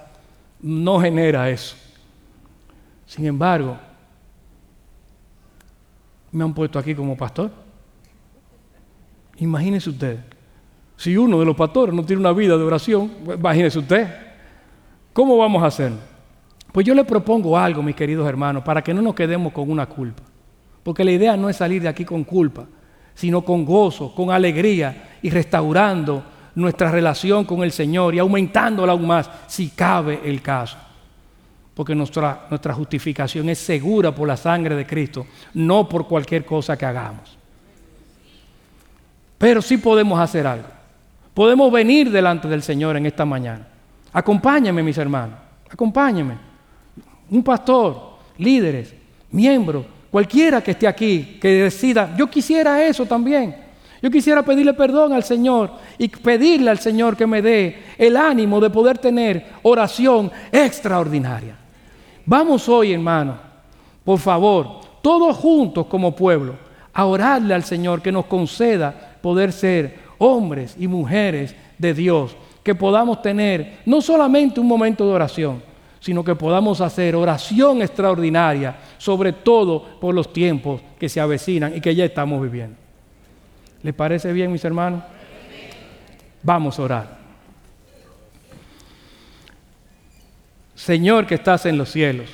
no 0.60 1.00
genera 1.00 1.50
eso. 1.50 1.76
Sin 3.04 3.26
embargo, 3.26 3.76
me 6.32 6.44
han 6.44 6.54
puesto 6.54 6.78
aquí 6.78 6.94
como 6.94 7.16
pastor. 7.16 7.50
Imagínese 9.40 9.88
usted, 9.88 10.18
si 10.96 11.16
uno 11.16 11.38
de 11.38 11.46
los 11.46 11.56
pastores 11.56 11.94
no 11.94 12.04
tiene 12.04 12.20
una 12.20 12.32
vida 12.32 12.58
de 12.58 12.62
oración, 12.62 13.10
imagínese 13.34 13.78
usted, 13.78 14.06
¿cómo 15.14 15.38
vamos 15.38 15.62
a 15.62 15.66
hacer? 15.66 15.92
Pues 16.70 16.86
yo 16.86 16.94
le 16.94 17.04
propongo 17.04 17.58
algo, 17.58 17.82
mis 17.82 17.96
queridos 17.96 18.28
hermanos, 18.28 18.62
para 18.62 18.82
que 18.82 18.92
no 18.92 19.00
nos 19.00 19.14
quedemos 19.14 19.52
con 19.52 19.70
una 19.70 19.86
culpa. 19.86 20.22
Porque 20.82 21.02
la 21.04 21.12
idea 21.12 21.38
no 21.38 21.48
es 21.48 21.56
salir 21.56 21.80
de 21.80 21.88
aquí 21.88 22.04
con 22.04 22.22
culpa, 22.22 22.66
sino 23.14 23.42
con 23.42 23.64
gozo, 23.64 24.14
con 24.14 24.30
alegría 24.30 25.16
y 25.22 25.30
restaurando 25.30 26.22
nuestra 26.54 26.90
relación 26.90 27.46
con 27.46 27.62
el 27.62 27.72
Señor 27.72 28.14
y 28.14 28.18
aumentándola 28.18 28.92
aún 28.92 29.06
más 29.06 29.30
si 29.46 29.70
cabe 29.70 30.20
el 30.22 30.42
caso. 30.42 30.76
Porque 31.72 31.94
nuestra, 31.94 32.46
nuestra 32.50 32.74
justificación 32.74 33.48
es 33.48 33.58
segura 33.58 34.14
por 34.14 34.28
la 34.28 34.36
sangre 34.36 34.74
de 34.74 34.86
Cristo, 34.86 35.26
no 35.54 35.88
por 35.88 36.06
cualquier 36.06 36.44
cosa 36.44 36.76
que 36.76 36.84
hagamos. 36.84 37.39
Pero 39.40 39.62
sí 39.62 39.78
podemos 39.78 40.20
hacer 40.20 40.46
algo. 40.46 40.68
Podemos 41.32 41.72
venir 41.72 42.10
delante 42.10 42.46
del 42.46 42.62
Señor 42.62 42.98
en 42.98 43.06
esta 43.06 43.24
mañana. 43.24 43.66
Acompáñame, 44.12 44.82
mis 44.82 44.98
hermanos. 44.98 45.38
Acompáñame. 45.70 46.36
Un 47.30 47.42
pastor, 47.42 48.18
líderes, 48.36 48.94
miembros, 49.30 49.86
cualquiera 50.10 50.62
que 50.62 50.72
esté 50.72 50.86
aquí, 50.86 51.38
que 51.40 51.62
decida, 51.62 52.14
yo 52.18 52.28
quisiera 52.28 52.84
eso 52.84 53.06
también. 53.06 53.56
Yo 54.02 54.10
quisiera 54.10 54.42
pedirle 54.42 54.74
perdón 54.74 55.14
al 55.14 55.24
Señor 55.24 55.70
y 55.96 56.08
pedirle 56.08 56.70
al 56.70 56.78
Señor 56.78 57.16
que 57.16 57.26
me 57.26 57.40
dé 57.40 57.82
el 57.96 58.18
ánimo 58.18 58.60
de 58.60 58.68
poder 58.68 58.98
tener 58.98 59.46
oración 59.62 60.30
extraordinaria. 60.52 61.56
Vamos 62.26 62.68
hoy, 62.68 62.92
hermano, 62.92 63.38
por 64.04 64.18
favor, 64.18 64.80
todos 65.00 65.34
juntos 65.34 65.86
como 65.86 66.14
pueblo, 66.14 66.56
a 66.92 67.06
orarle 67.06 67.54
al 67.54 67.64
Señor 67.64 68.02
que 68.02 68.12
nos 68.12 68.26
conceda 68.26 69.09
poder 69.20 69.52
ser 69.52 69.98
hombres 70.18 70.76
y 70.78 70.86
mujeres 70.86 71.54
de 71.78 71.94
Dios, 71.94 72.36
que 72.62 72.74
podamos 72.74 73.22
tener 73.22 73.78
no 73.86 74.02
solamente 74.02 74.60
un 74.60 74.66
momento 74.66 75.06
de 75.06 75.14
oración, 75.14 75.62
sino 75.98 76.24
que 76.24 76.34
podamos 76.34 76.80
hacer 76.80 77.14
oración 77.14 77.82
extraordinaria, 77.82 78.76
sobre 78.98 79.32
todo 79.32 79.98
por 80.00 80.14
los 80.14 80.32
tiempos 80.32 80.80
que 80.98 81.08
se 81.08 81.20
avecinan 81.20 81.76
y 81.76 81.80
que 81.80 81.94
ya 81.94 82.04
estamos 82.04 82.42
viviendo. 82.42 82.76
¿Les 83.82 83.94
parece 83.94 84.32
bien, 84.32 84.52
mis 84.52 84.64
hermanos? 84.64 85.02
Vamos 86.42 86.78
a 86.78 86.82
orar. 86.82 87.20
Señor 90.74 91.26
que 91.26 91.34
estás 91.34 91.66
en 91.66 91.76
los 91.76 91.90
cielos. 91.90 92.30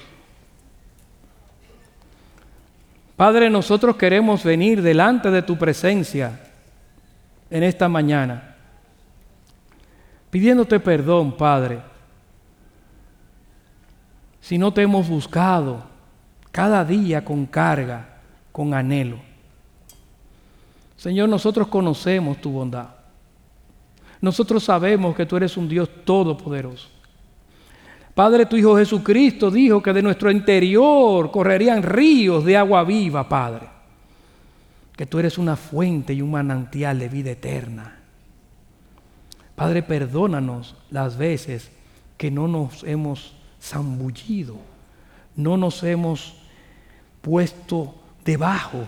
Padre, 3.16 3.49
nosotros 3.51 3.97
queremos 3.97 4.45
venir 4.45 4.82
delante 4.82 5.30
de 5.30 5.43
tu 5.43 5.57
presencia 5.57 6.45
en 7.51 7.62
esta 7.62 7.88
mañana, 7.88 8.57
pidiéndote 10.30 10.80
perdón, 10.80 11.36
Padre, 11.36 11.80
si 14.40 14.59
no 14.59 14.72
te 14.72 14.82
hemos 14.82 15.09
buscado 15.09 15.84
cada 16.51 16.84
día 16.84 17.24
con 17.24 17.47
carga, 17.47 18.20
con 18.53 18.74
anhelo. 18.74 19.18
Señor, 20.97 21.28
nosotros 21.28 21.68
conocemos 21.68 22.40
tu 22.40 22.51
bondad. 22.51 22.88
Nosotros 24.20 24.64
sabemos 24.64 25.14
que 25.14 25.26
tú 25.26 25.36
eres 25.36 25.57
un 25.57 25.68
Dios 25.68 25.90
todopoderoso. 26.05 26.88
Padre, 28.14 28.47
tu 28.47 28.57
Hijo 28.57 28.76
Jesucristo 28.76 29.51
dijo 29.51 29.82
que 29.82 29.92
de 29.92 30.03
nuestro 30.03 30.30
interior 30.30 31.30
correrían 31.30 31.82
ríos 31.82 32.44
de 32.44 32.57
agua 32.57 32.82
viva, 32.82 33.28
Padre 33.28 33.76
que 34.97 35.07
tú 35.07 35.18
eres 35.18 35.38
una 35.38 35.57
fuente 35.57 36.14
y 36.14 36.22
un 36.22 36.30
manantial 36.30 36.99
de 36.99 37.09
vida 37.09 37.30
eterna. 37.30 37.99
Padre, 39.55 39.82
perdónanos 39.82 40.74
las 40.90 41.16
veces 41.16 41.70
que 42.16 42.30
no 42.30 42.49
nos 42.49 42.82
hemos 42.84 43.34
zambullido, 43.61 44.57
no 45.34 45.57
nos 45.57 45.82
hemos 45.82 46.36
puesto 47.20 47.94
debajo 48.24 48.84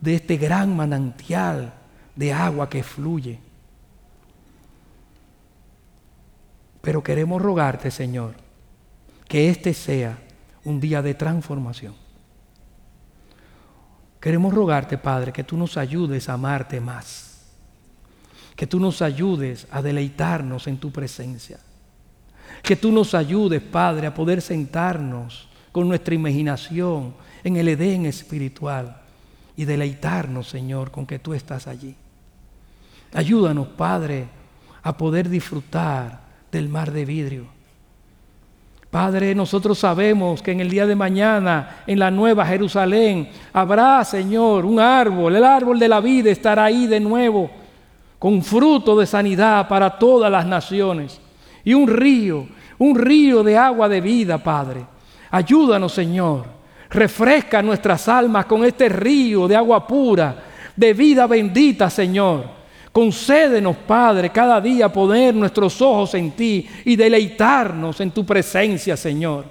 de 0.00 0.14
este 0.14 0.36
gran 0.36 0.74
manantial 0.74 1.74
de 2.16 2.32
agua 2.32 2.68
que 2.68 2.82
fluye. 2.82 3.38
Pero 6.80 7.02
queremos 7.02 7.40
rogarte, 7.40 7.90
Señor, 7.90 8.34
que 9.28 9.48
este 9.48 9.72
sea 9.72 10.18
un 10.64 10.80
día 10.80 11.00
de 11.00 11.14
transformación. 11.14 12.01
Queremos 14.22 14.54
rogarte, 14.54 14.98
Padre, 14.98 15.32
que 15.32 15.42
tú 15.42 15.56
nos 15.56 15.76
ayudes 15.76 16.28
a 16.28 16.34
amarte 16.34 16.80
más. 16.80 17.42
Que 18.54 18.68
tú 18.68 18.78
nos 18.78 19.02
ayudes 19.02 19.66
a 19.68 19.82
deleitarnos 19.82 20.68
en 20.68 20.78
tu 20.78 20.92
presencia. 20.92 21.58
Que 22.62 22.76
tú 22.76 22.92
nos 22.92 23.14
ayudes, 23.14 23.60
Padre, 23.60 24.06
a 24.06 24.14
poder 24.14 24.40
sentarnos 24.40 25.48
con 25.72 25.88
nuestra 25.88 26.14
imaginación 26.14 27.14
en 27.42 27.56
el 27.56 27.66
Edén 27.66 28.06
espiritual 28.06 29.02
y 29.56 29.64
deleitarnos, 29.64 30.48
Señor, 30.48 30.92
con 30.92 31.04
que 31.04 31.18
tú 31.18 31.34
estás 31.34 31.66
allí. 31.66 31.96
Ayúdanos, 33.12 33.66
Padre, 33.76 34.28
a 34.84 34.96
poder 34.96 35.28
disfrutar 35.28 36.20
del 36.52 36.68
mar 36.68 36.92
de 36.92 37.04
vidrio 37.04 37.61
Padre, 38.92 39.34
nosotros 39.34 39.78
sabemos 39.78 40.42
que 40.42 40.52
en 40.52 40.60
el 40.60 40.68
día 40.68 40.86
de 40.86 40.94
mañana, 40.94 41.82
en 41.86 41.98
la 41.98 42.10
nueva 42.10 42.44
Jerusalén, 42.44 43.26
habrá, 43.50 44.04
Señor, 44.04 44.66
un 44.66 44.78
árbol, 44.78 45.34
el 45.34 45.44
árbol 45.44 45.78
de 45.78 45.88
la 45.88 45.98
vida 45.98 46.30
estará 46.30 46.64
ahí 46.64 46.86
de 46.86 47.00
nuevo, 47.00 47.50
con 48.18 48.42
fruto 48.42 48.94
de 48.94 49.06
sanidad 49.06 49.66
para 49.66 49.98
todas 49.98 50.30
las 50.30 50.44
naciones. 50.44 51.18
Y 51.64 51.72
un 51.72 51.88
río, 51.88 52.46
un 52.76 52.94
río 52.94 53.42
de 53.42 53.56
agua 53.56 53.88
de 53.88 54.02
vida, 54.02 54.36
Padre. 54.36 54.84
Ayúdanos, 55.30 55.92
Señor. 55.94 56.44
Refresca 56.90 57.62
nuestras 57.62 58.06
almas 58.08 58.44
con 58.44 58.62
este 58.62 58.90
río 58.90 59.48
de 59.48 59.56
agua 59.56 59.86
pura, 59.86 60.36
de 60.76 60.92
vida 60.92 61.26
bendita, 61.26 61.88
Señor 61.88 62.61
Concédenos, 62.92 63.76
Padre, 63.86 64.28
cada 64.28 64.60
día 64.60 64.92
poner 64.92 65.34
nuestros 65.34 65.80
ojos 65.80 66.12
en 66.12 66.30
ti 66.32 66.68
y 66.84 66.94
deleitarnos 66.94 67.98
en 68.00 68.10
tu 68.10 68.24
presencia, 68.24 68.98
Señor. 68.98 69.46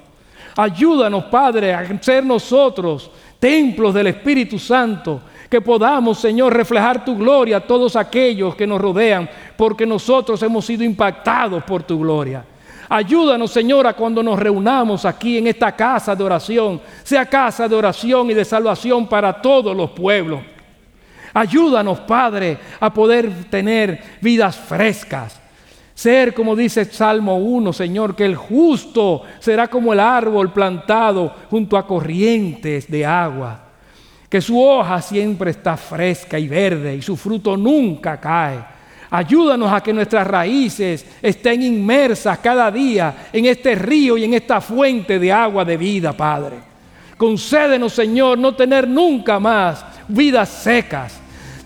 Ayúdanos, 0.56 1.24
Padre, 1.26 1.74
a 1.74 2.02
ser 2.02 2.24
nosotros 2.24 3.10
templos 3.40 3.96
del 3.96 4.08
Espíritu 4.08 4.60
Santo, 4.60 5.22
que 5.50 5.60
podamos, 5.60 6.20
Señor, 6.20 6.54
reflejar 6.54 7.04
tu 7.04 7.18
gloria 7.18 7.58
a 7.58 7.62
todos 7.62 7.96
aquellos 7.96 8.56
que 8.56 8.68
nos 8.68 8.80
rodean, 8.80 9.28
porque 9.58 9.88
nosotros 9.88 10.42
hemos 10.44 10.64
sido 10.64 10.84
impactados 10.84 11.64
por 11.64 11.82
tu 11.82 12.00
gloria. 12.00 12.46
Ayúdanos, 12.88 13.52
Señora, 13.52 13.94
cuando 13.94 14.22
nos 14.22 14.38
reunamos 14.38 15.04
aquí 15.04 15.40
en 15.40 15.48
esta 15.48 15.76
casa 15.76 16.16
de 16.16 16.24
oración, 16.24 16.80
sea 17.04 17.26
casa 17.26 17.68
de 17.68 17.76
oración 17.76 18.30
y 18.30 18.34
de 18.36 18.46
salvación 18.46 19.08
para 19.08 19.42
todos 19.42 19.76
los 19.76 19.90
pueblos. 19.92 20.42
Ayúdanos, 21.34 22.02
Padre, 22.02 22.58
a 22.80 22.94
poder 22.94 23.46
tener 23.50 24.02
vidas 24.22 24.56
frescas. 24.56 25.40
Ser, 25.94 26.34
como 26.34 26.56
dice 26.56 26.86
Salmo 26.86 27.38
1, 27.38 27.74
Señor, 27.74 28.16
que 28.16 28.26
el 28.26 28.36
justo 28.36 29.22
será 29.40 29.68
como 29.68 29.94
el 29.94 30.00
árbol 30.00 30.52
plantado 30.52 31.34
junto 31.50 31.78
a 31.78 31.86
corrientes 31.86 32.90
de 32.90 33.06
agua. 33.06 33.68
Que 34.28 34.42
su 34.42 34.60
hoja 34.60 35.02
siempre 35.02 35.52
está 35.52 35.78
fresca 35.78 36.40
y 36.40 36.48
verde 36.48 36.96
y 36.96 37.02
su 37.02 37.16
fruto 37.16 37.56
nunca 37.56 38.20
cae. 38.20 38.60
Ayúdanos 39.12 39.72
a 39.72 39.84
que 39.84 39.94
nuestras 39.94 40.26
raíces 40.26 41.06
estén 41.22 41.62
inmersas 41.62 42.40
cada 42.40 42.72
día 42.72 43.28
en 43.32 43.46
este 43.46 43.76
río 43.76 44.18
y 44.18 44.24
en 44.24 44.34
esta 44.34 44.60
fuente 44.60 45.20
de 45.20 45.32
agua 45.32 45.64
de 45.66 45.78
vida, 45.78 46.14
Padre. 46.14 46.56
Concédenos, 47.18 47.94
Señor, 47.94 48.40
no 48.40 48.56
tener 48.56 48.88
nunca 48.88 49.40
más 49.40 49.86
vidas 50.08 50.50
secas. 50.50 51.21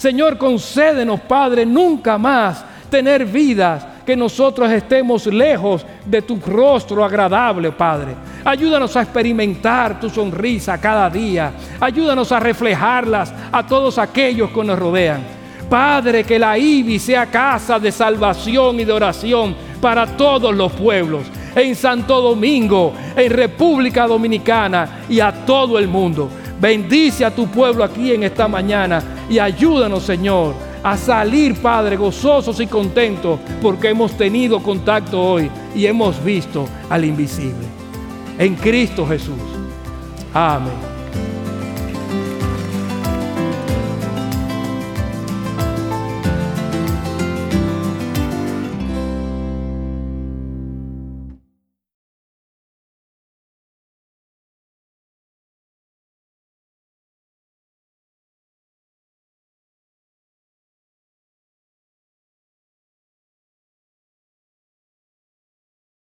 Señor, 0.06 0.38
concédenos, 0.38 1.20
Padre, 1.22 1.66
nunca 1.66 2.16
más 2.20 2.64
tener 2.91 3.26
vidas 3.26 3.84
que 4.06 4.16
nosotros 4.16 4.70
estemos 4.70 5.26
lejos 5.26 5.84
de 6.06 6.22
tu 6.22 6.39
rostro 6.45 7.03
agradable, 7.03 7.72
Padre. 7.72 8.14
Ayúdanos 8.43 8.95
a 8.95 9.01
experimentar 9.01 9.99
tu 9.99 10.08
sonrisa 10.08 10.80
cada 10.80 11.10
día. 11.10 11.53
Ayúdanos 11.80 12.32
a 12.32 12.39
reflejarlas 12.39 13.34
a 13.51 13.66
todos 13.66 13.97
aquellos 13.97 14.51
que 14.51 14.64
nos 14.64 14.78
rodean. 14.78 15.22
Padre, 15.68 16.24
que 16.24 16.38
la 16.38 16.56
IBI 16.56 16.99
sea 16.99 17.26
casa 17.26 17.80
de 17.80 17.91
salvación 17.91 18.80
y 18.80 18.86
de 18.86 18.93
oración 18.93 19.56
para 19.82 20.06
todos 20.06 20.56
los 20.56 20.72
pueblos, 20.74 21.24
en 21.56 21.76
Santo 21.76 22.22
Domingo, 22.22 22.93
en 23.16 23.32
República 23.32 24.06
Dominicana 24.06 24.99
y 25.10 25.20
a 25.20 25.32
todo 25.32 25.80
el 25.80 25.88
mundo. 25.88 26.30
Bendice 26.60 27.26
a 27.26 27.36
tu 27.36 27.47
pueblo 27.47 27.84
aquí 27.84 28.14
en 28.14 28.24
esta 28.24 28.47
mañana 28.47 29.03
y 29.30 29.39
ayúdanos, 29.39 30.03
Señor, 30.03 30.53
a 30.84 30.95
salir, 30.97 31.56
Padre, 31.56 31.97
gozosos 31.97 32.60
y 32.60 32.68
contentos 32.68 33.39
porque 33.62 33.89
hemos 33.89 34.16
tenido 34.16 34.62
contacto 34.62 35.22
hoy 35.22 35.49
y 35.76 35.86
hemos 35.86 36.24
visto 36.24 36.68
al 36.89 37.03
invisible. 37.03 37.66
En 38.38 38.56
Cristo 38.56 39.06
Jesús. 39.08 39.39
Amén. 40.34 40.95